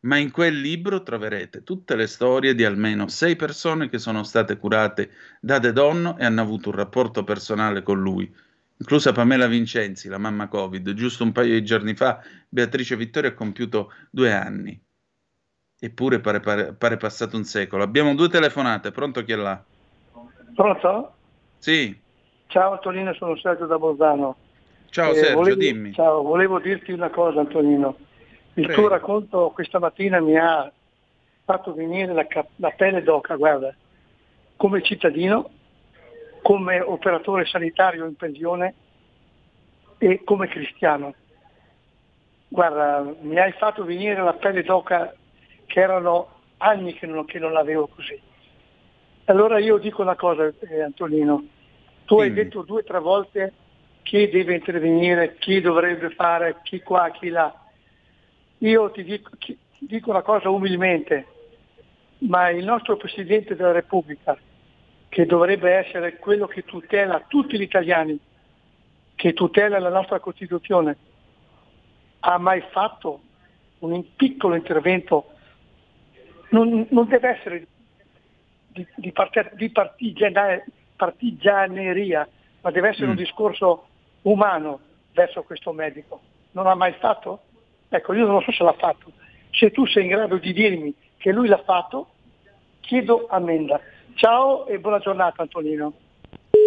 Ma 0.00 0.16
in 0.16 0.30
quel 0.32 0.58
libro 0.60 1.02
troverete 1.02 1.62
tutte 1.62 1.94
le 1.94 2.08
storie 2.08 2.54
di 2.54 2.64
almeno 2.64 3.06
sei 3.06 3.36
persone 3.36 3.88
che 3.88 3.98
sono 3.98 4.24
state 4.24 4.56
curate 4.56 5.10
da 5.40 5.60
De 5.60 5.72
Donno 5.72 6.18
e 6.18 6.24
hanno 6.24 6.40
avuto 6.40 6.70
un 6.70 6.74
rapporto 6.74 7.22
personale 7.22 7.84
con 7.84 8.00
lui, 8.00 8.32
inclusa 8.78 9.12
Pamela 9.12 9.46
Vincenzi, 9.46 10.08
la 10.08 10.18
mamma 10.18 10.48
Covid. 10.48 10.92
Giusto 10.94 11.22
un 11.22 11.30
paio 11.30 11.52
di 11.52 11.64
giorni 11.64 11.94
fa 11.94 12.20
Beatrice 12.48 12.96
Vittoria 12.96 13.30
ha 13.30 13.34
compiuto 13.34 13.92
due 14.10 14.32
anni. 14.32 14.80
Eppure 15.78 16.20
pare, 16.20 16.40
pare, 16.40 16.72
pare 16.74 16.96
passato 16.96 17.36
un 17.36 17.44
secolo. 17.44 17.84
Abbiamo 17.84 18.14
due 18.14 18.28
telefonate, 18.28 18.90
pronto 18.90 19.22
chi 19.22 19.32
è 19.32 19.36
là? 19.36 19.62
Pronto? 20.54 21.14
Sì. 21.58 21.96
Ciao 22.52 22.72
Antonino, 22.72 23.14
sono 23.14 23.34
Sergio 23.38 23.64
da 23.64 23.78
Bolzano. 23.78 24.36
Ciao 24.90 25.12
eh, 25.12 25.14
Sergio, 25.14 25.36
volevo, 25.36 25.56
dimmi. 25.56 25.92
Ciao, 25.94 26.20
volevo 26.22 26.58
dirti 26.58 26.92
una 26.92 27.08
cosa 27.08 27.40
Antonino. 27.40 27.96
Il 28.52 28.66
Prego. 28.66 28.78
tuo 28.78 28.88
racconto 28.90 29.50
questa 29.54 29.78
mattina 29.78 30.20
mi 30.20 30.36
ha 30.36 30.70
fatto 31.46 31.72
venire 31.72 32.12
la, 32.12 32.26
cap- 32.26 32.50
la 32.56 32.68
pelle 32.72 33.02
d'oca, 33.02 33.36
guarda, 33.36 33.74
come 34.56 34.82
cittadino, 34.82 35.48
come 36.42 36.78
operatore 36.82 37.46
sanitario 37.46 38.04
in 38.04 38.16
pensione 38.16 38.74
e 39.96 40.22
come 40.22 40.46
cristiano. 40.48 41.14
Guarda, 42.48 43.14
mi 43.22 43.40
hai 43.40 43.52
fatto 43.52 43.82
venire 43.82 44.22
la 44.22 44.34
pelle 44.34 44.62
d'oca 44.62 45.14
che 45.64 45.80
erano 45.80 46.28
anni 46.58 46.92
che 46.92 47.06
non, 47.06 47.24
che 47.24 47.38
non 47.38 47.54
l'avevo 47.54 47.86
così. 47.86 48.20
Allora 49.24 49.58
io 49.58 49.78
dico 49.78 50.02
una 50.02 50.16
cosa, 50.16 50.52
eh, 50.68 50.82
Antonino, 50.82 51.46
tu 52.04 52.18
hai 52.18 52.32
detto 52.32 52.62
due 52.62 52.80
o 52.80 52.84
tre 52.84 52.98
volte 52.98 53.52
chi 54.02 54.28
deve 54.28 54.54
intervenire, 54.54 55.36
chi 55.38 55.60
dovrebbe 55.60 56.10
fare, 56.10 56.58
chi 56.62 56.80
qua, 56.80 57.10
chi 57.10 57.28
là. 57.28 57.54
Io 58.58 58.90
ti 58.90 59.04
dico, 59.04 59.30
chi- 59.38 59.58
dico 59.78 60.10
una 60.10 60.22
cosa 60.22 60.50
umilmente, 60.50 61.26
ma 62.18 62.50
il 62.50 62.64
nostro 62.64 62.96
Presidente 62.96 63.56
della 63.56 63.72
Repubblica, 63.72 64.36
che 65.08 65.26
dovrebbe 65.26 65.70
essere 65.72 66.16
quello 66.16 66.46
che 66.46 66.62
tutela 66.64 67.24
tutti 67.26 67.58
gli 67.58 67.62
italiani, 67.62 68.18
che 69.14 69.32
tutela 69.32 69.78
la 69.78 69.90
nostra 69.90 70.20
Costituzione, 70.20 70.96
ha 72.20 72.38
mai 72.38 72.62
fatto 72.70 73.20
un 73.80 74.04
piccolo 74.14 74.54
intervento? 74.54 75.26
Non, 76.50 76.86
non 76.90 77.08
deve 77.08 77.28
essere 77.28 77.66
di, 78.68 78.86
di, 78.96 79.12
parte- 79.12 79.52
di 79.54 79.70
partigiana- 79.70 80.62
partigianeria, 81.02 82.28
ma 82.60 82.70
deve 82.70 82.90
essere 82.90 83.06
Mm. 83.06 83.10
un 83.10 83.16
discorso 83.16 83.86
umano 84.22 84.80
verso 85.14 85.42
questo 85.42 85.72
medico. 85.72 86.20
Non 86.52 86.66
ha 86.68 86.74
mai 86.74 86.94
fatto? 87.00 87.40
Ecco, 87.88 88.12
io 88.14 88.26
non 88.26 88.40
so 88.42 88.52
se 88.52 88.62
l'ha 88.62 88.74
fatto. 88.74 89.10
Se 89.50 89.70
tu 89.72 89.84
sei 89.86 90.04
in 90.04 90.10
grado 90.10 90.36
di 90.36 90.52
dirmi 90.52 90.94
che 91.18 91.32
lui 91.32 91.48
l'ha 91.48 91.62
fatto, 91.62 92.12
chiedo 92.80 93.26
ammenda. 93.28 93.80
Ciao 94.14 94.66
e 94.66 94.78
buona 94.78 95.00
giornata 95.00 95.42
Antonino. 95.42 95.92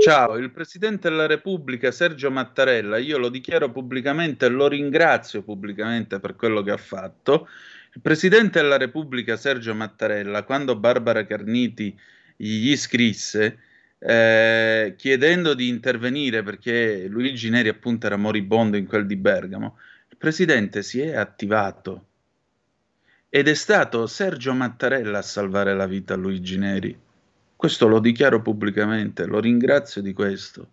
Ciao, 0.03 0.35
il 0.35 0.51
Presidente 0.51 1.09
della 1.09 1.27
Repubblica 1.27 1.91
Sergio 1.91 2.29
Mattarella, 2.29 2.97
io 2.97 3.17
lo 3.17 3.29
dichiaro 3.29 3.71
pubblicamente 3.71 4.47
e 4.47 4.49
lo 4.49 4.67
ringrazio 4.67 5.43
pubblicamente 5.43 6.19
per 6.19 6.35
quello 6.35 6.61
che 6.61 6.71
ha 6.71 6.77
fatto. 6.77 7.47
Il 7.93 8.01
Presidente 8.01 8.59
della 8.59 8.77
Repubblica 8.77 9.37
Sergio 9.37 9.73
Mattarella, 9.73 10.43
quando 10.43 10.75
Barbara 10.75 11.25
Carniti 11.25 11.97
gli 12.35 12.75
scrisse 12.75 13.59
eh, 14.07 14.93
chiedendo 14.97 15.55
di 15.55 15.67
intervenire 15.67 16.43
perché 16.43 17.07
Luigi 17.07 17.49
Neri 17.49 17.69
appunto 17.69 18.05
era 18.05 18.17
moribondo 18.17 18.77
in 18.77 18.85
quel 18.85 19.07
di 19.07 19.15
Bergamo, 19.15 19.79
il 20.09 20.17
Presidente 20.17 20.83
si 20.83 21.01
è 21.01 21.15
attivato 21.15 22.05
ed 23.29 23.47
è 23.47 23.53
stato 23.55 24.05
Sergio 24.05 24.53
Mattarella 24.53 25.17
a 25.17 25.23
salvare 25.23 25.73
la 25.73 25.87
vita 25.87 26.13
a 26.13 26.17
Luigi 26.17 26.57
Neri. 26.57 26.97
Questo 27.55 27.87
lo 27.87 27.99
dichiaro 27.99 28.41
pubblicamente, 28.41 29.25
lo 29.25 29.39
ringrazio 29.39 30.01
di 30.01 30.13
questo. 30.13 30.69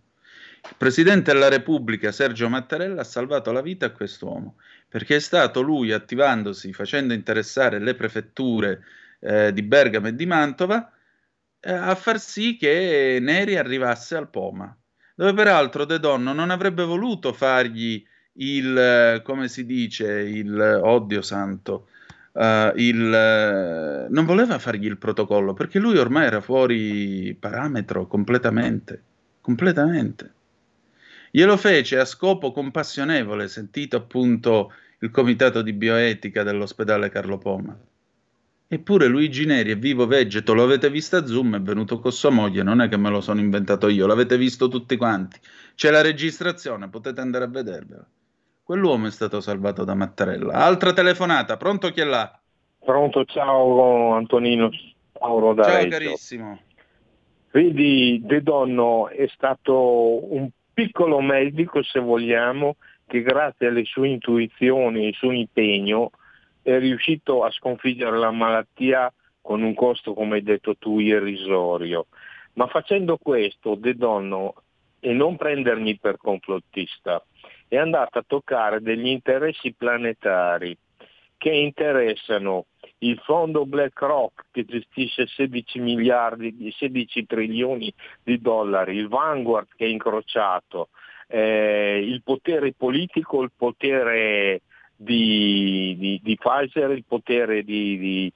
Il 0.64 0.74
Presidente 0.76 1.32
della 1.32 1.48
Repubblica, 1.48 2.12
Sergio 2.12 2.48
Mattarella, 2.48 3.00
ha 3.00 3.04
salvato 3.04 3.50
la 3.50 3.62
vita 3.62 3.86
a 3.86 3.90
quest'uomo, 3.90 4.56
perché 4.88 5.16
è 5.16 5.20
stato 5.20 5.60
lui, 5.62 5.90
attivandosi, 5.90 6.72
facendo 6.72 7.14
interessare 7.14 7.78
le 7.80 7.94
prefetture 7.94 8.84
eh, 9.20 9.52
di 9.52 9.62
Bergamo 9.62 10.08
e 10.08 10.14
di 10.14 10.26
Mantova, 10.26 10.92
a 11.64 11.94
far 11.94 12.18
sì 12.18 12.56
che 12.56 13.18
Neri 13.20 13.56
arrivasse 13.56 14.16
al 14.16 14.30
Poma, 14.30 14.76
dove 15.14 15.32
peraltro 15.34 15.84
De 15.84 15.98
Donno 15.98 16.32
non 16.32 16.50
avrebbe 16.50 16.84
voluto 16.84 17.32
fargli 17.32 18.04
il, 18.34 18.76
eh, 18.76 19.22
come 19.22 19.48
si 19.48 19.64
dice, 19.66 20.06
il, 20.10 20.80
oddio 20.82 21.22
santo, 21.22 21.88
eh, 22.32 22.72
il, 22.76 23.12
eh, 23.14 24.06
non 24.08 24.24
voleva 24.24 24.58
fargli 24.58 24.86
il 24.86 24.98
protocollo 24.98 25.52
perché 25.52 25.78
lui 25.78 25.98
ormai 25.98 26.26
era 26.26 26.40
fuori 26.40 27.36
parametro 27.38 28.06
completamente, 28.06 29.02
completamente. 29.40 30.32
Glielo 31.30 31.56
fece 31.56 31.98
a 31.98 32.04
scopo 32.04 32.52
compassionevole, 32.52 33.48
sentito 33.48 33.96
appunto 33.96 34.72
il 35.00 35.10
comitato 35.10 35.62
di 35.62 35.72
bioetica 35.72 36.42
dell'ospedale 36.42 37.08
Carlo 37.08 37.38
Poma. 37.38 37.76
Eppure 38.74 39.06
Luigi 39.06 39.44
Neri 39.44 39.72
è 39.72 39.76
vivo 39.76 40.06
vegeto, 40.06 40.54
lo 40.54 40.62
avete 40.62 40.88
visto 40.88 41.16
a 41.16 41.26
Zoom, 41.26 41.56
è 41.56 41.60
venuto 41.60 41.98
con 41.98 42.10
sua 42.10 42.30
moglie, 42.30 42.62
non 42.62 42.80
è 42.80 42.88
che 42.88 42.96
me 42.96 43.10
lo 43.10 43.20
sono 43.20 43.38
inventato 43.38 43.86
io, 43.88 44.06
l'avete 44.06 44.38
visto 44.38 44.68
tutti 44.68 44.96
quanti. 44.96 45.38
C'è 45.74 45.90
la 45.90 46.00
registrazione, 46.00 46.88
potete 46.88 47.20
andare 47.20 47.44
a 47.44 47.48
vedervela. 47.48 48.08
Quell'uomo 48.62 49.08
è 49.08 49.10
stato 49.10 49.42
salvato 49.42 49.84
da 49.84 49.94
Mattarella. 49.94 50.54
Altra 50.54 50.94
telefonata, 50.94 51.58
pronto 51.58 51.90
chi 51.90 52.00
è 52.00 52.04
là? 52.04 52.40
Pronto, 52.82 53.26
ciao 53.26 54.14
Antonino, 54.14 54.70
Paolo 55.12 55.52
da 55.52 55.64
Ciao 55.64 55.76
Reggio. 55.76 55.90
carissimo. 55.90 56.58
Vedi, 57.50 58.22
De 58.24 58.42
Donno 58.42 59.10
è 59.10 59.28
stato 59.34 60.32
un 60.32 60.48
piccolo 60.72 61.20
medico, 61.20 61.82
se 61.82 62.00
vogliamo, 62.00 62.76
che 63.06 63.20
grazie 63.20 63.66
alle 63.66 63.84
sue 63.84 64.08
intuizioni 64.08 65.04
e 65.04 65.06
al 65.08 65.12
suo 65.12 65.30
impegno 65.30 66.10
è 66.62 66.78
riuscito 66.78 67.44
a 67.44 67.50
sconfiggere 67.50 68.16
la 68.16 68.30
malattia 68.30 69.12
con 69.40 69.62
un 69.62 69.74
costo, 69.74 70.14
come 70.14 70.36
hai 70.36 70.42
detto 70.42 70.76
tu, 70.76 70.98
irrisorio. 70.98 72.06
Ma 72.54 72.66
facendo 72.68 73.18
questo, 73.18 73.74
De 73.74 73.94
Donno, 73.94 74.54
e 75.00 75.12
non 75.12 75.36
prendermi 75.36 75.98
per 75.98 76.16
complottista, 76.16 77.24
è 77.66 77.76
andato 77.76 78.18
a 78.18 78.24
toccare 78.26 78.80
degli 78.80 79.08
interessi 79.08 79.72
planetari 79.72 80.76
che 81.36 81.50
interessano 81.50 82.66
il 82.98 83.18
fondo 83.24 83.66
BlackRock 83.66 84.44
che 84.52 84.64
gestisce 84.64 85.26
16 85.26 85.80
miliardi, 85.80 86.54
di- 86.54 86.70
16 86.70 87.26
trilioni 87.26 87.92
di 88.22 88.40
dollari, 88.40 88.96
il 88.96 89.08
Vanguard 89.08 89.68
che 89.74 89.86
è 89.86 89.88
incrociato, 89.88 90.90
eh, 91.26 91.98
il 91.98 92.22
potere 92.22 92.72
politico, 92.74 93.42
il 93.42 93.50
potere 93.56 94.60
di, 95.02 95.96
di, 95.98 96.20
di 96.22 96.36
Pfizer, 96.36 96.90
il 96.90 97.04
potere 97.06 97.64
di, 97.64 98.32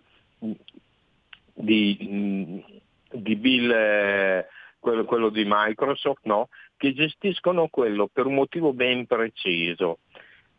di, 1.55 2.65
di 3.11 3.37
Bill, 3.37 3.71
eh, 3.71 4.47
quello, 4.79 5.05
quello, 5.05 5.29
di 5.31 5.45
Microsoft, 5.47 6.23
no? 6.25 6.49
che 6.77 6.93
gestiscono 6.93 7.69
quello 7.69 8.09
per 8.13 8.27
un 8.27 8.35
motivo 8.35 8.73
ben 8.73 9.07
preciso. 9.07 9.99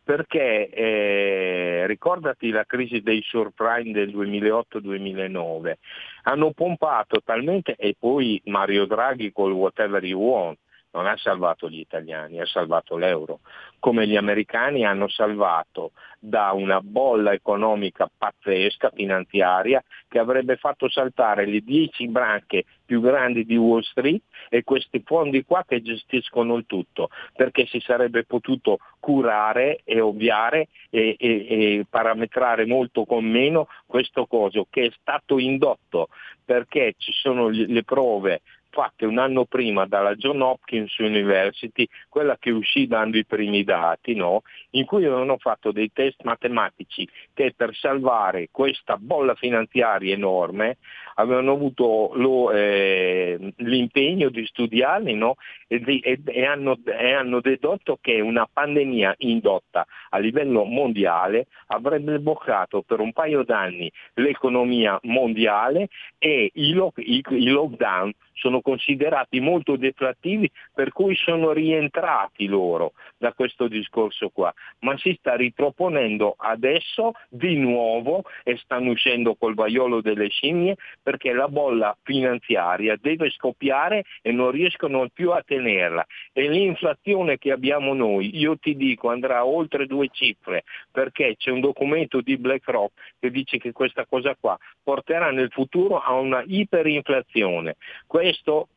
Perché 0.02 0.70
eh, 0.70 1.86
ricordati 1.86 2.48
la 2.48 2.64
crisi 2.64 3.02
dei 3.02 3.20
subprime 3.22 3.92
del 3.92 4.08
2008-2009, 4.08 5.74
hanno 6.22 6.52
pompato 6.52 7.20
talmente, 7.22 7.76
e 7.76 7.94
poi 7.98 8.40
Mario 8.46 8.86
Draghi 8.86 9.30
col 9.32 9.52
whatever 9.52 10.02
you 10.02 10.18
want, 10.18 10.58
non 10.92 11.06
ha 11.06 11.16
salvato 11.16 11.68
gli 11.68 11.80
italiani, 11.80 12.40
ha 12.40 12.46
salvato 12.46 12.96
l'euro, 12.96 13.40
come 13.78 14.06
gli 14.06 14.16
americani 14.16 14.84
hanno 14.84 15.08
salvato 15.08 15.92
da 16.18 16.52
una 16.52 16.80
bolla 16.80 17.32
economica 17.32 18.10
pazzesca, 18.16 18.90
finanziaria, 18.94 19.82
che 20.08 20.18
avrebbe 20.18 20.56
fatto 20.56 20.88
saltare 20.88 21.46
le 21.46 21.60
dieci 21.60 22.08
branche 22.08 22.64
più 22.84 23.00
grandi 23.00 23.44
di 23.44 23.56
Wall 23.56 23.82
Street 23.82 24.22
e 24.48 24.64
questi 24.64 25.02
fondi 25.04 25.44
qua 25.44 25.62
che 25.66 25.82
gestiscono 25.82 26.56
il 26.56 26.64
tutto, 26.66 27.10
perché 27.34 27.66
si 27.66 27.80
sarebbe 27.80 28.24
potuto 28.24 28.78
curare 28.98 29.82
e 29.84 30.00
ovviare 30.00 30.68
e, 30.90 31.16
e, 31.18 31.28
e 31.48 31.86
parametrare 31.88 32.66
molto 32.66 33.04
con 33.04 33.24
meno 33.24 33.68
questo 33.86 34.26
coso 34.26 34.66
che 34.70 34.86
è 34.86 34.90
stato 34.98 35.38
indotto 35.38 36.08
perché 36.44 36.94
ci 36.96 37.12
sono 37.12 37.48
le 37.48 37.84
prove 37.84 38.40
fatte 38.70 39.06
un 39.06 39.18
anno 39.18 39.44
prima 39.44 39.86
dalla 39.86 40.14
John 40.14 40.40
Hopkins 40.40 40.96
University, 40.98 41.86
quella 42.08 42.36
che 42.38 42.50
uscì 42.50 42.86
dando 42.86 43.16
i 43.16 43.24
primi 43.24 43.64
dati, 43.64 44.14
no? 44.14 44.42
in 44.70 44.84
cui 44.84 45.04
avevano 45.04 45.38
fatto 45.38 45.72
dei 45.72 45.90
test 45.92 46.22
matematici 46.22 47.08
che 47.34 47.52
per 47.56 47.74
salvare 47.74 48.48
questa 48.50 48.96
bolla 48.96 49.34
finanziaria 49.34 50.14
enorme 50.14 50.78
avevano 51.14 51.52
avuto 51.52 52.12
lo, 52.14 52.50
eh, 52.52 53.52
l'impegno 53.56 54.28
di 54.28 54.46
studiarli 54.46 55.14
no? 55.14 55.36
e, 55.66 55.82
e, 55.84 56.20
e, 56.24 56.44
hanno, 56.44 56.78
e, 56.84 57.12
hanno, 57.12 57.40
dedotto 57.40 57.98
che 58.00 58.20
una 58.20 58.48
pandemia 58.50 59.14
indotta 59.18 59.86
a 60.10 60.18
livello 60.18 60.64
mondiale 60.64 61.46
avrebbe 61.68 62.18
bloccato 62.18 62.82
per 62.82 63.00
un 63.00 63.12
paio 63.12 63.42
d'anni 63.42 63.90
l'economia 64.14 64.98
mondiale 65.02 65.88
e 66.18 66.50
i, 66.54 66.72
lo, 66.72 66.92
i, 66.96 67.22
i 67.28 67.48
lockdown 67.48 68.12
sono 68.38 68.60
considerati 68.60 69.40
molto 69.40 69.76
deflattivi 69.76 70.50
per 70.72 70.92
cui 70.92 71.14
sono 71.16 71.52
rientrati 71.52 72.46
loro 72.46 72.92
da 73.16 73.32
questo 73.32 73.68
discorso 73.68 74.30
qua, 74.30 74.52
ma 74.80 74.96
si 74.96 75.14
sta 75.18 75.34
riproponendo 75.34 76.34
adesso 76.38 77.12
di 77.28 77.56
nuovo 77.56 78.22
e 78.44 78.56
stanno 78.58 78.90
uscendo 78.90 79.34
col 79.34 79.54
vaiolo 79.54 80.00
delle 80.00 80.28
scimmie 80.28 80.76
perché 81.02 81.32
la 81.32 81.48
bolla 81.48 81.96
finanziaria 82.02 82.96
deve 83.00 83.30
scoppiare 83.30 84.04
e 84.22 84.32
non 84.32 84.50
riescono 84.50 85.08
più 85.12 85.32
a 85.32 85.42
tenerla 85.44 86.06
e 86.32 86.48
l'inflazione 86.48 87.38
che 87.38 87.50
abbiamo 87.50 87.94
noi, 87.94 88.36
io 88.38 88.56
ti 88.56 88.76
dico, 88.76 89.10
andrà 89.10 89.44
oltre 89.44 89.86
due 89.86 90.08
cifre 90.12 90.64
perché 90.90 91.34
c'è 91.36 91.50
un 91.50 91.60
documento 91.60 92.20
di 92.20 92.36
BlackRock 92.36 92.92
che 93.18 93.30
dice 93.30 93.58
che 93.58 93.72
questa 93.72 94.06
cosa 94.06 94.36
qua 94.38 94.56
porterà 94.82 95.30
nel 95.30 95.50
futuro 95.50 96.00
a 96.00 96.12
una 96.14 96.42
iperinflazione. 96.46 97.76
Questo 98.06 98.27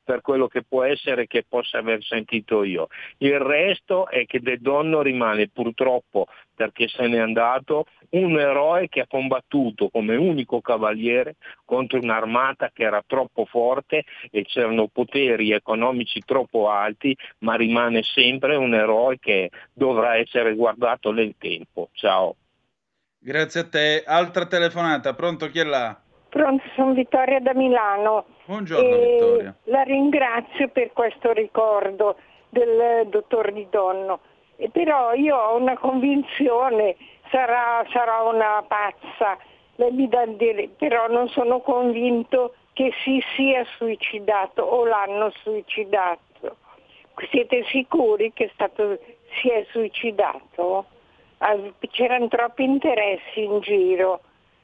per 0.04 0.22
quello 0.22 0.48
che 0.48 0.64
può 0.64 0.84
essere 0.84 1.28
che 1.28 1.46
possa 1.48 1.80
aver 1.80 2.04
sentito 2.04 2.64
io. 2.64 2.88
Il 3.18 3.40
resto 3.40 4.08
è 4.08 4.26
che 4.26 4.40
De 4.40 4.58
Donno 4.58 5.02
rimane 5.02 5.48
purtroppo, 5.48 6.28
perché 6.56 6.88
se 6.88 7.08
n'è 7.08 7.18
andato, 7.18 7.86
un 8.12 8.40
eroe 8.40 8.90
che 8.90 9.02
ha 9.02 9.08
combattuto 9.08 9.90
come 9.90 10.16
unico 10.16 10.62
cavaliere 10.62 11.36
contro 11.66 12.00
un'armata 12.00 12.72
che 12.74 12.84
era 12.84 13.04
troppo 13.06 13.46
forte 13.46 14.04
e 14.30 14.44
c'erano 14.44 14.88
poteri 14.88 15.52
economici 15.52 16.22
troppo 16.26 16.70
alti, 16.70 17.16
ma 17.40 17.56
rimane 17.56 18.04
sempre 18.04 18.56
un 18.56 18.74
eroe 18.74 19.18
che 19.20 19.50
dovrà 19.74 20.18
essere 20.18 20.54
guardato 20.56 21.12
nel 21.12 21.36
tempo. 21.38 21.90
Ciao. 21.94 22.36
Grazie 23.18 23.62
a 23.62 23.70
te. 23.70 24.04
Altra 24.06 24.46
telefonata, 24.46 25.14
pronto 25.14 25.48
chi 25.50 25.60
è 25.60 25.64
là? 25.64 26.02
Pronto, 26.32 26.64
sono 26.76 26.94
Vittoria 26.94 27.42
da 27.42 27.54
Milano. 27.54 28.24
Buongiorno 28.46 28.88
Vittoria. 28.88 29.56
La 29.66 29.82
ringrazio 29.82 30.70
per 30.70 30.94
questo 30.94 31.34
ricordo 31.34 32.16
del 32.48 33.06
dottor 33.10 33.52
Di 33.52 33.68
Donno. 33.70 34.22
E 34.56 34.70
però 34.70 35.12
io 35.12 35.36
ho 35.36 35.58
una 35.58 35.78
convinzione, 35.78 36.96
sarà, 37.30 37.86
sarà 37.92 38.22
una 38.22 38.64
pazza, 38.66 39.38
dire, 40.38 40.70
però 40.78 41.08
non 41.10 41.28
sono 41.28 41.60
convinto 41.60 42.56
che 42.72 42.94
si 43.04 43.22
sia 43.36 43.66
suicidato 43.76 44.62
o 44.62 44.86
l'hanno 44.86 45.32
suicidato. 45.44 46.56
Siete 47.30 47.66
sicuri 47.66 48.32
che 48.32 48.50
stato, 48.54 48.98
si 49.42 49.50
è 49.50 49.66
suicidato? 49.70 50.86
Ah, 51.40 51.58
c'erano 51.90 52.30
troppi 52.30 52.64
interessi 52.64 53.44
in 53.44 53.60
giro 53.60 54.22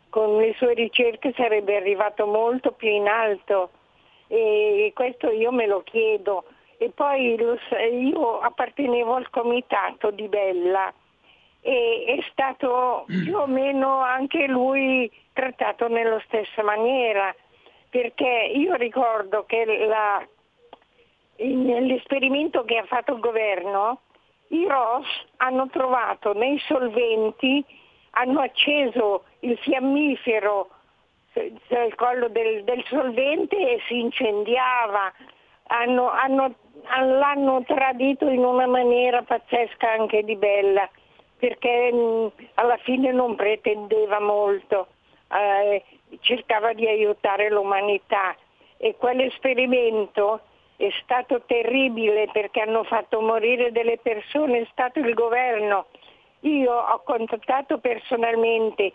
con 0.10 0.38
le 0.38 0.54
sue 0.58 0.74
ricerche 0.74 1.34
sarebbe 1.36 1.76
arrivato 1.76 2.26
molto 2.26 2.72
più 2.72 2.90
in 2.90 3.08
alto 3.08 3.72
e 4.28 4.92
questo 4.94 5.30
io 5.30 5.52
me 5.52 5.68
lo 5.68 5.82
chiedo. 5.84 6.46
E 6.78 6.92
poi 6.92 7.36
io 7.36 8.40
appartenevo 8.40 9.16
al 9.16 9.30
comitato 9.32 10.12
di 10.12 10.28
Bella 10.28 10.94
e 11.62 12.04
è 12.06 12.22
stato 12.32 13.06
più 13.08 13.36
o 13.36 13.48
meno 13.48 14.02
anche 14.02 14.46
lui 14.48 15.12
trattato 15.34 15.88
nella 15.88 16.22
stessa 16.26 16.62
maniera, 16.64 17.36
perché 17.90 18.52
io 18.54 18.76
ricordo 18.76 19.44
che 19.46 19.66
la, 19.88 20.26
nell'esperimento 21.38 22.64
che 22.64 22.78
ha 22.78 22.86
fatto 22.86 23.14
il 23.14 23.20
governo, 23.20 24.02
i 24.50 24.66
ROS 24.66 25.08
hanno 25.38 25.68
trovato 25.70 26.34
nei 26.34 26.60
solventi 26.60 27.66
hanno 28.18 28.42
acceso 28.42 29.26
il 29.40 29.58
fiammifero 29.60 30.70
sul 31.34 31.96
collo 31.96 32.30
del, 32.30 32.64
del, 32.64 32.84
solvente 32.88 33.56
e 33.56 33.80
si 33.88 34.00
incendiava, 34.00 35.14
hanno, 35.68 36.10
hanno, 36.10 36.56
l'hanno 36.84 37.64
tradito 37.64 38.28
in 38.28 38.44
una 38.44 38.66
maniera 38.66 39.22
pazzesca 39.22 39.92
anche 39.92 40.24
di 40.24 40.36
bella, 40.36 40.90
perché 41.38 41.92
mh, 41.92 42.32
alla 42.56 42.78
fine 42.78 43.12
non 43.12 43.36
pretendeva 43.36 44.20
molto, 44.20 44.88
eh, 45.32 45.84
cercava 46.22 46.74
di 46.74 46.88
aiutare 46.88 47.50
l'umanità. 47.50 48.36
E 48.80 48.96
quell'esperimento 48.96 50.42
è 50.78 50.90
stato 51.04 51.42
terribile 51.46 52.30
perché 52.32 52.62
hanno 52.62 52.84
fatto 52.84 53.22
morire 53.22 53.72
delle 53.72 53.98
persone, 53.98 54.62
è 54.62 54.68
stato 54.72 55.00
il 55.00 55.14
governo 55.14 55.88
io 56.42 56.74
ho 56.74 57.02
contattato 57.04 57.80
personalmente 57.80 58.94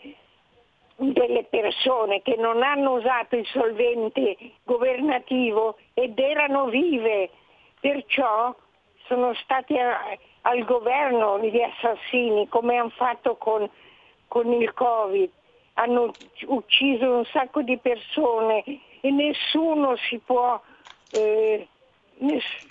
delle 0.97 1.45
persone 1.45 2.23
che 2.23 2.37
non 2.37 2.63
hanno 2.63 2.93
usato 2.93 3.37
il 3.37 3.47
solvente 3.47 4.37
governativo 4.65 5.77
ed 5.95 6.19
erano 6.19 6.67
vive, 6.67 7.31
perciò 7.81 8.55
sono 9.07 9.35
stati 9.35 9.77
a, 9.79 10.17
al 10.43 10.65
governo 10.65 11.39
gli 11.41 11.61
assassini 11.61 12.49
come 12.49 12.77
hanno 12.77 12.91
fatto 12.91 13.37
con, 13.37 13.69
con 14.29 14.53
il 14.53 14.73
Covid, 14.75 15.31
hanno 15.75 16.15
ucciso 16.47 17.11
un 17.11 17.25
sacco 17.27 17.63
di 17.63 17.79
persone 17.79 18.63
e 19.01 19.11
nessuno 19.11 19.97
si 19.97 20.19
può... 20.19 20.61
Eh, 21.11 21.67
ness- 22.19 22.67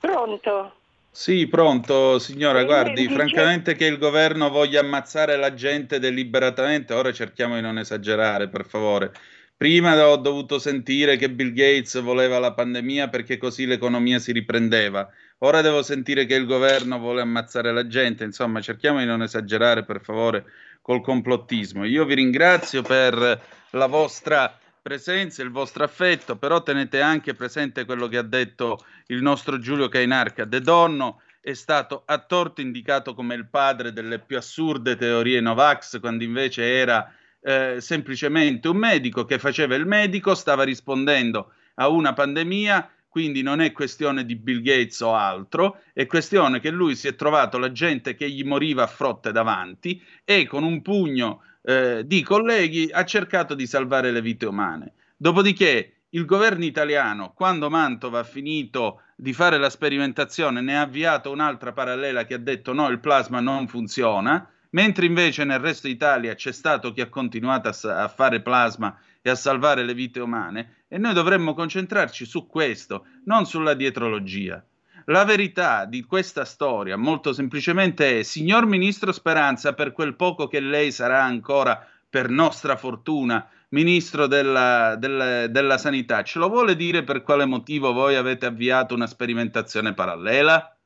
pronto? 0.00 0.72
Sì, 1.14 1.46
pronto, 1.46 2.18
signora. 2.18 2.64
Guardi, 2.64 3.06
francamente 3.08 3.74
che 3.74 3.84
il 3.84 3.98
governo 3.98 4.48
voglia 4.48 4.80
ammazzare 4.80 5.36
la 5.36 5.52
gente 5.52 5.98
deliberatamente, 5.98 6.94
ora 6.94 7.12
cerchiamo 7.12 7.54
di 7.54 7.60
non 7.60 7.78
esagerare, 7.78 8.48
per 8.48 8.64
favore. 8.64 9.12
Prima 9.54 10.08
ho 10.08 10.16
dovuto 10.16 10.58
sentire 10.58 11.16
che 11.16 11.30
Bill 11.30 11.52
Gates 11.52 12.00
voleva 12.00 12.38
la 12.38 12.54
pandemia 12.54 13.08
perché 13.08 13.36
così 13.36 13.66
l'economia 13.66 14.18
si 14.18 14.32
riprendeva. 14.32 15.06
Ora 15.40 15.60
devo 15.60 15.82
sentire 15.82 16.24
che 16.24 16.34
il 16.34 16.46
governo 16.46 16.98
vuole 16.98 17.20
ammazzare 17.20 17.72
la 17.72 17.86
gente. 17.86 18.24
Insomma, 18.24 18.60
cerchiamo 18.62 18.98
di 18.98 19.04
non 19.04 19.22
esagerare, 19.22 19.84
per 19.84 20.00
favore, 20.00 20.44
col 20.80 21.02
complottismo. 21.02 21.84
Io 21.84 22.04
vi 22.06 22.14
ringrazio 22.14 22.82
per 22.82 23.40
la 23.70 23.86
vostra 23.86 24.58
presenza, 24.82 25.42
il 25.42 25.50
vostro 25.50 25.84
affetto, 25.84 26.36
però 26.36 26.62
tenete 26.62 27.00
anche 27.00 27.34
presente 27.34 27.84
quello 27.84 28.08
che 28.08 28.18
ha 28.18 28.22
detto 28.22 28.84
il 29.06 29.22
nostro 29.22 29.58
Giulio 29.58 29.88
Cainarca. 29.88 30.44
De 30.44 30.60
Donno 30.60 31.22
è 31.40 31.54
stato 31.54 32.02
a 32.04 32.18
torto 32.18 32.60
indicato 32.60 33.14
come 33.14 33.34
il 33.34 33.46
padre 33.48 33.92
delle 33.92 34.18
più 34.18 34.36
assurde 34.36 34.96
teorie 34.96 35.40
Novax, 35.40 36.00
quando 36.00 36.24
invece 36.24 36.64
era 36.64 37.10
eh, 37.40 37.76
semplicemente 37.80 38.68
un 38.68 38.76
medico 38.76 39.24
che 39.24 39.38
faceva 39.38 39.76
il 39.76 39.86
medico, 39.86 40.34
stava 40.34 40.64
rispondendo 40.64 41.52
a 41.74 41.88
una 41.88 42.12
pandemia 42.12 42.90
quindi 43.12 43.42
non 43.42 43.60
è 43.60 43.72
questione 43.72 44.24
di 44.24 44.36
Bill 44.36 44.62
Gates 44.62 44.98
o 45.00 45.14
altro, 45.14 45.82
è 45.92 46.06
questione 46.06 46.60
che 46.60 46.70
lui 46.70 46.96
si 46.96 47.08
è 47.08 47.14
trovato 47.14 47.58
la 47.58 47.70
gente 47.70 48.14
che 48.14 48.30
gli 48.30 48.42
moriva 48.42 48.84
a 48.84 48.86
frotte 48.86 49.32
davanti 49.32 50.02
e 50.24 50.46
con 50.46 50.64
un 50.64 50.80
pugno 50.80 51.42
eh, 51.62 52.02
di 52.04 52.22
colleghi 52.22 52.90
ha 52.92 53.04
cercato 53.04 53.54
di 53.54 53.66
salvare 53.66 54.10
le 54.10 54.20
vite 54.20 54.46
umane. 54.46 54.94
Dopodiché 55.16 56.02
il 56.10 56.24
governo 56.24 56.64
italiano, 56.64 57.32
quando 57.32 57.70
Mantova 57.70 58.18
ha 58.18 58.24
finito 58.24 59.02
di 59.16 59.32
fare 59.32 59.56
la 59.56 59.70
sperimentazione, 59.70 60.60
ne 60.60 60.76
ha 60.76 60.82
avviato 60.82 61.30
un'altra 61.30 61.72
parallela 61.72 62.24
che 62.24 62.34
ha 62.34 62.38
detto 62.38 62.72
no, 62.72 62.88
il 62.88 63.00
plasma 63.00 63.40
non 63.40 63.66
funziona, 63.66 64.46
mentre 64.70 65.06
invece 65.06 65.44
nel 65.44 65.60
resto 65.60 65.86
d'Italia 65.86 66.34
c'è 66.34 66.52
stato 66.52 66.92
chi 66.92 67.00
ha 67.00 67.08
continuato 67.08 67.68
a, 67.68 68.02
a 68.02 68.08
fare 68.08 68.42
plasma 68.42 68.98
e 69.22 69.30
a 69.30 69.34
salvare 69.34 69.84
le 69.84 69.94
vite 69.94 70.20
umane, 70.20 70.84
e 70.88 70.98
noi 70.98 71.14
dovremmo 71.14 71.54
concentrarci 71.54 72.26
su 72.26 72.46
questo, 72.46 73.06
non 73.24 73.46
sulla 73.46 73.74
dietrologia. 73.74 74.62
La 75.06 75.24
verità 75.24 75.84
di 75.84 76.04
questa 76.04 76.44
storia, 76.44 76.96
molto 76.96 77.32
semplicemente, 77.32 78.20
è, 78.20 78.22
signor 78.22 78.66
Ministro 78.66 79.10
Speranza, 79.12 79.72
per 79.72 79.92
quel 79.92 80.14
poco 80.14 80.46
che 80.46 80.60
lei 80.60 80.92
sarà 80.92 81.22
ancora, 81.22 81.86
per 82.08 82.28
nostra 82.28 82.76
fortuna, 82.76 83.48
Ministro 83.70 84.26
della, 84.26 84.96
della, 84.96 85.46
della 85.46 85.78
Sanità, 85.78 86.22
ce 86.22 86.38
lo 86.38 86.50
vuole 86.50 86.76
dire 86.76 87.04
per 87.04 87.22
quale 87.22 87.46
motivo 87.46 87.92
voi 87.92 88.16
avete 88.16 88.44
avviato 88.44 88.94
una 88.94 89.06
sperimentazione 89.06 89.94
parallela? 89.94 90.76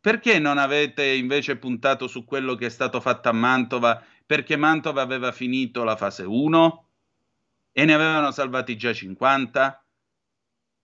Perché 0.00 0.40
non 0.40 0.58
avete 0.58 1.04
invece 1.06 1.56
puntato 1.56 2.08
su 2.08 2.24
quello 2.24 2.56
che 2.56 2.66
è 2.66 2.70
stato 2.70 3.00
fatto 3.00 3.28
a 3.28 3.32
Mantova? 3.32 4.02
Perché 4.26 4.56
Mantova 4.56 5.00
aveva 5.00 5.30
finito 5.30 5.84
la 5.84 5.94
fase 5.94 6.24
1 6.24 6.84
e 7.70 7.84
ne 7.84 7.94
avevano 7.94 8.32
salvati 8.32 8.76
già 8.76 8.92
50? 8.92 9.84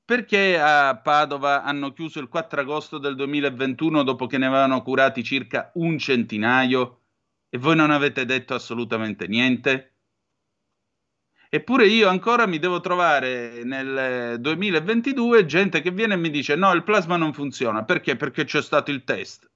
Perché 0.07 0.57
a 0.57 0.97
Padova 0.99 1.65
hanno 1.65 1.93
chiuso 1.93 2.21
il 2.21 2.29
4 2.29 2.61
agosto 2.61 2.99
del 2.99 3.17
2021 3.17 4.05
dopo 4.05 4.27
che 4.27 4.39
ne 4.39 4.47
avevano 4.47 4.81
curati 4.81 5.25
circa 5.25 5.73
un 5.75 5.99
centinaio 5.99 7.01
e 7.49 7.59
voi 7.59 7.75
non 7.75 7.91
avete 7.91 8.25
detto 8.25 8.55
assolutamente 8.55 9.27
niente? 9.27 9.97
Eppure 11.49 11.89
io 11.89 12.09
ancora 12.09 12.47
mi 12.47 12.61
devo 12.61 12.79
trovare 12.79 13.65
nel 13.65 14.41
2022 14.41 15.45
gente 15.45 15.81
che 15.81 15.91
viene 15.91 16.15
e 16.15 16.19
mi 16.19 16.31
dice 16.31 16.55
no, 16.55 16.73
il 16.73 16.85
plasma 16.85 17.17
non 17.17 17.33
funziona. 17.33 17.85
Perché? 17.85 18.15
Perché 18.15 18.45
c'è 18.45 18.63
stato 18.63 18.93
il 18.93 19.03
test. 19.03 19.51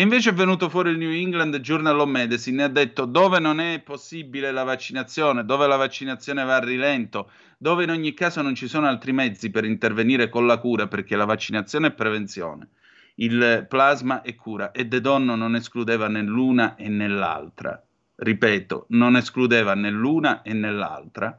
E 0.00 0.02
invece 0.02 0.30
è 0.30 0.32
venuto 0.32 0.70
fuori 0.70 0.92
il 0.92 0.96
New 0.96 1.10
England 1.10 1.58
Journal 1.58 2.00
of 2.00 2.08
Medicine 2.08 2.62
e 2.62 2.64
ha 2.64 2.68
detto 2.68 3.04
dove 3.04 3.38
non 3.38 3.60
è 3.60 3.80
possibile 3.80 4.50
la 4.50 4.62
vaccinazione, 4.62 5.44
dove 5.44 5.66
la 5.66 5.76
vaccinazione 5.76 6.42
va 6.42 6.56
a 6.56 6.64
rilento, 6.64 7.30
dove 7.58 7.84
in 7.84 7.90
ogni 7.90 8.14
caso 8.14 8.40
non 8.40 8.54
ci 8.54 8.66
sono 8.66 8.86
altri 8.86 9.12
mezzi 9.12 9.50
per 9.50 9.66
intervenire 9.66 10.30
con 10.30 10.46
la 10.46 10.56
cura, 10.56 10.86
perché 10.86 11.16
la 11.16 11.26
vaccinazione 11.26 11.88
è 11.88 11.92
prevenzione, 11.92 12.68
il 13.16 13.66
plasma 13.68 14.22
è 14.22 14.34
cura 14.36 14.70
e 14.70 14.86
De 14.86 15.02
Donno 15.02 15.34
non 15.34 15.54
escludeva 15.54 16.08
né 16.08 16.22
l'una 16.22 16.76
e 16.76 16.88
né 16.88 17.06
l'altra. 17.06 17.78
Ripeto, 18.14 18.86
non 18.88 19.16
escludeva 19.16 19.74
né 19.74 19.90
l'una 19.90 20.40
e 20.40 20.54
né 20.54 20.72
l'altra, 20.72 21.38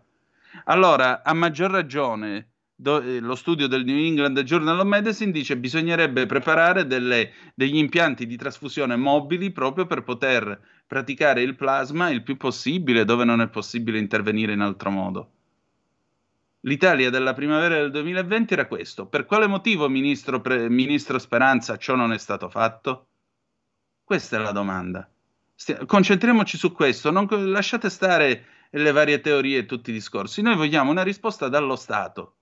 allora 0.66 1.24
a 1.24 1.34
maggior 1.34 1.72
ragione 1.72 2.51
do, 2.82 3.00
eh, 3.00 3.20
lo 3.20 3.36
studio 3.36 3.68
del 3.68 3.86
New 3.86 3.96
England 3.96 4.42
Journal 4.42 4.80
of 4.80 4.86
Medicine 4.86 5.32
dice 5.32 5.54
che 5.54 5.60
bisognerebbe 5.60 6.26
preparare 6.26 6.88
delle, 6.88 7.32
degli 7.54 7.78
impianti 7.78 8.26
di 8.26 8.36
trasfusione 8.36 8.96
mobili 8.96 9.52
proprio 9.52 9.86
per 9.86 10.04
poter 10.04 10.60
praticare 10.88 11.42
il 11.44 11.56
plasma 11.56 12.10
il 12.10 12.24
più 12.24 12.38
possibile 12.38 13.06
dove 13.06 13.24
non 13.24 13.40
è 13.40 13.48
possibile 13.50 14.00
intervenire 14.00 14.54
in 14.54 14.62
altro 14.62 14.90
modo. 14.90 15.32
L'Italia 16.62 17.10
della 17.10 17.34
primavera 17.34 17.76
del 17.76 17.92
2020 17.92 18.54
era 18.54 18.68
questo. 18.68 19.08
Per 19.08 19.26
quale 19.26 19.48
motivo, 19.48 19.88
ministro, 19.88 20.42
pre, 20.42 20.70
ministro 20.70 21.18
Speranza, 21.18 21.78
ciò 21.78 21.96
non 21.96 22.12
è 22.12 22.18
stato 22.18 22.50
fatto? 22.50 23.08
Questa 24.04 24.38
è 24.38 24.40
la 24.40 24.52
domanda. 24.52 25.10
Stia- 25.56 25.86
concentriamoci 25.86 26.58
su 26.58 26.72
questo, 26.72 27.10
non 27.10 27.28
lasciate 27.52 27.90
stare 27.90 28.46
le 28.72 28.92
varie 28.92 29.22
teorie 29.22 29.60
e 29.60 29.66
tutti 29.66 29.90
i 29.90 29.94
discorsi. 29.94 30.42
Noi 30.42 30.56
vogliamo 30.56 30.92
una 30.92 31.04
risposta 31.04 31.48
dallo 31.48 31.76
Stato, 31.76 32.36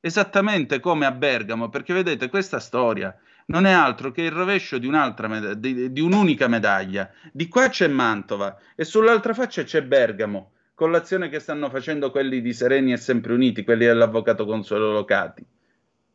esattamente 0.00 0.80
come 0.80 1.06
a 1.06 1.12
Bergamo, 1.12 1.68
perché 1.68 1.92
vedete, 1.92 2.28
questa 2.28 2.58
storia 2.58 3.14
non 3.46 3.66
è 3.66 3.72
altro 3.72 4.10
che 4.10 4.22
il 4.22 4.30
rovescio 4.30 4.78
di, 4.78 4.88
med- 4.88 5.52
di, 5.54 5.92
di 5.92 6.00
un'unica 6.00 6.48
medaglia. 6.48 7.10
Di 7.32 7.48
qua 7.48 7.68
c'è 7.68 7.88
Mantova 7.88 8.56
e 8.74 8.84
sull'altra 8.84 9.34
faccia 9.34 9.62
c'è 9.62 9.82
Bergamo, 9.82 10.52
con 10.74 10.90
l'azione 10.90 11.28
che 11.28 11.40
stanno 11.40 11.68
facendo 11.68 12.10
quelli 12.10 12.40
di 12.40 12.52
Sereni 12.52 12.92
e 12.92 12.96
Sempre 12.96 13.34
Uniti, 13.34 13.64
quelli 13.64 13.84
dell'avvocato 13.84 14.46
Consuelo 14.46 14.92
Locati. 14.92 15.44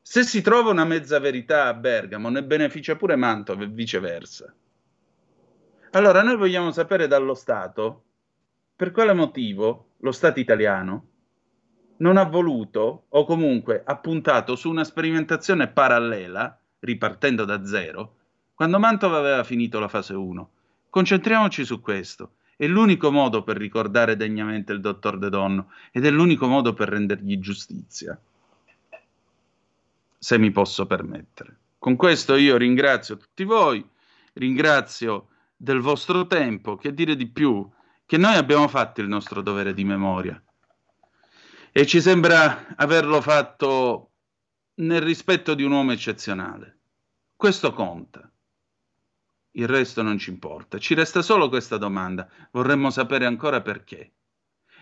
Se 0.02 0.24
si 0.24 0.42
trova 0.42 0.72
una 0.72 0.86
mezza 0.86 1.20
verità 1.20 1.66
a 1.66 1.74
Bergamo, 1.74 2.30
ne 2.30 2.44
beneficia 2.44 2.96
pure 2.96 3.16
Mantova 3.16 3.64
e 3.64 3.68
viceversa. 3.68 4.54
Allora, 5.92 6.22
noi 6.24 6.36
vogliamo 6.36 6.72
sapere 6.72 7.08
dallo 7.08 7.34
Stato 7.34 8.04
per 8.76 8.92
quale 8.92 9.14
motivo 9.14 9.92
lo 10.00 10.12
Stato 10.12 10.40
italiano 10.40 11.08
non 11.98 12.18
ha 12.18 12.24
voluto 12.24 13.06
o 13.08 13.26
comunque 13.26 13.84
ha 13.86 13.96
puntato 13.98 14.56
su 14.56 14.70
una 14.70 14.84
sperimentazione 14.84 15.68
parallela, 15.68 16.58
ripartendo 16.80 17.46
da 17.46 17.66
zero, 17.66 18.16
quando 18.54 18.80
Mantova 18.80 19.18
aveva 19.18 19.44
finito 19.44 19.80
la 19.80 19.88
fase 19.88 20.14
1. 20.14 20.50
Concentriamoci 20.90 21.64
su 21.66 21.82
questo. 21.82 22.36
È 22.58 22.66
l'unico 22.68 23.12
modo 23.12 23.44
per 23.44 23.58
ricordare 23.58 24.16
degnamente 24.16 24.72
il 24.72 24.80
dottor 24.80 25.18
De 25.18 25.30
Donno 25.30 25.72
ed 25.92 26.06
è 26.06 26.10
l'unico 26.10 26.48
modo 26.48 26.74
per 26.74 26.88
rendergli 26.88 27.38
giustizia, 27.40 28.18
se 30.18 30.38
mi 30.38 30.52
posso 30.52 30.86
permettere. 30.86 31.58
Con 31.78 31.98
questo 31.98 32.36
io 32.36 32.56
ringrazio 32.56 33.18
tutti 33.18 33.44
voi, 33.44 33.86
ringrazio 34.34 35.28
del 35.58 35.80
vostro 35.82 36.28
tempo, 36.28 36.78
che 36.78 36.94
dire 36.94 37.18
di 37.18 37.28
più, 37.28 37.70
che 38.06 38.18
noi 38.18 38.36
abbiamo 38.36 38.70
fatto 38.70 39.02
il 39.02 39.08
nostro 39.08 39.42
dovere 39.42 39.74
di 39.74 39.84
memoria 39.84 40.42
e 41.78 41.86
ci 41.86 42.00
sembra 42.00 42.68
averlo 42.78 43.20
fatto 43.20 44.12
nel 44.76 45.02
rispetto 45.02 45.54
di 45.54 45.64
un 45.64 45.74
uomo 45.74 45.92
eccezionale. 45.92 46.78
Questo 47.36 47.74
conta. 47.74 48.32
Il 49.52 49.68
resto 49.68 50.02
non 50.02 50.18
ci 50.18 50.30
importa. 50.30 50.78
Ci 50.78 50.94
resta 50.94 51.22
solo 51.22 51.50
questa 51.50 51.76
domanda. 51.76 52.30
Vorremmo 52.52 52.90
sapere 52.92 53.26
ancora 53.26 53.62
perché. 53.62 54.14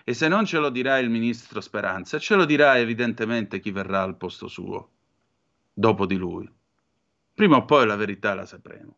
E 0.04 0.14
se 0.14 0.28
non 0.28 0.46
ce 0.46 0.60
lo 0.60 0.70
dirà 0.70 1.00
il 1.00 1.10
ministro 1.10 1.62
Speranza, 1.62 2.20
ce 2.20 2.36
lo 2.36 2.46
dirà 2.46 2.78
evidentemente 2.78 3.60
chi 3.60 3.72
verrà 3.72 4.04
al 4.04 4.16
posto 4.16 4.48
suo, 4.48 4.92
dopo 5.74 6.06
di 6.06 6.16
lui. 6.16 6.48
Prima 7.34 7.56
o 7.56 7.66
poi 7.66 7.88
la 7.88 7.96
verità 7.96 8.36
la 8.36 8.46
sapremo 8.46 8.98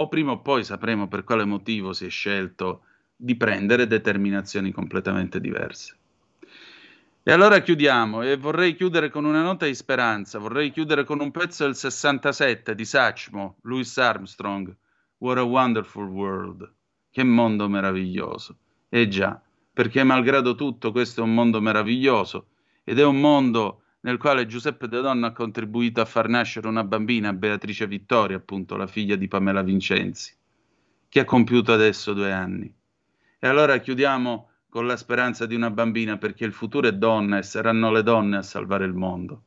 o 0.00 0.08
prima 0.08 0.32
o 0.32 0.42
poi 0.42 0.64
sapremo 0.64 1.08
per 1.08 1.24
quale 1.24 1.44
motivo 1.44 1.94
si 1.94 2.04
è 2.04 2.10
scelto 2.10 2.82
di 3.16 3.36
prendere 3.36 3.86
determinazioni 3.86 4.70
completamente 4.70 5.40
diverse. 5.40 5.97
E 7.28 7.32
allora 7.32 7.60
chiudiamo 7.60 8.22
e 8.22 8.38
vorrei 8.38 8.74
chiudere 8.74 9.10
con 9.10 9.26
una 9.26 9.42
nota 9.42 9.66
di 9.66 9.74
speranza, 9.74 10.38
vorrei 10.38 10.70
chiudere 10.70 11.04
con 11.04 11.20
un 11.20 11.30
pezzo 11.30 11.64
del 11.64 11.76
67 11.76 12.74
di 12.74 12.86
Satchmo, 12.86 13.58
Louis 13.64 13.98
Armstrong, 13.98 14.74
What 15.18 15.36
a 15.36 15.42
Wonderful 15.42 16.08
World, 16.08 16.72
che 17.10 17.22
mondo 17.24 17.68
meraviglioso. 17.68 18.56
E 18.88 19.08
già, 19.08 19.38
perché 19.70 20.02
malgrado 20.04 20.54
tutto 20.54 20.90
questo 20.90 21.20
è 21.20 21.24
un 21.24 21.34
mondo 21.34 21.60
meraviglioso 21.60 22.46
ed 22.82 22.98
è 22.98 23.04
un 23.04 23.20
mondo 23.20 23.82
nel 24.00 24.16
quale 24.16 24.46
Giuseppe 24.46 24.88
De 24.88 25.02
Donna 25.02 25.26
ha 25.26 25.32
contribuito 25.32 26.00
a 26.00 26.06
far 26.06 26.30
nascere 26.30 26.66
una 26.66 26.82
bambina, 26.82 27.34
Beatrice 27.34 27.86
Vittoria, 27.86 28.38
appunto 28.38 28.74
la 28.74 28.86
figlia 28.86 29.16
di 29.16 29.28
Pamela 29.28 29.60
Vincenzi, 29.60 30.34
che 31.10 31.20
ha 31.20 31.24
compiuto 31.26 31.74
adesso 31.74 32.14
due 32.14 32.32
anni. 32.32 32.74
E 33.38 33.46
allora 33.46 33.76
chiudiamo 33.76 34.48
con 34.68 34.86
la 34.86 34.96
speranza 34.96 35.46
di 35.46 35.54
una 35.54 35.70
bambina, 35.70 36.18
perché 36.18 36.44
il 36.44 36.52
futuro 36.52 36.88
è 36.88 36.92
donna 36.92 37.38
e 37.38 37.42
saranno 37.42 37.90
le 37.90 38.02
donne 38.02 38.36
a 38.36 38.42
salvare 38.42 38.84
il 38.84 38.94
mondo. 38.94 39.42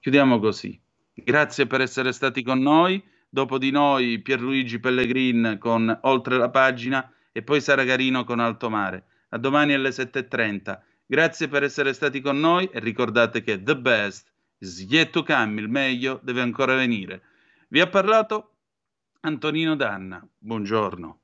Chiudiamo 0.00 0.38
così. 0.38 0.78
Grazie 1.14 1.66
per 1.66 1.80
essere 1.80 2.12
stati 2.12 2.42
con 2.42 2.60
noi. 2.60 3.02
Dopo 3.28 3.58
di 3.58 3.70
noi 3.70 4.20
Pierluigi 4.20 4.78
Pellegrin 4.78 5.56
con 5.58 5.98
Oltre 6.02 6.36
la 6.36 6.50
pagina 6.50 7.10
e 7.32 7.42
poi 7.42 7.60
Sara 7.60 7.84
Garino 7.84 8.24
con 8.24 8.38
Alto 8.38 8.70
Mare. 8.70 9.04
A 9.30 9.38
domani 9.38 9.72
alle 9.72 9.88
7.30. 9.88 10.78
Grazie 11.06 11.48
per 11.48 11.62
essere 11.62 11.92
stati 11.92 12.20
con 12.20 12.38
noi 12.38 12.68
e 12.72 12.80
ricordate 12.80 13.42
che 13.42 13.62
the 13.62 13.76
best 13.76 14.30
is 14.58 14.86
yet 14.88 15.10
to 15.10 15.22
come, 15.22 15.60
il 15.60 15.68
meglio 15.68 16.20
deve 16.22 16.40
ancora 16.40 16.74
venire. 16.74 17.22
Vi 17.68 17.80
ha 17.80 17.88
parlato 17.88 18.52
Antonino 19.20 19.74
Danna. 19.74 20.26
Buongiorno. 20.38 21.23